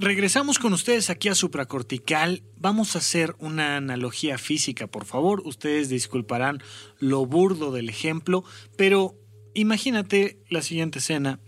Regresamos 0.02 0.58
con 0.58 0.72
ustedes 0.72 1.10
aquí 1.10 1.28
a 1.28 1.36
Supracortical. 1.36 2.42
Vamos 2.56 2.96
a 2.96 2.98
hacer 2.98 3.36
una 3.38 3.76
analogía 3.76 4.36
física, 4.36 4.88
por 4.88 5.04
favor. 5.04 5.42
Ustedes 5.44 5.88
disculparán 5.90 6.60
lo 6.98 7.24
burdo 7.24 7.70
del 7.70 7.88
ejemplo, 7.88 8.42
pero 8.76 9.14
imagínate 9.54 10.42
la 10.50 10.60
siguiente 10.60 10.98
escena. 10.98 11.38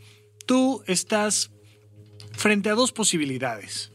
Tú 0.47 0.85
estás 0.87 1.51
frente 2.31 2.71
a 2.71 2.75
dos 2.75 2.93
posibilidades. 2.93 3.91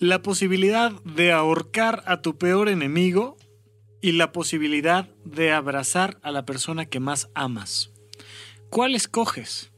La 0.00 0.20
posibilidad 0.20 0.90
de 1.04 1.30
ahorcar 1.30 2.02
a 2.04 2.22
tu 2.22 2.36
peor 2.36 2.68
enemigo 2.68 3.36
y 4.00 4.10
la 4.10 4.32
posibilidad 4.32 5.10
de 5.24 5.52
abrazar 5.52 6.18
a 6.24 6.32
la 6.32 6.44
persona 6.44 6.86
que 6.86 6.98
más 6.98 7.30
amas. 7.36 7.92
¿Cuál 8.68 8.96
escoges? 8.96 9.71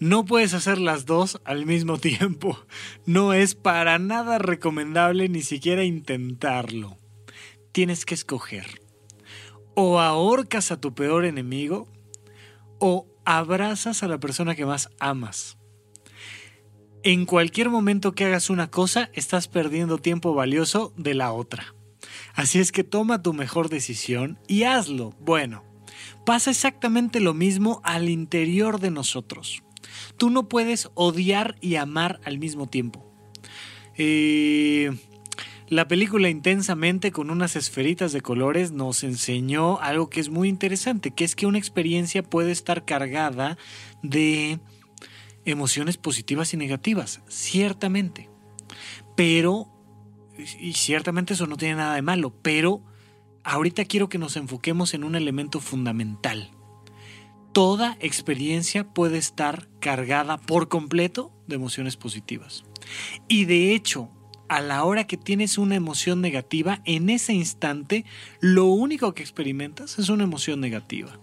No 0.00 0.24
puedes 0.24 0.54
hacer 0.54 0.78
las 0.78 1.06
dos 1.06 1.40
al 1.44 1.66
mismo 1.66 1.98
tiempo. 1.98 2.58
No 3.04 3.32
es 3.32 3.54
para 3.54 3.98
nada 3.98 4.38
recomendable 4.38 5.28
ni 5.28 5.42
siquiera 5.42 5.84
intentarlo. 5.84 6.98
Tienes 7.72 8.04
que 8.04 8.14
escoger. 8.14 8.80
O 9.74 10.00
ahorcas 10.00 10.72
a 10.72 10.80
tu 10.80 10.94
peor 10.94 11.24
enemigo 11.24 11.88
o 12.78 13.06
abrazas 13.24 14.02
a 14.02 14.08
la 14.08 14.18
persona 14.18 14.54
que 14.54 14.66
más 14.66 14.90
amas. 15.00 15.58
En 17.04 17.26
cualquier 17.26 17.70
momento 17.70 18.12
que 18.12 18.24
hagas 18.24 18.50
una 18.50 18.70
cosa, 18.70 19.10
estás 19.12 19.48
perdiendo 19.48 19.98
tiempo 19.98 20.34
valioso 20.34 20.92
de 20.96 21.14
la 21.14 21.32
otra. 21.32 21.74
Así 22.34 22.58
es 22.58 22.72
que 22.72 22.84
toma 22.84 23.22
tu 23.22 23.32
mejor 23.32 23.68
decisión 23.68 24.38
y 24.48 24.64
hazlo. 24.64 25.14
Bueno, 25.20 25.64
pasa 26.24 26.50
exactamente 26.50 27.20
lo 27.20 27.34
mismo 27.34 27.80
al 27.84 28.08
interior 28.08 28.80
de 28.80 28.90
nosotros. 28.90 29.62
Tú 30.18 30.28
no 30.30 30.48
puedes 30.48 30.90
odiar 30.94 31.56
y 31.60 31.76
amar 31.76 32.20
al 32.24 32.38
mismo 32.38 32.66
tiempo. 32.66 33.10
Eh, 33.96 34.90
la 35.68 35.86
película 35.86 36.28
Intensamente 36.28 37.12
con 37.12 37.30
unas 37.30 37.54
esferitas 37.54 38.12
de 38.12 38.20
colores 38.20 38.72
nos 38.72 39.04
enseñó 39.04 39.80
algo 39.80 40.10
que 40.10 40.20
es 40.20 40.28
muy 40.28 40.48
interesante, 40.48 41.12
que 41.12 41.24
es 41.24 41.36
que 41.36 41.46
una 41.46 41.58
experiencia 41.58 42.22
puede 42.22 42.52
estar 42.52 42.84
cargada 42.84 43.58
de 44.02 44.60
emociones 45.44 45.96
positivas 45.96 46.52
y 46.52 46.56
negativas, 46.56 47.20
ciertamente. 47.28 48.28
Pero, 49.14 49.68
y 50.58 50.72
ciertamente 50.72 51.34
eso 51.34 51.46
no 51.46 51.56
tiene 51.56 51.76
nada 51.76 51.94
de 51.94 52.02
malo, 52.02 52.34
pero 52.42 52.82
ahorita 53.44 53.84
quiero 53.84 54.08
que 54.08 54.18
nos 54.18 54.36
enfoquemos 54.36 54.94
en 54.94 55.04
un 55.04 55.14
elemento 55.14 55.60
fundamental 55.60 56.50
toda 57.52 57.96
experiencia 58.00 58.88
puede 58.88 59.18
estar 59.18 59.68
cargada 59.80 60.38
por 60.38 60.68
completo 60.68 61.32
de 61.46 61.56
emociones 61.56 61.96
positivas. 61.96 62.64
Y 63.28 63.44
de 63.44 63.74
hecho, 63.74 64.10
a 64.48 64.60
la 64.60 64.84
hora 64.84 65.06
que 65.06 65.16
tienes 65.16 65.58
una 65.58 65.74
emoción 65.74 66.20
negativa, 66.20 66.80
en 66.84 67.10
ese 67.10 67.32
instante, 67.34 68.04
lo 68.40 68.66
único 68.66 69.14
que 69.14 69.22
experimentas 69.22 69.98
es 69.98 70.08
una 70.08 70.24
emoción 70.24 70.60
negativa. 70.60 71.20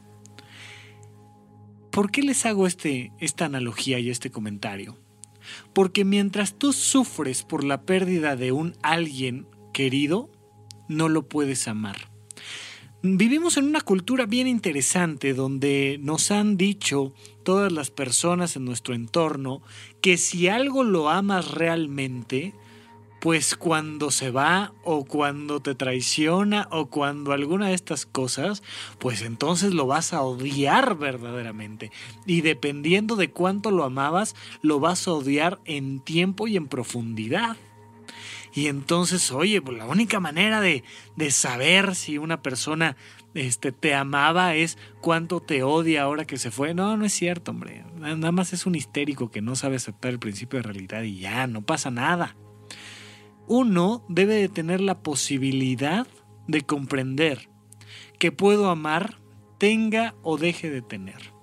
¿Por 1.91 2.11
qué 2.11 2.21
les 2.21 2.45
hago 2.45 2.67
este, 2.67 3.11
esta 3.19 3.45
analogía 3.45 3.99
y 3.99 4.09
este 4.09 4.29
comentario? 4.29 4.97
Porque 5.73 6.05
mientras 6.05 6.55
tú 6.55 6.73
sufres 6.73 7.43
por 7.43 7.63
la 7.63 7.83
pérdida 7.83 8.35
de 8.35 8.51
un 8.51 8.75
alguien 8.81 9.47
querido, 9.73 10.29
no 10.87 11.09
lo 11.09 11.27
puedes 11.29 11.67
amar. 11.67 12.14
Vivimos 13.07 13.57
en 13.57 13.65
una 13.65 13.81
cultura 13.81 14.25
bien 14.25 14.47
interesante 14.47 15.35
donde 15.35 15.99
nos 16.01 16.31
han 16.31 16.57
dicho 16.57 17.13
todas 17.43 17.71
las 17.71 17.91
personas 17.91 18.55
en 18.55 18.65
nuestro 18.65 18.95
entorno 18.95 19.61
que 20.01 20.17
si 20.17 20.47
algo 20.47 20.83
lo 20.83 21.11
amas 21.11 21.51
realmente, 21.51 22.55
pues 23.21 23.55
cuando 23.55 24.09
se 24.09 24.31
va 24.31 24.73
o 24.83 25.05
cuando 25.05 25.59
te 25.59 25.75
traiciona 25.75 26.67
o 26.71 26.87
cuando 26.87 27.31
alguna 27.31 27.67
de 27.67 27.75
estas 27.75 28.07
cosas, 28.07 28.63
pues 28.97 29.21
entonces 29.21 29.75
lo 29.75 29.85
vas 29.85 30.11
a 30.11 30.23
odiar 30.23 30.97
verdaderamente. 30.97 31.91
Y 32.25 32.41
dependiendo 32.41 33.15
de 33.15 33.29
cuánto 33.29 33.69
lo 33.69 33.83
amabas, 33.83 34.33
lo 34.63 34.79
vas 34.79 35.07
a 35.07 35.11
odiar 35.11 35.59
en 35.65 35.99
tiempo 35.99 36.47
y 36.47 36.57
en 36.57 36.67
profundidad. 36.67 37.55
Y 38.55 38.67
entonces, 38.67 39.33
oye, 39.33 39.61
pues 39.61 39.77
la 39.77 39.85
única 39.85 40.21
manera 40.21 40.61
de, 40.61 40.81
saber 41.29 41.93
si 41.93 42.17
una 42.17 42.41
persona 42.41 42.95
este, 43.33 43.73
te 43.73 43.93
amaba 43.93 44.55
es 44.55 44.77
cuánto 45.01 45.41
te 45.41 45.61
odia 45.61 46.03
ahora 46.03 46.23
que 46.23 46.37
se 46.37 46.51
fue. 46.51 46.73
No, 46.73 46.95
no 46.95 47.03
es 47.03 47.11
cierto, 47.11 47.51
hombre. 47.51 47.83
Nada 47.97 48.31
más 48.31 48.53
es 48.53 48.65
un 48.65 48.75
histérico 48.75 49.29
que 49.29 49.41
no 49.41 49.57
sabe 49.57 49.75
aceptar 49.75 50.11
el 50.11 50.19
principio 50.19 50.59
de 50.59 50.63
realidad 50.63 51.03
y 51.03 51.19
ya, 51.19 51.47
no 51.47 51.63
pasa 51.63 51.91
nada. 51.91 52.37
Uno 53.45 54.05
debe 54.07 54.35
de 54.35 54.47
tener 54.47 54.79
la 54.79 54.99
posibilidad 55.03 56.07
de 56.47 56.61
comprender 56.61 57.49
que 58.19 58.31
puedo 58.31 58.69
amar, 58.69 59.19
tenga 59.57 60.15
o 60.23 60.37
deje 60.37 60.69
de 60.69 60.81
tener. 60.81 61.33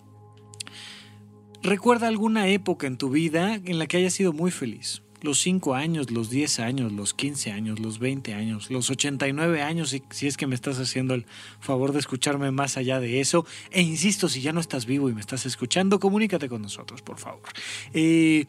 Recuerda 1.63 2.09
alguna 2.09 2.49
época 2.49 2.87
en 2.87 2.97
tu 2.97 3.11
vida 3.11 3.57
en 3.57 3.79
la 3.79 3.87
que 3.87 3.99
hayas 3.99 4.15
sido 4.15 4.33
muy 4.33 4.51
feliz 4.51 5.03
los 5.23 5.41
5 5.41 5.75
años, 5.75 6.11
los 6.11 6.31
10 6.31 6.61
años, 6.61 6.93
los 6.93 7.15
15 7.15 7.53
años, 7.53 7.79
los 7.79 7.99
20 7.99 8.35
años, 8.35 8.71
los 8.71 8.91
89 8.91 9.63
años, 9.63 9.97
si, 10.11 10.27
es 10.27 10.37
que 10.37 10.47
me 10.47 10.55
estás 10.55 10.79
haciendo 10.79 11.15
el 11.15 11.27
favor 11.61 11.93
de 11.93 12.01
escucharme 12.01 12.51
más 12.51 12.77
allá 12.77 13.01
de 13.01 13.21
eso. 13.21 13.47
E 13.71 13.83
insisto, 13.83 14.29
si 14.29 14.41
ya 14.41 14.53
no 14.53 14.61
estás 14.61 14.87
vivo 14.87 15.09
y 15.09 15.15
me 15.15 15.21
estás 15.21 15.47
escuchando, 15.47 16.01
comunícate 16.01 16.49
con 16.49 16.63
nosotros, 16.63 17.03
por 17.03 17.19
favor. 17.19 17.49
Eh, 17.93 18.47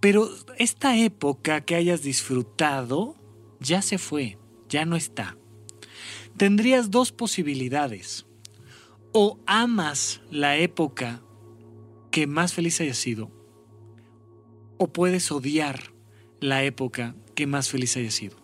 pero 0.00 0.30
esta 0.58 0.96
época 0.96 1.62
que 1.62 1.74
hayas 1.74 2.02
disfrutado 2.02 3.16
ya 3.60 3.82
se 3.82 3.98
fue, 3.98 4.38
ya 4.68 4.84
no 4.84 4.96
está. 4.96 5.36
Tendrías 6.36 6.90
dos 6.90 7.10
posibilidades. 7.10 8.24
O 9.12 9.38
amas 9.46 10.20
la 10.30 10.56
época 10.56 11.22
que 12.10 12.26
más 12.26 12.52
feliz 12.52 12.80
hayas 12.80 12.98
sido, 12.98 13.30
o 14.78 14.88
puedes 14.88 15.30
odiar 15.30 15.92
la 16.40 16.64
época 16.64 17.14
que 17.34 17.46
más 17.46 17.68
feliz 17.68 17.96
haya 17.96 18.10
sido. 18.10 18.36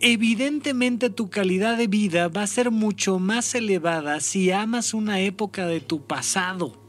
Evidentemente 0.00 1.10
tu 1.10 1.28
calidad 1.28 1.76
de 1.76 1.88
vida 1.88 2.28
va 2.28 2.42
a 2.42 2.46
ser 2.46 2.70
mucho 2.70 3.18
más 3.18 3.54
elevada 3.54 4.20
si 4.20 4.50
amas 4.52 4.94
una 4.94 5.20
época 5.20 5.66
de 5.66 5.80
tu 5.80 6.06
pasado 6.06 6.85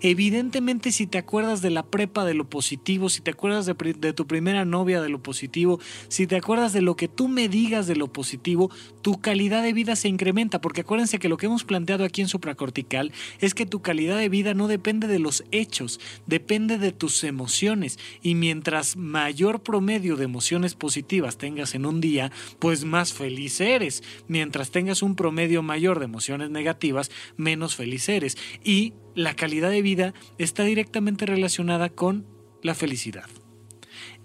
Evidentemente, 0.00 0.92
si 0.92 1.06
te 1.06 1.18
acuerdas 1.18 1.62
de 1.62 1.70
la 1.70 1.84
prepa 1.84 2.24
de 2.24 2.34
lo 2.34 2.48
positivo, 2.48 3.08
si 3.08 3.20
te 3.20 3.30
acuerdas 3.30 3.66
de, 3.66 4.12
tu 4.12 4.26
primera 4.26 4.64
novia 4.64 5.00
de 5.00 5.08
lo 5.08 5.22
positivo, 5.22 5.80
si 6.08 6.26
te 6.26 6.36
acuerdas 6.36 6.72
de 6.72 6.82
lo 6.82 6.96
que 6.96 7.08
tú 7.08 7.28
me 7.28 7.48
digas 7.48 7.86
de 7.86 7.96
lo 7.96 8.12
positivo, 8.12 8.70
tu 9.02 9.20
calidad 9.20 9.62
de 9.62 9.72
vida 9.72 9.96
se 9.96 10.08
incrementa, 10.08 10.60
porque 10.60 10.82
acuérdense 10.82 11.18
que 11.18 11.28
lo 11.28 11.36
que 11.36 11.46
hemos 11.46 11.64
planteado 11.64 12.04
aquí 12.04 12.20
en 12.20 12.28
supracortical 12.28 13.12
es 13.40 13.54
que 13.54 13.66
tu 13.66 13.82
calidad 13.82 14.18
de 14.18 14.28
vida 14.28 14.54
no 14.54 14.68
depende 14.68 15.06
de 15.06 15.18
los 15.18 15.44
hechos, 15.50 16.00
depende 16.26 16.78
de 16.78 16.92
tus 16.92 17.24
emociones, 17.24 17.98
y 18.22 18.34
mientras 18.34 18.96
mayor 18.96 19.62
promedio 19.62 20.16
de 20.16 20.24
emociones 20.24 20.74
positivas 20.74 21.38
tengas 21.38 21.74
en 21.74 21.86
un 21.86 22.00
día, 22.00 22.32
pues 22.58 22.84
más 22.84 23.12
feliz 23.12 23.60
eres. 23.60 24.02
Mientras 24.28 24.70
tengas 24.70 25.02
un 25.02 25.16
promedio 25.16 25.62
mayor 25.62 25.98
de 25.98 26.06
emociones 26.06 26.50
negativas, 26.50 27.10
menos 27.36 27.76
feliz 27.76 28.08
eres. 28.08 28.36
Y 28.64 28.94
la 29.16 29.34
calidad 29.34 29.70
de 29.70 29.82
vida 29.82 30.14
está 30.38 30.62
directamente 30.62 31.26
relacionada 31.26 31.88
con 31.88 32.26
la 32.62 32.74
felicidad. 32.74 33.24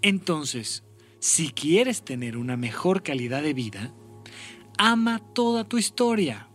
Entonces, 0.02 0.84
si 1.18 1.50
quieres 1.50 2.04
tener 2.04 2.36
una 2.36 2.56
mejor 2.56 3.02
calidad 3.02 3.42
de 3.42 3.54
vida, 3.54 3.92
ama 4.76 5.20
toda 5.32 5.64
tu 5.64 5.78
historia. 5.78 6.48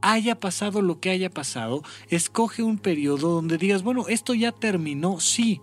Haya 0.00 0.40
pasado 0.40 0.80
lo 0.80 1.00
que 1.00 1.10
haya 1.10 1.30
pasado, 1.30 1.82
escoge 2.08 2.62
un 2.62 2.78
periodo 2.78 3.28
donde 3.28 3.58
digas, 3.58 3.82
bueno, 3.82 4.08
esto 4.08 4.34
ya 4.34 4.50
terminó, 4.50 5.20
sí, 5.20 5.60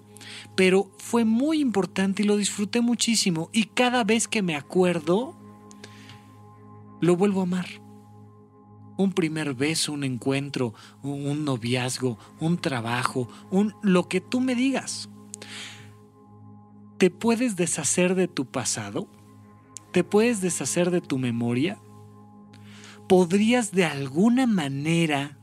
pero 0.56 0.92
fue 1.00 1.26
muy 1.26 1.60
importante 1.60 2.22
y 2.22 2.26
lo 2.26 2.38
disfruté 2.38 2.80
muchísimo 2.80 3.50
y 3.52 3.66
cada 3.66 4.04
vez 4.04 4.28
que 4.28 4.44
me 4.44 4.56
acuerdo, 4.56 5.36
lo 7.02 7.16
vuelvo 7.16 7.40
a 7.40 7.44
amar 7.44 7.79
un 9.00 9.14
primer 9.14 9.54
beso, 9.54 9.94
un 9.94 10.04
encuentro, 10.04 10.74
un 11.04 11.46
noviazgo, 11.46 12.20
un 12.42 12.58
trabajo, 12.58 13.30
un 13.50 13.74
lo 13.82 14.10
que 14.10 14.20
tú 14.20 14.42
me 14.42 14.56
digas. 14.56 15.08
¿Te 16.98 17.10
puedes 17.10 17.56
deshacer 17.56 18.14
de 18.14 18.28
tu 18.28 18.46
pasado? 18.46 19.08
¿Te 19.94 20.04
puedes 20.04 20.42
deshacer 20.42 20.92
de 20.92 21.00
tu 21.00 21.18
memoria? 21.18 21.80
¿Podrías 23.08 23.72
de 23.72 23.86
alguna 23.86 24.46
manera 24.46 25.38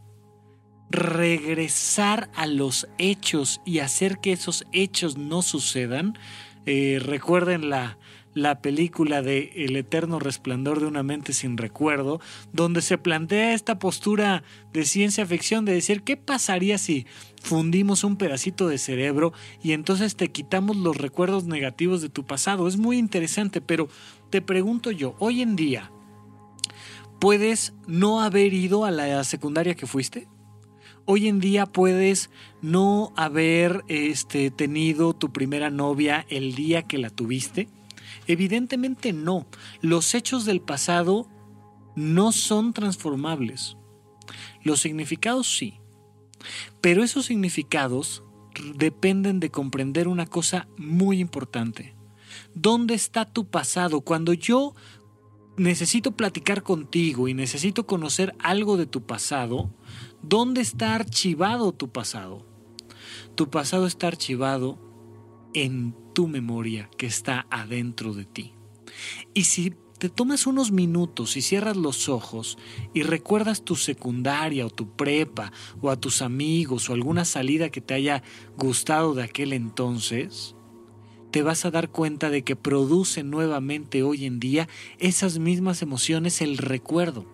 regresar 0.91 2.31
a 2.35 2.47
los 2.47 2.87
hechos 2.99 3.63
y 3.65 3.79
hacer 3.79 4.19
que 4.19 4.33
esos 4.33 4.67
hechos 4.73 5.17
no 5.17 5.41
sucedan? 5.41 6.19
Eh, 6.67 6.99
recuerden 7.03 7.71
la, 7.71 7.97
la 8.37 8.61
película 8.61 9.23
de 9.23 9.51
El 9.57 9.77
eterno 9.77 10.19
resplandor 10.19 10.79
de 10.79 10.87
una 10.87 11.03
mente 11.03 11.33
sin 11.33 11.57
recuerdo, 11.57 12.21
donde 12.53 12.83
se 12.83 12.99
plantea 12.99 13.55
esta 13.55 13.79
postura 13.79 14.45
de 14.75 14.85
ciencia 14.85 15.25
ficción 15.25 15.65
de 15.65 15.73
decir 15.73 16.03
qué 16.03 16.19
pasaría 16.19 16.77
si 16.77 17.07
fundimos 17.43 18.05
un 18.05 18.17
pedacito 18.17 18.69
de 18.69 18.77
cerebro 18.77 19.33
y 19.63 19.73
entonces 19.73 20.17
te 20.17 20.31
quitamos 20.33 20.77
los 20.77 20.99
recuerdos 20.99 21.47
negativos 21.47 22.03
de 22.03 22.11
tu 22.11 22.27
pasado. 22.27 22.69
Es 22.69 22.77
muy 22.77 22.99
interesante, 22.99 23.63
pero 23.63 23.89
te 24.29 24.43
pregunto 24.43 24.91
yo, 24.91 25.17
hoy 25.19 25.41
en 25.41 25.57
día, 25.57 25.91
¿puedes 27.19 27.73
no 27.87 28.21
haber 28.21 28.53
ido 28.53 28.85
a 28.85 28.91
la 28.91 29.25
secundaria 29.25 29.77
que 29.77 29.87
fuiste? 29.87 30.29
Hoy 31.07 31.27
en 31.29 31.41
día 31.41 31.65
puedes 31.65 32.29
no 32.61 33.15
haber 33.17 33.83
este, 33.89 34.51
tenido 34.51 35.15
tu 35.15 35.33
primera 35.33 35.71
novia 35.71 36.27
el 36.29 36.55
día 36.55 36.83
que 36.83 36.99
la 36.99 37.09
tuviste. 37.09 37.71
Evidentemente 38.27 39.13
no. 39.13 39.47
Los 39.81 40.15
hechos 40.15 40.45
del 40.45 40.61
pasado 40.61 41.29
no 41.95 42.33
son 42.33 42.73
transformables. 42.73 43.77
Los 44.63 44.81
significados 44.81 45.57
sí. 45.57 45.81
Pero 46.81 47.03
esos 47.03 47.27
significados 47.27 48.23
dependen 48.77 49.41
de 49.41 49.51
comprender 49.51 50.09
una 50.09 50.27
cosa 50.27 50.69
muy 50.77 51.21
importante. 51.21 51.95
¿Dónde 52.55 52.95
está 52.95 53.25
tu 53.25 53.49
pasado? 53.49 54.01
Cuando 54.01 54.33
yo 54.33 54.75
necesito 55.57 56.13
platicar 56.13 56.63
contigo 56.63 57.29
y 57.29 57.35
necesito 57.35 57.87
conocer 57.87 58.35
algo 58.39 58.77
de 58.77 58.87
tu 58.87 59.07
pasado, 59.07 59.71
¿dónde 60.23 60.61
está 60.61 60.95
archivado 60.95 61.73
tu 61.73 61.91
pasado? 61.91 62.47
Tu 63.35 63.51
pasado 63.51 63.87
está 63.87 64.09
archivado 64.09 64.79
en 65.55 65.95
tu 66.17 66.29
memoria 66.29 66.89
que 66.97 67.05
está 67.05 67.47
adentro 67.51 68.15
de 68.15 68.25
ti. 68.25 68.55
Y 69.35 69.45
si 69.45 69.75
te 69.99 70.09
tomas 70.09 70.47
unos 70.47 70.73
minutos 70.73 71.37
y 71.37 71.43
cierras 71.43 71.77
los 71.77 72.09
ojos 72.09 72.57
y 72.95 73.03
recuerdas 73.03 73.67
tu 73.67 73.77
secundaria 73.77 74.65
o 74.65 74.71
tu 74.71 74.97
prepa 74.97 75.53
o 75.83 75.91
a 75.91 76.01
tus 76.01 76.23
amigos 76.23 76.89
o 76.89 76.95
alguna 76.95 77.27
salida 77.27 77.69
que 77.69 77.83
te 77.83 77.93
haya 77.93 78.23
gustado 78.57 79.13
de 79.13 79.25
aquel 79.25 79.53
entonces, 79.53 80.55
te 81.33 81.43
vas 81.43 81.67
a 81.67 81.71
dar 81.71 81.91
cuenta 81.91 82.31
de 82.31 82.45
que 82.45 82.57
produce 82.57 83.23
nuevamente 83.23 84.03
hoy 84.03 84.25
en 84.25 84.41
día 84.41 84.71
esas 84.99 85.39
mismas 85.39 85.83
emociones 85.83 86.41
el 86.41 86.57
recuerdo. 86.57 87.27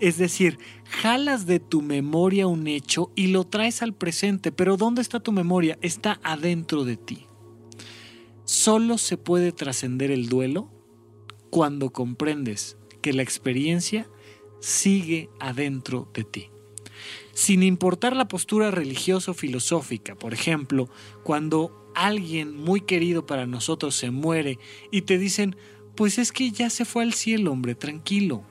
Es 0.00 0.16
decir, 0.16 0.58
jalas 0.84 1.44
de 1.44 1.60
tu 1.60 1.82
memoria 1.82 2.46
un 2.46 2.66
hecho 2.66 3.10
y 3.14 3.26
lo 3.26 3.44
traes 3.44 3.82
al 3.82 3.92
presente, 3.92 4.52
pero 4.52 4.78
¿dónde 4.78 5.02
está 5.02 5.20
tu 5.20 5.32
memoria? 5.32 5.78
Está 5.82 6.18
adentro 6.22 6.84
de 6.84 6.96
ti. 6.96 7.26
Solo 8.44 8.98
se 8.98 9.16
puede 9.16 9.52
trascender 9.52 10.10
el 10.10 10.28
duelo 10.28 10.70
cuando 11.50 11.90
comprendes 11.90 12.76
que 13.00 13.12
la 13.12 13.22
experiencia 13.22 14.08
sigue 14.60 15.28
adentro 15.40 16.10
de 16.14 16.24
ti. 16.24 16.50
Sin 17.32 17.62
importar 17.62 18.14
la 18.14 18.28
postura 18.28 18.70
religiosa 18.70 19.30
o 19.30 19.34
filosófica, 19.34 20.14
por 20.14 20.34
ejemplo, 20.34 20.88
cuando 21.24 21.90
alguien 21.94 22.56
muy 22.56 22.80
querido 22.80 23.26
para 23.26 23.46
nosotros 23.46 23.94
se 23.94 24.10
muere 24.10 24.58
y 24.90 25.02
te 25.02 25.18
dicen, 25.18 25.56
pues 25.94 26.18
es 26.18 26.32
que 26.32 26.50
ya 26.50 26.70
se 26.70 26.84
fue 26.84 27.02
al 27.02 27.12
cielo, 27.12 27.52
hombre, 27.52 27.74
tranquilo. 27.74 28.44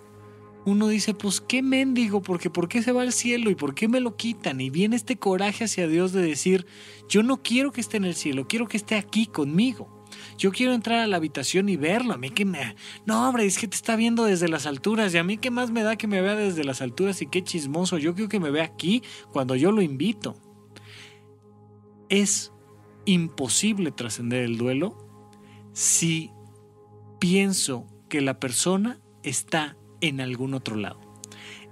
Uno 0.64 0.88
dice, 0.88 1.14
pues 1.14 1.41
qué 1.41 1.64
mendigo, 1.64 2.22
porque 2.22 2.49
¿por 2.49 2.68
qué 2.68 2.84
se 2.84 2.91
va 2.91 3.01
al 3.01 3.14
cielo 3.14 3.49
y 3.49 3.55
por 3.55 3.74
qué 3.74 3.88
me 3.88 3.99
lo 3.99 4.16
quitan? 4.16 4.62
Y 4.62 4.70
viene 4.70 4.95
este 4.95 5.18
coraje 5.18 5.64
hacia 5.64 5.88
Dios 5.88 6.12
de 6.12 6.22
decir, 6.22 6.68
yo 7.09 7.24
no 7.24 7.41
quiero 7.41 7.72
que 7.72 7.82
esté 7.82 7.97
en 7.97 8.05
el 8.05 8.16
cielo, 8.16 8.47
quiero 8.47 8.68
que 8.68 8.78
esté 8.78 8.95
aquí 8.95 9.26
conmigo. 9.26 10.01
Yo 10.38 10.51
quiero 10.51 10.74
entrar 10.74 10.99
a 10.99 11.07
la 11.07 11.18
habitación 11.18 11.70
y 11.70 11.78
verlo. 11.78 12.14
A 12.14 12.18
mí 12.18 12.30
que 12.30 12.45
me... 12.45 12.76
No, 13.05 13.28
hombre, 13.28 13.45
es 13.45 13.57
que 13.57 13.68
te 13.68 13.76
está 13.76 13.95
viendo 13.95 14.26
desde 14.26 14.47
las 14.47 14.66
alturas. 14.66 15.14
Y 15.14 15.18
a 15.18 15.24
mí 15.24 15.38
qué 15.38 15.51
más 15.51 15.72
me 15.72 15.84
da 15.84 15.95
que 15.95 16.07
me 16.07 16.22
vea 16.22 16.36
desde 16.36 16.64
las 16.64 16.82
alturas 16.82 17.22
y 17.22 17.28
qué 17.28 17.43
chismoso. 17.43 17.97
Yo 17.97 18.14
quiero 18.14 18.30
que 18.30 18.39
me 18.39 18.51
vea 18.51 18.64
aquí 18.64 19.03
cuando 19.32 19.55
yo 19.55 19.72
lo 19.72 19.82
invito. 19.82 20.36
Es 22.09 22.51
imposible 23.05 23.91
trascender 23.91 24.43
el 24.43 24.57
duelo 24.57 24.97
si 25.74 26.32
pienso 27.20 27.88
que 28.09 28.22
la 28.22 28.39
persona 28.39 28.99
está 29.24 29.78
en 30.02 30.22
algún 30.22 30.54
otro 30.54 30.76
lado. 30.76 30.99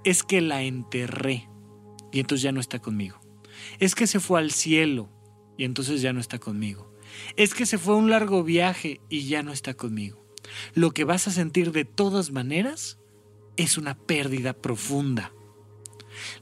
Es 0.04 0.22
que 0.22 0.40
la 0.40 0.62
enterré 0.62 1.48
y 2.12 2.20
entonces 2.20 2.42
ya 2.42 2.52
no 2.52 2.60
está 2.60 2.78
conmigo. 2.80 3.20
Es 3.78 3.94
que 3.94 4.06
se 4.06 4.20
fue 4.20 4.40
al 4.40 4.50
cielo 4.50 5.10
y 5.56 5.64
entonces 5.64 6.00
ya 6.00 6.12
no 6.12 6.20
está 6.20 6.38
conmigo. 6.38 6.94
Es 7.36 7.54
que 7.54 7.66
se 7.66 7.78
fue 7.78 7.94
a 7.94 7.98
un 7.98 8.10
largo 8.10 8.42
viaje 8.42 9.00
y 9.08 9.26
ya 9.26 9.42
no 9.42 9.52
está 9.52 9.74
conmigo. 9.74 10.24
Lo 10.74 10.92
que 10.92 11.04
vas 11.04 11.28
a 11.28 11.32
sentir 11.32 11.72
de 11.72 11.84
todas 11.84 12.30
maneras 12.30 12.98
es 13.56 13.76
una 13.76 13.94
pérdida 13.94 14.52
profunda. 14.52 15.32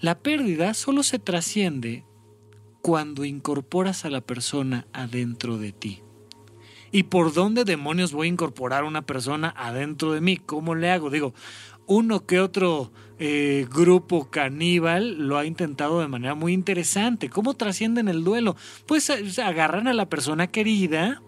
La 0.00 0.20
pérdida 0.20 0.74
solo 0.74 1.02
se 1.02 1.18
trasciende 1.18 2.04
cuando 2.82 3.24
incorporas 3.24 4.04
a 4.04 4.10
la 4.10 4.20
persona 4.20 4.86
adentro 4.92 5.58
de 5.58 5.72
ti. 5.72 6.02
¿Y 6.90 7.04
por 7.04 7.34
dónde 7.34 7.64
demonios 7.64 8.12
voy 8.12 8.28
a 8.28 8.30
incorporar 8.30 8.84
una 8.84 9.02
persona 9.02 9.52
adentro 9.56 10.12
de 10.12 10.20
mí? 10.22 10.38
¿Cómo 10.38 10.74
le 10.74 10.90
hago? 10.90 11.10
Digo, 11.10 11.34
uno 11.88 12.26
que 12.26 12.38
otro 12.38 12.92
eh, 13.18 13.66
grupo 13.68 14.30
caníbal 14.30 15.26
lo 15.26 15.38
ha 15.38 15.44
intentado 15.44 16.00
de 16.00 16.06
manera 16.06 16.36
muy 16.36 16.52
interesante. 16.52 17.28
¿Cómo 17.30 17.54
trascienden 17.54 18.08
el 18.08 18.22
duelo? 18.22 18.54
Pues 18.86 19.10
agarran 19.40 19.88
a 19.88 19.94
la 19.94 20.08
persona 20.08 20.46
querida, 20.46 21.22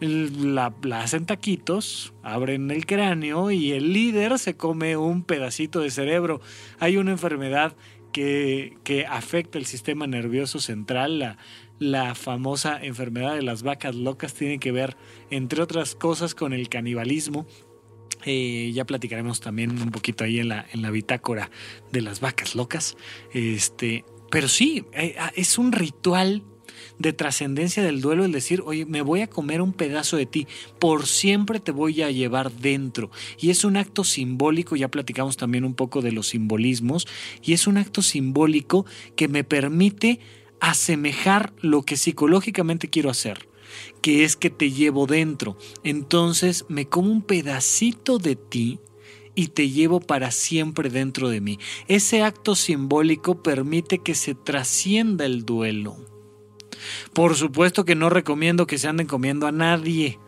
la, 0.00 0.74
hacen 0.92 1.24
taquitos, 1.24 2.12
abren 2.22 2.70
el 2.70 2.84
cráneo 2.84 3.50
y 3.50 3.72
el 3.72 3.92
líder 3.92 4.38
se 4.38 4.56
come 4.56 4.96
un 4.96 5.22
pedacito 5.22 5.80
de 5.80 5.90
cerebro. 5.90 6.40
Hay 6.80 6.96
una 6.96 7.12
enfermedad 7.12 7.76
que, 8.12 9.06
afecta 9.08 9.58
el 9.58 9.66
sistema 9.66 10.06
nervioso 10.06 10.60
central. 10.60 11.38
La 11.78 12.14
famosa 12.14 12.78
enfermedad 12.82 13.34
de 13.34 13.42
las 13.42 13.62
vacas 13.62 13.94
locas 13.94 14.34
tiene 14.34 14.58
que 14.58 14.72
ver, 14.72 14.96
entre 15.30 15.62
otras 15.62 15.94
cosas, 15.94 16.34
con 16.34 16.52
el 16.52 16.68
canibalismo. 16.68 17.46
Eh, 18.24 18.70
ya 18.72 18.84
platicaremos 18.84 19.40
también 19.40 19.70
un 19.70 19.90
poquito 19.90 20.24
ahí 20.24 20.38
en 20.38 20.48
la, 20.48 20.66
en 20.72 20.82
la 20.82 20.90
bitácora 20.90 21.50
de 21.90 22.02
las 22.02 22.20
vacas 22.20 22.54
locas. 22.54 22.96
Este, 23.32 24.04
pero 24.30 24.48
sí, 24.48 24.84
eh, 24.92 25.16
ah, 25.18 25.32
es 25.34 25.58
un 25.58 25.72
ritual 25.72 26.42
de 26.98 27.12
trascendencia 27.12 27.82
del 27.82 28.00
duelo 28.00 28.24
el 28.24 28.32
decir, 28.32 28.62
oye, 28.64 28.86
me 28.86 29.02
voy 29.02 29.20
a 29.20 29.26
comer 29.26 29.60
un 29.60 29.72
pedazo 29.72 30.16
de 30.16 30.26
ti, 30.26 30.46
por 30.78 31.06
siempre 31.06 31.60
te 31.60 31.72
voy 31.72 32.02
a 32.02 32.10
llevar 32.10 32.52
dentro. 32.52 33.10
Y 33.38 33.50
es 33.50 33.64
un 33.64 33.76
acto 33.76 34.04
simbólico, 34.04 34.76
ya 34.76 34.88
platicamos 34.88 35.36
también 35.36 35.64
un 35.64 35.74
poco 35.74 36.00
de 36.00 36.12
los 36.12 36.28
simbolismos, 36.28 37.06
y 37.42 37.52
es 37.52 37.66
un 37.66 37.76
acto 37.76 38.02
simbólico 38.02 38.86
que 39.16 39.28
me 39.28 39.44
permite 39.44 40.20
asemejar 40.60 41.52
lo 41.60 41.82
que 41.82 41.96
psicológicamente 41.96 42.88
quiero 42.88 43.10
hacer 43.10 43.51
que 44.00 44.24
es 44.24 44.36
que 44.36 44.50
te 44.50 44.70
llevo 44.70 45.06
dentro. 45.06 45.56
Entonces 45.84 46.64
me 46.68 46.86
como 46.86 47.10
un 47.10 47.22
pedacito 47.22 48.18
de 48.18 48.36
ti 48.36 48.80
y 49.34 49.48
te 49.48 49.70
llevo 49.70 50.00
para 50.00 50.30
siempre 50.30 50.90
dentro 50.90 51.28
de 51.28 51.40
mí. 51.40 51.58
Ese 51.88 52.22
acto 52.22 52.54
simbólico 52.54 53.42
permite 53.42 53.98
que 53.98 54.14
se 54.14 54.34
trascienda 54.34 55.24
el 55.24 55.44
duelo. 55.44 55.96
Por 57.12 57.36
supuesto 57.36 57.84
que 57.84 57.94
no 57.94 58.10
recomiendo 58.10 58.66
que 58.66 58.78
se 58.78 58.88
anden 58.88 59.06
comiendo 59.06 59.46
a 59.46 59.52
nadie. 59.52 60.18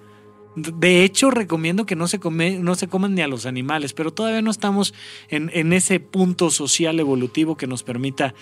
De 0.56 1.02
hecho, 1.02 1.32
recomiendo 1.32 1.84
que 1.84 1.96
no 1.96 2.06
se, 2.06 2.20
no 2.60 2.74
se 2.76 2.88
coman 2.88 3.14
ni 3.14 3.22
a 3.22 3.28
los 3.28 3.44
animales, 3.44 3.92
pero 3.92 4.12
todavía 4.12 4.40
no 4.40 4.52
estamos 4.52 4.94
en, 5.28 5.50
en 5.52 5.72
ese 5.72 5.98
punto 5.98 6.50
social 6.50 7.00
evolutivo 7.00 7.56
que 7.56 7.66
nos 7.66 7.82
permita 7.82 8.34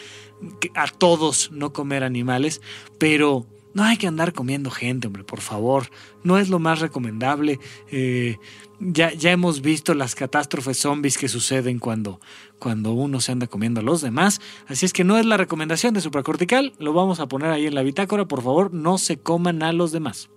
a 0.74 0.88
todos 0.88 1.50
no 1.52 1.72
comer 1.72 2.04
animales, 2.04 2.60
pero 2.98 3.46
no 3.74 3.84
hay 3.84 3.96
que 3.96 4.06
andar 4.06 4.32
comiendo 4.32 4.70
gente, 4.70 5.06
hombre, 5.06 5.24
por 5.24 5.40
favor. 5.40 5.88
No 6.24 6.38
es 6.38 6.48
lo 6.48 6.58
más 6.58 6.80
recomendable. 6.80 7.58
Eh, 7.90 8.38
ya, 8.80 9.12
ya 9.14 9.30
hemos 9.30 9.62
visto 9.62 9.94
las 9.94 10.14
catástrofes 10.14 10.78
zombies 10.78 11.16
que 11.16 11.28
suceden 11.28 11.78
cuando, 11.78 12.20
cuando 12.58 12.92
uno 12.92 13.20
se 13.20 13.32
anda 13.32 13.46
comiendo 13.46 13.80
a 13.80 13.82
los 13.82 14.02
demás. 14.02 14.40
Así 14.66 14.84
es 14.84 14.92
que 14.92 15.04
no 15.04 15.16
es 15.16 15.24
la 15.24 15.36
recomendación 15.36 15.94
de 15.94 16.00
supracortical. 16.00 16.74
Lo 16.78 16.92
vamos 16.92 17.20
a 17.20 17.28
poner 17.28 17.50
ahí 17.50 17.66
en 17.66 17.74
la 17.74 17.82
bitácora. 17.82 18.26
Por 18.26 18.42
favor, 18.42 18.74
no 18.74 18.98
se 18.98 19.18
coman 19.18 19.62
a 19.62 19.72
los 19.72 19.92
demás. 19.92 20.28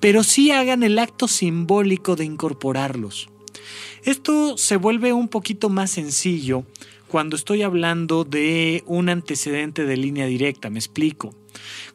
Pero 0.00 0.24
sí 0.24 0.50
hagan 0.50 0.82
el 0.82 0.98
acto 0.98 1.28
simbólico 1.28 2.16
de 2.16 2.24
incorporarlos. 2.24 3.28
Esto 4.02 4.56
se 4.56 4.76
vuelve 4.76 5.12
un 5.12 5.28
poquito 5.28 5.68
más 5.68 5.90
sencillo 5.90 6.64
cuando 7.08 7.36
estoy 7.36 7.62
hablando 7.62 8.24
de 8.24 8.82
un 8.86 9.08
antecedente 9.08 9.84
de 9.84 9.96
línea 9.96 10.26
directa. 10.26 10.70
Me 10.70 10.78
explico 10.78 11.34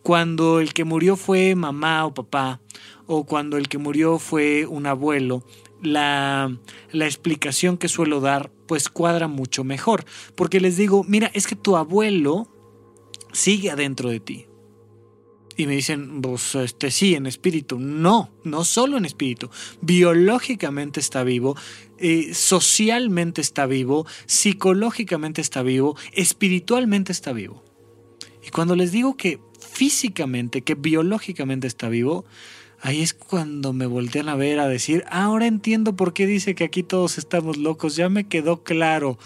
cuando 0.02 0.60
el 0.60 0.74
que 0.74 0.84
murió 0.84 1.16
fue 1.16 1.56
mamá 1.56 2.06
o 2.06 2.14
papá, 2.14 2.62
o 3.06 3.26
cuando 3.26 3.58
el 3.58 3.68
que 3.68 3.78
murió 3.78 4.20
fue 4.20 4.66
un 4.66 4.86
abuelo, 4.86 5.46
la, 5.82 6.58
la, 6.92 7.06
explicación 7.06 7.78
que 7.78 7.90
suelo 7.90 8.22
dar 8.22 8.50
pues 8.68 8.88
cuadra 8.90 9.28
mucho 9.28 9.64
mejor. 9.64 10.06
Porque 10.36 10.62
les 10.62 10.78
digo, 10.78 11.04
mira, 11.04 11.30
es 11.34 11.46
que 11.46 11.56
tu 11.56 11.76
abuelo 11.76 12.48
sigue 13.34 13.70
adentro 13.70 14.10
de 14.10 14.20
ti. 14.20 14.48
Y 15.56 15.68
me 15.68 15.76
dicen, 15.76 16.22
pues 16.22 16.56
este 16.56 16.90
sí, 16.90 17.14
en 17.16 17.28
espíritu. 17.28 17.78
No, 17.80 18.32
no 18.44 18.64
solo 18.64 18.98
en 18.98 19.06
espíritu. 19.06 19.50
Biológicamente 19.82 21.00
está 21.00 21.24
vivo, 21.24 21.56
eh, 22.00 22.34
socialmente 22.34 23.42
está 23.42 23.66
vivo, 23.66 24.08
psicológicamente 24.26 25.42
está 25.42 25.62
vivo, 25.62 25.96
espiritualmente 26.14 27.12
está 27.12 27.34
vivo. 27.34 27.64
Y 28.46 28.50
cuando 28.50 28.76
les 28.76 28.92
digo 28.92 29.16
que 29.16 29.40
físicamente, 29.74 30.62
que 30.62 30.76
biológicamente 30.76 31.68
está 31.68 31.90
vivo, 31.90 32.26
ahí 32.80 33.02
es 33.02 33.14
cuando 33.14 33.74
me 33.74 33.86
voltean 33.86 34.30
a 34.30 34.36
ver 34.36 34.60
a 34.60 34.68
decir, 34.68 35.04
ahora 35.10 35.48
entiendo 35.48 35.96
por 35.96 36.14
qué 36.14 36.28
dice 36.28 36.56
que 36.56 36.64
aquí 36.64 36.84
todos 36.84 37.18
estamos 37.18 37.58
locos, 37.58 37.96
ya 37.96 38.10
me 38.10 38.28
quedó 38.28 38.64
claro 38.64 39.18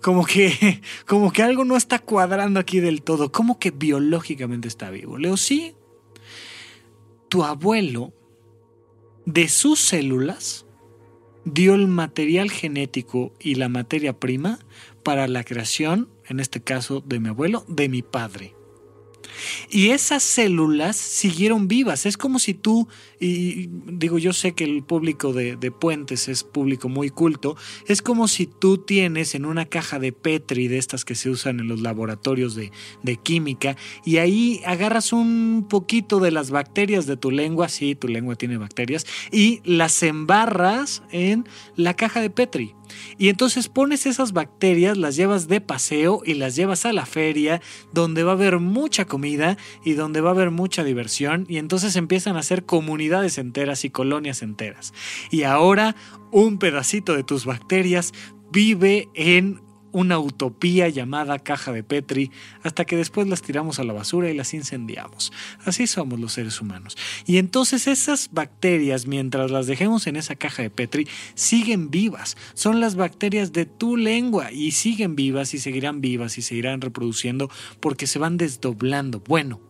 como 0.00 0.24
que, 0.24 0.80
como 1.06 1.32
que 1.32 1.42
algo 1.42 1.64
no 1.64 1.76
está 1.76 1.98
cuadrando 1.98 2.60
aquí 2.60 2.80
del 2.80 3.02
todo. 3.02 3.32
¿Cómo 3.32 3.58
que 3.58 3.70
biológicamente 3.70 4.68
está 4.68 4.90
vivo? 4.90 5.18
Leo, 5.18 5.36
sí. 5.36 5.74
Tu 7.28 7.44
abuelo, 7.44 8.12
de 9.24 9.48
sus 9.48 9.78
células, 9.78 10.66
dio 11.44 11.74
el 11.74 11.86
material 11.86 12.50
genético 12.50 13.32
y 13.38 13.54
la 13.54 13.68
materia 13.68 14.18
prima 14.18 14.58
para 15.02 15.28
la 15.28 15.44
creación, 15.44 16.08
en 16.26 16.40
este 16.40 16.60
caso 16.60 17.02
de 17.06 17.20
mi 17.20 17.28
abuelo, 17.28 17.64
de 17.68 17.88
mi 17.88 18.02
padre. 18.02 18.54
Y 19.70 19.90
esas 19.90 20.22
células 20.22 20.96
siguieron 20.96 21.68
vivas. 21.68 22.06
Es 22.06 22.16
como 22.16 22.38
si 22.38 22.54
tú, 22.54 22.88
y 23.18 23.68
digo, 23.86 24.18
yo 24.18 24.32
sé 24.32 24.52
que 24.52 24.64
el 24.64 24.82
público 24.82 25.32
de, 25.32 25.56
Puentes 25.70 26.28
es 26.28 26.42
público 26.42 26.88
muy 26.88 27.10
culto, 27.10 27.56
es 27.86 28.02
como 28.02 28.28
si 28.28 28.46
tú 28.46 28.78
tienes 28.78 29.34
en 29.34 29.44
una 29.44 29.66
caja 29.66 29.98
de 29.98 30.12
Petri, 30.12 30.68
de 30.68 30.78
estas 30.78 31.04
que 31.04 31.14
se 31.14 31.30
usan 31.30 31.60
en 31.60 31.68
los 31.68 31.80
laboratorios 31.80 32.54
de, 32.54 32.72
de 33.02 33.16
química, 33.16 33.76
y 34.04 34.16
ahí 34.18 34.60
agarras 34.66 35.12
un 35.12 35.66
poquito 35.68 36.18
de 36.18 36.32
las 36.32 36.50
bacterias 36.50 37.06
de 37.06 37.16
tu 37.16 37.30
lengua, 37.30 37.68
sí, 37.68 37.94
tu 37.94 38.08
lengua 38.08 38.34
tiene 38.34 38.58
bacterias, 38.58 39.06
y 39.30 39.60
las 39.64 40.02
embarras 40.02 41.02
en 41.12 41.48
la 41.76 41.94
caja 41.94 42.20
de 42.20 42.30
Petri. 42.30 42.74
Y 43.18 43.28
entonces 43.28 43.68
pones 43.68 44.06
esas 44.06 44.32
bacterias, 44.32 44.96
las 44.96 45.16
llevas 45.16 45.48
de 45.48 45.60
paseo 45.60 46.22
y 46.24 46.34
las 46.34 46.56
llevas 46.56 46.86
a 46.86 46.92
la 46.92 47.06
feria, 47.06 47.60
donde 47.92 48.22
va 48.22 48.32
a 48.32 48.34
haber 48.34 48.58
mucha 48.58 49.04
comida 49.04 49.56
y 49.84 49.92
donde 49.92 50.20
va 50.20 50.30
a 50.30 50.32
haber 50.32 50.50
mucha 50.50 50.84
diversión. 50.84 51.46
Y 51.48 51.58
entonces 51.58 51.96
empiezan 51.96 52.36
a 52.36 52.42
ser 52.42 52.64
comunidades 52.64 53.38
enteras 53.38 53.84
y 53.84 53.90
colonias 53.90 54.42
enteras. 54.42 54.92
Y 55.30 55.42
ahora 55.42 55.96
un 56.30 56.58
pedacito 56.58 57.14
de 57.14 57.24
tus 57.24 57.44
bacterias 57.44 58.12
vive 58.52 59.08
en 59.14 59.60
una 59.92 60.18
utopía 60.18 60.88
llamada 60.88 61.38
caja 61.38 61.72
de 61.72 61.82
Petri, 61.82 62.30
hasta 62.62 62.84
que 62.84 62.96
después 62.96 63.28
las 63.28 63.42
tiramos 63.42 63.78
a 63.78 63.84
la 63.84 63.92
basura 63.92 64.30
y 64.30 64.34
las 64.34 64.54
incendiamos. 64.54 65.32
Así 65.64 65.86
somos 65.86 66.20
los 66.20 66.32
seres 66.32 66.60
humanos. 66.60 66.96
Y 67.26 67.38
entonces 67.38 67.86
esas 67.86 68.30
bacterias, 68.32 69.06
mientras 69.06 69.50
las 69.50 69.66
dejemos 69.66 70.06
en 70.06 70.16
esa 70.16 70.36
caja 70.36 70.62
de 70.62 70.70
Petri, 70.70 71.08
siguen 71.34 71.90
vivas. 71.90 72.36
Son 72.54 72.80
las 72.80 72.94
bacterias 72.94 73.52
de 73.52 73.66
tu 73.66 73.96
lengua 73.96 74.52
y 74.52 74.72
siguen 74.72 75.16
vivas 75.16 75.54
y 75.54 75.58
seguirán 75.58 76.00
vivas 76.00 76.38
y 76.38 76.42
seguirán 76.42 76.80
reproduciendo 76.80 77.50
porque 77.80 78.06
se 78.06 78.18
van 78.18 78.36
desdoblando. 78.36 79.20
Bueno, 79.26 79.60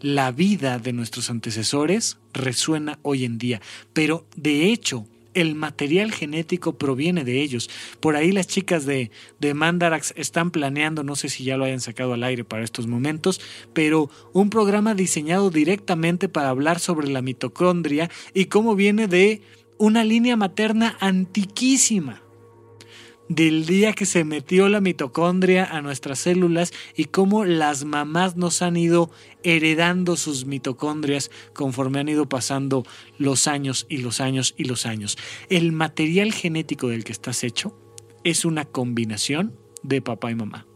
la 0.00 0.32
vida 0.32 0.78
de 0.78 0.92
nuestros 0.92 1.30
antecesores 1.30 2.18
resuena 2.32 2.98
hoy 3.02 3.24
en 3.24 3.38
día, 3.38 3.62
pero 3.92 4.26
de 4.36 4.70
hecho, 4.70 5.06
el 5.34 5.54
material 5.54 6.12
genético 6.12 6.76
proviene 6.78 7.24
de 7.24 7.42
ellos. 7.42 7.70
Por 8.00 8.16
ahí 8.16 8.32
las 8.32 8.46
chicas 8.46 8.86
de, 8.86 9.10
de 9.40 9.54
Mandarax 9.54 10.14
están 10.16 10.50
planeando, 10.50 11.02
no 11.04 11.16
sé 11.16 11.28
si 11.28 11.44
ya 11.44 11.56
lo 11.56 11.64
hayan 11.64 11.80
sacado 11.80 12.14
al 12.14 12.24
aire 12.24 12.44
para 12.44 12.64
estos 12.64 12.86
momentos, 12.86 13.40
pero 13.72 14.10
un 14.32 14.50
programa 14.50 14.94
diseñado 14.94 15.50
directamente 15.50 16.28
para 16.28 16.48
hablar 16.48 16.80
sobre 16.80 17.08
la 17.08 17.22
mitocondria 17.22 18.10
y 18.32 18.46
cómo 18.46 18.74
viene 18.74 19.08
de 19.08 19.42
una 19.78 20.04
línea 20.04 20.36
materna 20.36 20.96
antiquísima 21.00 22.23
del 23.28 23.64
día 23.66 23.92
que 23.92 24.06
se 24.06 24.24
metió 24.24 24.68
la 24.68 24.80
mitocondria 24.80 25.64
a 25.64 25.80
nuestras 25.80 26.18
células 26.20 26.72
y 26.94 27.06
cómo 27.06 27.44
las 27.44 27.84
mamás 27.84 28.36
nos 28.36 28.60
han 28.62 28.76
ido 28.76 29.10
heredando 29.42 30.16
sus 30.16 30.44
mitocondrias 30.44 31.30
conforme 31.52 32.00
han 32.00 32.08
ido 32.08 32.28
pasando 32.28 32.84
los 33.18 33.46
años 33.48 33.86
y 33.88 33.98
los 33.98 34.20
años 34.20 34.54
y 34.56 34.64
los 34.64 34.86
años. 34.86 35.16
El 35.48 35.72
material 35.72 36.32
genético 36.32 36.88
del 36.88 37.04
que 37.04 37.12
estás 37.12 37.44
hecho 37.44 37.78
es 38.24 38.44
una 38.44 38.64
combinación 38.64 39.56
de 39.82 40.02
papá 40.02 40.30
y 40.30 40.34
mamá. 40.34 40.66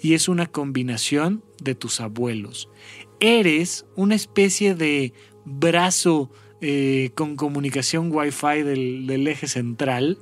Y 0.00 0.14
es 0.14 0.28
una 0.28 0.46
combinación 0.46 1.44
de 1.62 1.74
tus 1.74 2.00
abuelos. 2.00 2.68
Eres 3.20 3.86
una 3.94 4.14
especie 4.14 4.74
de 4.74 5.12
brazo 5.44 6.30
eh, 6.60 7.10
con 7.14 7.36
comunicación 7.36 8.10
Wi-Fi 8.12 8.62
del, 8.62 9.06
del 9.06 9.28
eje 9.28 9.48
central 9.48 10.18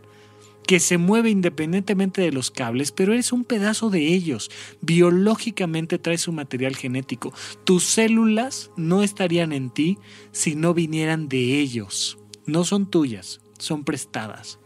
que 0.68 0.80
se 0.80 0.98
mueve 0.98 1.30
independientemente 1.30 2.20
de 2.20 2.30
los 2.30 2.50
cables, 2.50 2.92
pero 2.92 3.14
eres 3.14 3.32
un 3.32 3.44
pedazo 3.44 3.88
de 3.88 4.08
ellos. 4.08 4.50
Biológicamente 4.82 5.98
traes 5.98 6.20
su 6.20 6.32
material 6.32 6.76
genético. 6.76 7.32
Tus 7.64 7.84
células 7.84 8.70
no 8.76 9.02
estarían 9.02 9.54
en 9.54 9.70
ti 9.70 9.96
si 10.30 10.56
no 10.56 10.74
vinieran 10.74 11.26
de 11.26 11.58
ellos. 11.58 12.18
No 12.44 12.64
son 12.64 12.90
tuyas, 12.90 13.40
son 13.58 13.82
prestadas. 13.82 14.58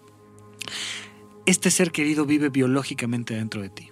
Este 1.46 1.70
ser 1.70 1.92
querido 1.92 2.26
vive 2.26 2.48
biológicamente 2.48 3.34
dentro 3.34 3.62
de 3.62 3.70
ti, 3.70 3.90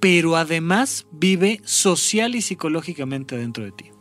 pero 0.00 0.36
además 0.36 1.06
vive 1.10 1.62
social 1.64 2.34
y 2.34 2.42
psicológicamente 2.42 3.34
dentro 3.34 3.64
de 3.64 3.72
ti 3.72 3.92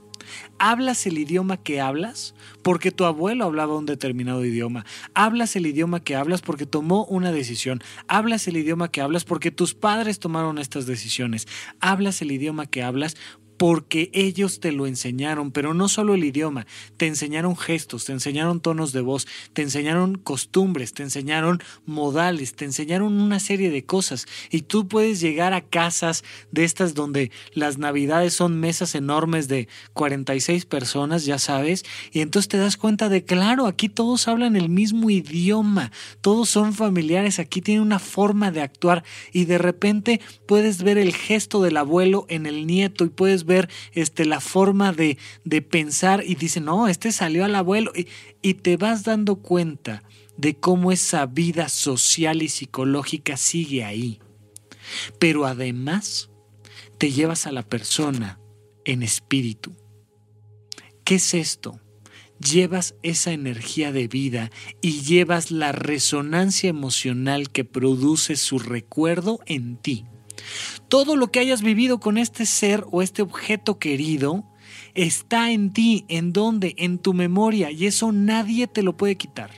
hablas 0.60 1.06
el 1.08 1.18
idioma 1.18 1.58
que 1.58 1.82
hablas 1.82 2.34
porque 2.62 2.92
tu 2.92 3.06
abuelo 3.06 3.46
hablaba 3.46 3.78
un 3.78 3.86
determinado 3.86 4.44
idioma. 4.46 4.86
Hablas 5.14 5.56
el 5.56 5.66
idioma 5.66 6.04
que 6.04 6.16
hablas 6.16 6.42
porque 6.42 6.66
tomó 6.66 7.06
una 7.06 7.32
decisión. 7.32 7.82
Hablas 8.08 8.48
el 8.48 8.58
idioma 8.58 8.90
que 8.90 9.02
hablas 9.02 9.24
porque 9.24 9.52
tus 9.52 9.74
padres 9.74 10.20
tomaron 10.20 10.58
estas 10.58 10.86
decisiones. 10.86 11.48
Hablas 11.80 12.22
el 12.22 12.32
idioma 12.32 12.66
que 12.66 12.84
hablas 12.84 13.16
porque 13.58 14.12
ellos 14.14 14.60
te 14.60 14.72
lo 14.72 14.88
enseñaron, 14.88 15.52
pero 15.52 15.74
no 15.74 15.90
solo 15.90 16.14
el 16.14 16.24
idioma, 16.24 16.68
te 16.98 17.08
enseñaron 17.08 17.58
gestos, 17.58 18.06
te 18.06 18.12
enseñaron 18.12 18.62
tonos 18.62 18.94
de 18.94 19.02
voz, 19.02 19.28
te 19.54 19.64
enseñaron 19.64 20.16
costumbres, 20.16 20.94
te 20.94 21.04
enseñaron 21.04 21.62
modales, 21.86 22.56
te 22.56 22.66
enseñaron 22.66 23.20
una 23.20 23.40
serie 23.40 23.72
de 23.72 23.84
cosas. 23.84 24.28
Y 24.52 24.62
tú 24.62 24.88
puedes 24.88 25.20
llegar 25.20 25.54
a 25.54 25.62
casas 25.62 26.24
de 26.52 26.64
estas 26.64 26.94
donde 26.94 27.32
las 27.54 27.78
navidades 27.78 28.34
son 28.34 28.60
mesas 28.60 28.96
enormes 28.96 29.48
de 29.48 29.68
46 29.94 30.66
personas, 30.66 31.26
ya 31.26 31.40
sabes, 31.40 31.84
y 32.12 32.22
entonces 32.22 32.50
te 32.50 32.58
das 32.58 32.78
cuenta 32.78 33.10
de, 33.10 33.24
claro, 33.24 33.66
aquí 33.66 33.90
todos 33.90 34.28
hablan 34.28 34.56
el 34.56 34.70
mismo 34.70 35.10
idioma, 35.10 35.92
todos 36.22 36.50
son 36.50 36.74
familiares, 36.74 37.40
aquí 37.40 37.62
tiene 37.62 37.82
una 37.82 38.00
forma 38.00 38.52
de 38.52 38.62
actuar 38.62 39.04
y 39.34 39.46
de 39.46 39.58
repente 39.58 40.22
puedes 40.46 40.84
ver 40.84 40.98
el 40.98 41.14
gesto 41.14 41.62
del 41.62 41.78
abuelo 41.78 42.26
en 42.30 42.46
el 42.46 42.68
nieto 42.68 43.04
y 43.04 43.10
puedes 43.10 43.46
ver 43.48 43.68
este, 43.94 44.26
la 44.26 44.40
forma 44.40 44.94
de, 44.94 45.18
de 45.44 45.64
pensar 45.64 46.24
y 46.24 46.36
dice, 46.36 46.62
no, 46.62 46.88
este 46.88 47.12
salió 47.12 47.44
al 47.44 47.56
abuelo 47.56 47.92
y, 47.96 48.08
y 48.44 48.54
te 48.54 48.78
vas 48.78 49.04
dando 49.04 49.38
cuenta 49.38 50.04
de 50.38 50.56
cómo 50.56 50.92
esa 50.92 51.26
vida 51.26 51.68
social 51.68 52.44
y 52.44 52.50
psicológica 52.50 53.38
sigue 53.38 53.84
ahí. 53.84 54.20
Pero 55.20 55.46
además 55.46 56.30
te 56.98 57.12
llevas 57.12 57.48
a 57.48 57.52
la 57.52 57.64
persona 57.64 58.40
en 58.86 59.04
espíritu. 59.04 59.76
¿Qué 61.04 61.16
es 61.16 61.34
esto? 61.34 61.80
Llevas 62.40 62.96
esa 63.02 63.32
energía 63.32 63.92
de 63.92 64.08
vida 64.08 64.52
y 64.82 65.02
llevas 65.02 65.50
la 65.52 65.72
resonancia 65.72 66.70
emocional 66.70 67.50
que 67.50 67.66
produce 67.66 68.36
su 68.36 68.60
recuerdo 68.60 69.40
en 69.46 69.78
ti. 69.78 70.06
Todo 70.88 71.16
lo 71.16 71.32
que 71.32 71.40
hayas 71.40 71.62
vivido 71.62 72.00
con 72.00 72.18
este 72.18 72.46
ser 72.46 72.86
o 72.92 73.02
este 73.02 73.22
objeto 73.22 73.80
querido 73.80 74.44
está 74.94 75.52
en 75.52 75.72
ti, 75.72 76.06
en 76.08 76.34
donde, 76.34 76.76
en 76.78 76.98
tu 76.98 77.14
memoria, 77.14 77.72
y 77.72 77.86
eso 77.86 78.12
nadie 78.12 78.68
te 78.68 78.84
lo 78.84 78.98
puede 78.98 79.16
quitar. 79.16 79.52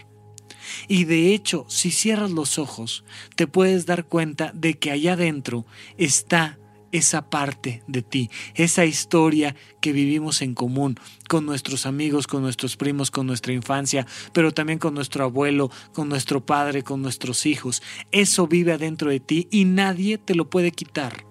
Y 0.87 1.05
de 1.05 1.33
hecho, 1.33 1.65
si 1.67 1.91
cierras 1.91 2.31
los 2.31 2.59
ojos, 2.59 3.03
te 3.35 3.47
puedes 3.47 3.85
dar 3.85 4.05
cuenta 4.05 4.51
de 4.53 4.77
que 4.77 4.91
allá 4.91 5.13
adentro 5.13 5.65
está 5.97 6.59
esa 6.91 7.29
parte 7.29 7.83
de 7.87 8.01
ti, 8.01 8.29
esa 8.55 8.85
historia 8.85 9.55
que 9.81 9.91
vivimos 9.91 10.41
en 10.41 10.53
común 10.53 10.99
con 11.27 11.45
nuestros 11.45 11.85
amigos, 11.85 12.27
con 12.27 12.41
nuestros 12.41 12.77
primos, 12.77 13.11
con 13.11 13.27
nuestra 13.27 13.53
infancia, 13.53 14.05
pero 14.33 14.53
también 14.53 14.79
con 14.79 14.93
nuestro 14.93 15.23
abuelo, 15.23 15.71
con 15.93 16.09
nuestro 16.09 16.45
padre, 16.45 16.83
con 16.83 17.01
nuestros 17.01 17.45
hijos. 17.45 17.81
Eso 18.11 18.47
vive 18.47 18.73
adentro 18.73 19.11
de 19.11 19.19
ti 19.19 19.47
y 19.51 19.65
nadie 19.65 20.17
te 20.17 20.35
lo 20.35 20.49
puede 20.49 20.71
quitar. 20.71 21.25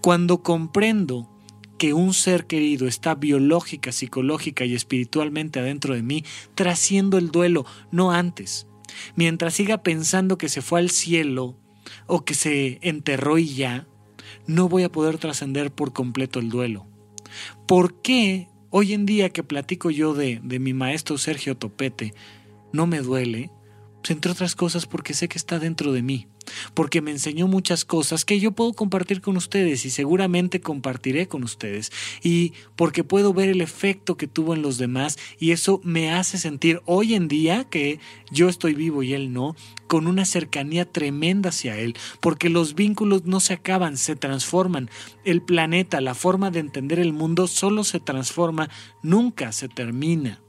Cuando 0.00 0.42
comprendo 0.42 1.28
que 1.78 1.94
un 1.94 2.12
ser 2.12 2.46
querido 2.46 2.86
está 2.86 3.14
biológica, 3.14 3.90
psicológica 3.90 4.66
y 4.66 4.74
espiritualmente 4.74 5.60
adentro 5.60 5.94
de 5.94 6.02
mí, 6.02 6.24
trasciendo 6.54 7.16
el 7.16 7.30
duelo, 7.30 7.64
no 7.90 8.12
antes. 8.12 8.66
Mientras 9.14 9.54
siga 9.54 9.78
pensando 9.78 10.36
que 10.36 10.50
se 10.50 10.60
fue 10.60 10.80
al 10.80 10.90
cielo 10.90 11.56
o 12.06 12.24
que 12.24 12.34
se 12.34 12.78
enterró 12.82 13.38
y 13.38 13.54
ya, 13.54 13.86
no 14.46 14.68
voy 14.68 14.82
a 14.82 14.92
poder 14.92 15.18
trascender 15.18 15.70
por 15.70 15.92
completo 15.92 16.38
el 16.38 16.48
duelo. 16.50 16.86
¿Por 17.66 18.00
qué 18.00 18.48
hoy 18.70 18.92
en 18.92 19.06
día 19.06 19.30
que 19.30 19.42
platico 19.42 19.90
yo 19.90 20.14
de, 20.14 20.40
de 20.42 20.58
mi 20.58 20.74
maestro 20.74 21.18
Sergio 21.18 21.56
Topete 21.56 22.14
no 22.72 22.86
me 22.86 23.00
duele? 23.00 23.50
Pues, 24.00 24.12
entre 24.12 24.32
otras 24.32 24.54
cosas 24.54 24.86
porque 24.86 25.12
sé 25.12 25.28
que 25.28 25.36
está 25.36 25.58
dentro 25.58 25.92
de 25.92 26.02
mí, 26.02 26.26
porque 26.72 27.02
me 27.02 27.10
enseñó 27.10 27.46
muchas 27.48 27.84
cosas 27.84 28.24
que 28.24 28.40
yo 28.40 28.52
puedo 28.52 28.72
compartir 28.72 29.20
con 29.20 29.36
ustedes 29.36 29.84
y 29.84 29.90
seguramente 29.90 30.62
compartiré 30.62 31.28
con 31.28 31.44
ustedes, 31.44 31.92
y 32.22 32.54
porque 32.76 33.04
puedo 33.04 33.34
ver 33.34 33.50
el 33.50 33.60
efecto 33.60 34.16
que 34.16 34.26
tuvo 34.26 34.54
en 34.54 34.62
los 34.62 34.78
demás 34.78 35.18
y 35.38 35.50
eso 35.50 35.82
me 35.84 36.12
hace 36.12 36.38
sentir 36.38 36.80
hoy 36.86 37.14
en 37.14 37.28
día 37.28 37.64
que 37.64 38.00
yo 38.30 38.48
estoy 38.48 38.74
vivo 38.74 39.02
y 39.02 39.12
él 39.12 39.34
no, 39.34 39.54
con 39.86 40.06
una 40.06 40.24
cercanía 40.24 40.90
tremenda 40.90 41.50
hacia 41.50 41.76
él, 41.76 41.94
porque 42.20 42.48
los 42.48 42.74
vínculos 42.74 43.26
no 43.26 43.38
se 43.40 43.52
acaban, 43.52 43.98
se 43.98 44.16
transforman. 44.16 44.88
El 45.24 45.42
planeta, 45.42 46.00
la 46.00 46.14
forma 46.14 46.50
de 46.50 46.60
entender 46.60 47.00
el 47.00 47.12
mundo 47.12 47.46
solo 47.48 47.84
se 47.84 48.00
transforma, 48.00 48.70
nunca 49.02 49.52
se 49.52 49.68
termina. 49.68 50.40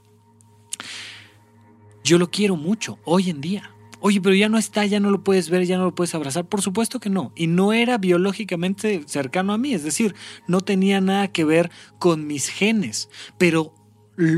Yo 2.04 2.18
lo 2.18 2.30
quiero 2.30 2.56
mucho 2.56 2.98
hoy 3.04 3.30
en 3.30 3.40
día. 3.40 3.70
Oye, 4.00 4.20
pero 4.20 4.34
ya 4.34 4.48
no 4.48 4.58
está, 4.58 4.84
ya 4.84 4.98
no 4.98 5.12
lo 5.12 5.22
puedes 5.22 5.48
ver, 5.48 5.64
ya 5.64 5.78
no 5.78 5.84
lo 5.84 5.94
puedes 5.94 6.14
abrazar. 6.14 6.48
Por 6.48 6.60
supuesto 6.60 6.98
que 6.98 7.08
no. 7.08 7.32
Y 7.36 7.46
no 7.46 7.72
era 7.72 7.98
biológicamente 7.98 9.04
cercano 9.06 9.52
a 9.52 9.58
mí, 9.58 9.74
es 9.74 9.84
decir, 9.84 10.16
no 10.48 10.60
tenía 10.60 11.00
nada 11.00 11.28
que 11.28 11.44
ver 11.44 11.70
con 12.00 12.26
mis 12.26 12.48
genes. 12.48 13.08
Pero 13.38 13.72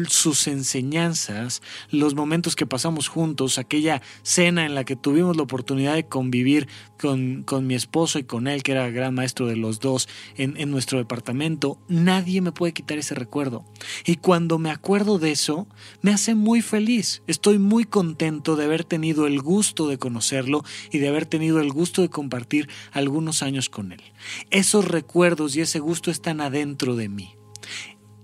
sus 0.08 0.46
enseñanzas, 0.46 1.62
los 1.90 2.14
momentos 2.14 2.56
que 2.56 2.66
pasamos 2.66 3.08
juntos, 3.08 3.58
aquella 3.58 4.02
cena 4.22 4.66
en 4.66 4.74
la 4.74 4.84
que 4.84 4.96
tuvimos 4.96 5.36
la 5.36 5.42
oportunidad 5.42 5.94
de 5.94 6.06
convivir 6.06 6.68
con, 6.98 7.42
con 7.42 7.66
mi 7.66 7.74
esposo 7.74 8.18
y 8.18 8.24
con 8.24 8.46
él, 8.46 8.62
que 8.62 8.72
era 8.72 8.90
gran 8.90 9.14
maestro 9.14 9.46
de 9.46 9.56
los 9.56 9.80
dos, 9.80 10.08
en, 10.36 10.56
en 10.56 10.70
nuestro 10.70 10.98
departamento, 10.98 11.78
nadie 11.88 12.40
me 12.40 12.52
puede 12.52 12.72
quitar 12.72 12.98
ese 12.98 13.14
recuerdo. 13.14 13.64
Y 14.04 14.16
cuando 14.16 14.58
me 14.58 14.70
acuerdo 14.70 15.18
de 15.18 15.32
eso, 15.32 15.66
me 16.02 16.12
hace 16.12 16.34
muy 16.34 16.62
feliz. 16.62 17.22
Estoy 17.26 17.58
muy 17.58 17.84
contento 17.84 18.56
de 18.56 18.64
haber 18.64 18.84
tenido 18.84 19.26
el 19.26 19.40
gusto 19.40 19.88
de 19.88 19.98
conocerlo 19.98 20.64
y 20.90 20.98
de 20.98 21.08
haber 21.08 21.26
tenido 21.26 21.60
el 21.60 21.72
gusto 21.72 22.02
de 22.02 22.10
compartir 22.10 22.68
algunos 22.92 23.42
años 23.42 23.68
con 23.68 23.92
él. 23.92 24.02
Esos 24.50 24.86
recuerdos 24.86 25.56
y 25.56 25.60
ese 25.60 25.80
gusto 25.80 26.10
están 26.10 26.40
adentro 26.40 26.96
de 26.96 27.08
mí. 27.08 27.34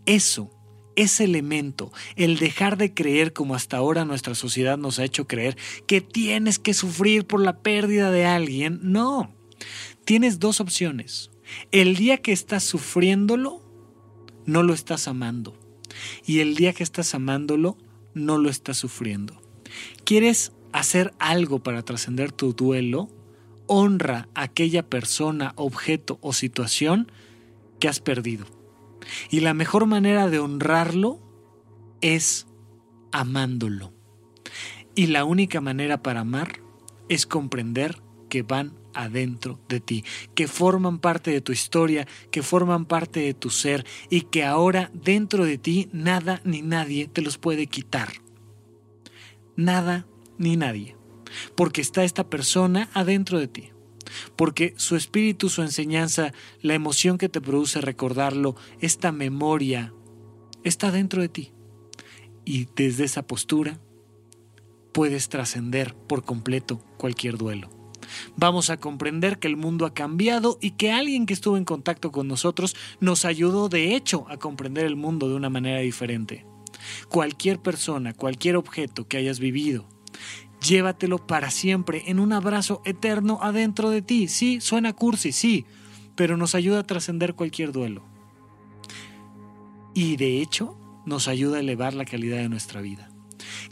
Eso 0.06 0.50
ese 1.00 1.24
elemento, 1.24 1.92
el 2.16 2.38
dejar 2.38 2.76
de 2.76 2.92
creer 2.92 3.32
como 3.32 3.54
hasta 3.54 3.78
ahora 3.78 4.04
nuestra 4.04 4.34
sociedad 4.34 4.76
nos 4.76 4.98
ha 4.98 5.04
hecho 5.04 5.26
creer 5.26 5.56
que 5.86 6.00
tienes 6.00 6.58
que 6.58 6.74
sufrir 6.74 7.26
por 7.26 7.40
la 7.40 7.58
pérdida 7.58 8.10
de 8.10 8.26
alguien, 8.26 8.80
no. 8.82 9.34
Tienes 10.04 10.38
dos 10.38 10.60
opciones. 10.60 11.30
El 11.72 11.96
día 11.96 12.18
que 12.18 12.32
estás 12.32 12.64
sufriéndolo, 12.64 13.62
no 14.44 14.62
lo 14.62 14.74
estás 14.74 15.08
amando. 15.08 15.58
Y 16.26 16.40
el 16.40 16.54
día 16.54 16.72
que 16.72 16.82
estás 16.82 17.14
amándolo, 17.14 17.78
no 18.14 18.38
lo 18.38 18.50
estás 18.50 18.76
sufriendo. 18.76 19.40
¿Quieres 20.04 20.52
hacer 20.72 21.14
algo 21.18 21.62
para 21.62 21.82
trascender 21.82 22.30
tu 22.30 22.52
duelo? 22.52 23.08
Honra 23.66 24.28
a 24.34 24.42
aquella 24.42 24.82
persona, 24.82 25.52
objeto 25.56 26.18
o 26.20 26.32
situación 26.32 27.10
que 27.78 27.88
has 27.88 28.00
perdido 28.00 28.59
y 29.30 29.40
la 29.40 29.54
mejor 29.54 29.86
manera 29.86 30.28
de 30.28 30.38
honrarlo 30.38 31.20
es 32.00 32.46
amándolo. 33.12 33.92
Y 34.94 35.06
la 35.06 35.24
única 35.24 35.60
manera 35.60 36.02
para 36.02 36.20
amar 36.20 36.60
es 37.08 37.26
comprender 37.26 38.02
que 38.28 38.42
van 38.42 38.74
adentro 38.94 39.60
de 39.68 39.80
ti, 39.80 40.04
que 40.34 40.48
forman 40.48 40.98
parte 40.98 41.30
de 41.30 41.40
tu 41.40 41.52
historia, 41.52 42.06
que 42.30 42.42
forman 42.42 42.86
parte 42.86 43.20
de 43.20 43.34
tu 43.34 43.50
ser 43.50 43.86
y 44.08 44.22
que 44.22 44.44
ahora 44.44 44.90
dentro 44.94 45.44
de 45.44 45.58
ti 45.58 45.88
nada 45.92 46.40
ni 46.44 46.62
nadie 46.62 47.08
te 47.08 47.22
los 47.22 47.38
puede 47.38 47.66
quitar. 47.66 48.08
Nada 49.56 50.06
ni 50.38 50.56
nadie. 50.56 50.96
Porque 51.54 51.80
está 51.80 52.02
esta 52.02 52.28
persona 52.28 52.88
adentro 52.94 53.38
de 53.38 53.48
ti 53.48 53.70
porque 54.36 54.74
su 54.76 54.96
espíritu, 54.96 55.48
su 55.48 55.62
enseñanza, 55.62 56.32
la 56.62 56.74
emoción 56.74 57.18
que 57.18 57.28
te 57.28 57.40
produce 57.40 57.80
recordarlo, 57.80 58.56
esta 58.80 59.12
memoria, 59.12 59.92
está 60.64 60.90
dentro 60.90 61.22
de 61.22 61.28
ti. 61.28 61.52
Y 62.44 62.68
desde 62.74 63.04
esa 63.04 63.26
postura 63.26 63.80
puedes 64.92 65.28
trascender 65.28 65.94
por 65.94 66.24
completo 66.24 66.82
cualquier 66.96 67.38
duelo. 67.38 67.70
Vamos 68.36 68.70
a 68.70 68.78
comprender 68.78 69.38
que 69.38 69.48
el 69.48 69.56
mundo 69.56 69.86
ha 69.86 69.94
cambiado 69.94 70.58
y 70.60 70.72
que 70.72 70.90
alguien 70.90 71.26
que 71.26 71.34
estuvo 71.34 71.56
en 71.56 71.64
contacto 71.64 72.10
con 72.10 72.28
nosotros 72.28 72.74
nos 72.98 73.24
ayudó 73.24 73.68
de 73.68 73.94
hecho 73.94 74.26
a 74.28 74.36
comprender 74.36 74.84
el 74.86 74.96
mundo 74.96 75.28
de 75.28 75.36
una 75.36 75.50
manera 75.50 75.80
diferente. 75.80 76.44
Cualquier 77.08 77.60
persona, 77.60 78.14
cualquier 78.14 78.56
objeto 78.56 79.06
que 79.06 79.18
hayas 79.18 79.38
vivido, 79.38 79.86
llévatelo 80.60 81.18
para 81.26 81.50
siempre 81.50 82.04
en 82.06 82.20
un 82.20 82.32
abrazo 82.32 82.82
eterno 82.84 83.38
adentro 83.42 83.90
de 83.90 84.02
ti. 84.02 84.28
Sí, 84.28 84.60
suena 84.60 84.92
cursi, 84.92 85.32
sí, 85.32 85.66
pero 86.14 86.36
nos 86.36 86.54
ayuda 86.54 86.80
a 86.80 86.86
trascender 86.86 87.34
cualquier 87.34 87.72
duelo. 87.72 88.04
Y 89.94 90.16
de 90.16 90.40
hecho, 90.40 90.76
nos 91.06 91.28
ayuda 91.28 91.56
a 91.56 91.60
elevar 91.60 91.94
la 91.94 92.04
calidad 92.04 92.38
de 92.38 92.48
nuestra 92.48 92.80
vida. 92.80 93.08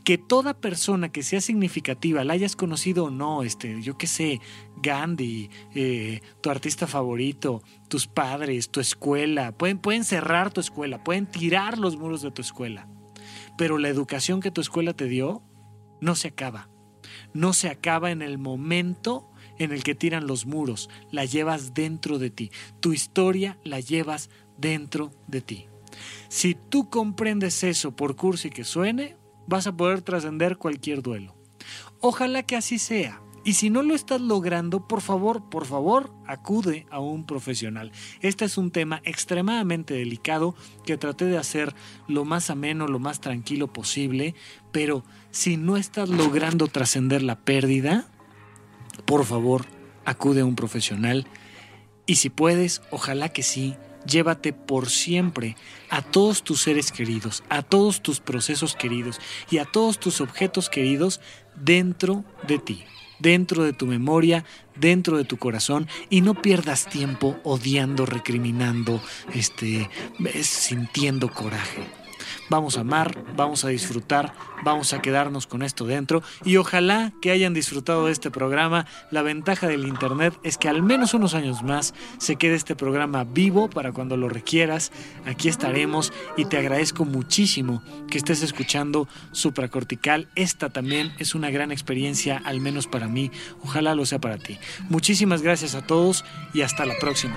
Que 0.03 0.18
toda 0.18 0.59
persona 0.59 1.11
que 1.11 1.22
sea 1.22 1.41
significativa, 1.41 2.24
la 2.24 2.32
hayas 2.32 2.57
conocido 2.57 3.05
o 3.05 3.11
no, 3.11 3.43
este, 3.43 3.82
yo 3.82 3.99
qué 3.99 4.07
sé, 4.07 4.41
Gandhi, 4.82 5.51
eh, 5.74 6.20
tu 6.41 6.51
artista 6.51 6.86
favorito, 6.86 7.62
tus 7.89 8.07
padres, 8.07 8.70
tu 8.70 8.80
escuela, 8.80 9.53
pueden, 9.53 9.78
pueden 9.78 10.05
cerrar 10.05 10.51
tu 10.51 10.61
escuela, 10.61 11.05
pueden 11.05 11.26
tirar 11.26 11.78
los 11.78 11.97
muros 11.97 12.22
de 12.22 12.30
tu 12.30 12.41
escuela, 12.41 12.89
pero 13.59 13.76
la 13.76 13.89
educación 13.89 14.41
que 14.41 14.51
tu 14.51 14.62
escuela 14.62 14.95
te 14.95 15.07
dio 15.07 15.43
no 16.01 16.14
se 16.14 16.28
acaba 16.28 16.70
no 17.35 17.53
se 17.53 17.68
acaba 17.68 18.11
en 18.11 18.22
el 18.22 18.39
momento 18.39 19.31
en 19.59 19.72
el 19.72 19.83
que 19.83 19.95
tiran 19.95 20.26
los 20.26 20.47
muros, 20.47 20.89
la 21.11 21.24
llevas 21.24 21.74
dentro 21.74 22.18
de 22.18 22.31
ti, 22.31 22.51
tu 22.81 22.93
historia 22.93 23.59
la 23.64 23.81
llevas 23.81 24.31
dentro 24.57 25.12
de 25.26 25.41
ti. 25.41 25.66
Si 26.29 26.55
tú 26.55 26.91
comprendes 26.91 27.64
eso, 27.64 27.97
por 27.97 28.16
cursi 28.16 28.51
que 28.51 28.64
suene, 28.64 29.16
vas 29.47 29.66
a 29.66 29.76
poder 29.76 30.03
trascender 30.03 30.57
cualquier 30.57 31.03
duelo. 31.03 31.35
Ojalá 32.01 32.43
que 32.43 32.57
así 32.57 32.79
sea. 32.79 33.20
Y 33.49 33.55
si 33.55 33.71
no 33.71 33.83
lo 33.83 33.95
estás 33.95 34.21
logrando, 34.21 34.87
por 34.87 35.01
favor, 35.01 35.43
por 35.49 35.65
favor, 35.65 36.13
acude 36.27 36.85
a 36.91 37.01
un 37.01 37.25
profesional. 37.25 37.93
Este 38.21 38.45
es 38.45 38.59
un 38.59 38.71
tema 38.71 39.01
extremadamente 39.05 39.95
delicado 39.95 40.55
que 40.85 40.99
traté 40.99 41.25
de 41.25 41.39
hacer 41.39 41.75
lo 42.09 42.27
más 42.27 42.51
ameno, 42.51 42.89
lo 42.89 42.99
más 42.99 43.23
tranquilo 43.23 43.73
posible, 43.73 44.35
pero 44.71 45.03
si 45.31 45.57
no 45.57 45.79
estás 45.79 46.11
logrando 46.11 46.67
trascender 46.67 47.23
la 47.23 47.37
pérdida, 47.37 48.11
por 49.07 49.25
favor, 49.25 49.65
acude 50.05 50.43
a 50.43 50.45
un 50.45 50.55
profesional. 50.55 51.27
Y 52.05 52.17
si 52.17 52.29
puedes, 52.29 52.83
ojalá 52.91 53.31
que 53.31 53.43
sí, 53.43 53.77
llévate 54.07 54.53
por 54.53 54.91
siempre 54.91 55.57
a 55.89 56.03
todos 56.03 56.43
tus 56.43 56.61
seres 56.61 56.93
queridos, 56.93 57.43
a 57.49 57.63
todos 57.63 58.03
tus 58.03 58.21
procesos 58.21 58.77
queridos 58.77 59.19
y 59.51 59.57
a 59.57 59.65
todos 59.65 59.99
tus 59.99 60.21
objetos 60.21 60.69
queridos 60.69 61.23
dentro 61.57 62.27
de 62.47 62.59
ti 62.59 62.85
dentro 63.19 63.64
de 63.64 63.73
tu 63.73 63.87
memoria, 63.87 64.45
dentro 64.77 65.16
de 65.16 65.25
tu 65.25 65.37
corazón 65.37 65.89
y 66.11 66.21
no 66.21 66.41
pierdas 66.41 66.87
tiempo 66.87 67.39
odiando, 67.45 68.07
recriminando, 68.07 69.01
este, 69.35 69.89
sintiendo 70.43 71.31
coraje. 71.31 71.83
Vamos 72.51 72.77
a 72.77 72.81
amar, 72.81 73.25
vamos 73.37 73.65
a 73.65 73.69
disfrutar, 73.69 74.33
vamos 74.65 74.93
a 74.93 75.03
quedarnos 75.03 75.47
con 75.47 75.63
esto 75.63 75.87
dentro 75.87 76.23
y 76.45 76.57
ojalá 76.57 77.13
que 77.21 77.31
hayan 77.31 77.55
disfrutado 77.55 78.07
de 78.07 78.13
este 78.13 78.31
programa. 78.31 78.87
La 79.11 79.23
ventaja 79.23 79.67
del 79.67 79.87
Internet 79.87 80.39
es 80.43 80.57
que 80.57 80.69
al 80.69 80.83
menos 80.83 81.15
unos 81.15 81.35
años 81.35 81.63
más 81.63 81.95
se 82.19 82.37
quede 82.37 82.55
este 82.55 82.75
programa 82.75 83.25
vivo 83.25 83.69
para 83.69 83.93
cuando 83.93 84.17
lo 84.17 84.29
requieras. 84.29 84.93
Aquí 85.27 85.49
estaremos 85.49 86.13
y 86.37 86.47
te 86.47 86.57
agradezco 86.57 87.05
muchísimo 87.05 87.83
que 88.11 88.19
estés 88.19 88.43
escuchando 88.43 89.09
Supracortical. 89.33 90.29
Esta 90.35 90.71
también 90.71 91.13
es 91.19 91.35
una 91.35 91.51
gran 91.51 91.71
experiencia, 91.71 92.41
al 92.45 92.61
menos 92.61 92.87
para 92.87 93.09
mí. 93.09 93.31
Ojalá 93.63 93.95
lo 93.95 94.07
sea 94.07 94.21
para 94.21 94.39
ti. 94.39 94.59
Muchísimas 94.89 95.43
gracias 95.43 95.75
a 95.75 95.87
todos 95.87 96.25
y 96.55 96.63
hasta 96.63 96.87
la 96.87 96.95
próxima. 96.99 97.37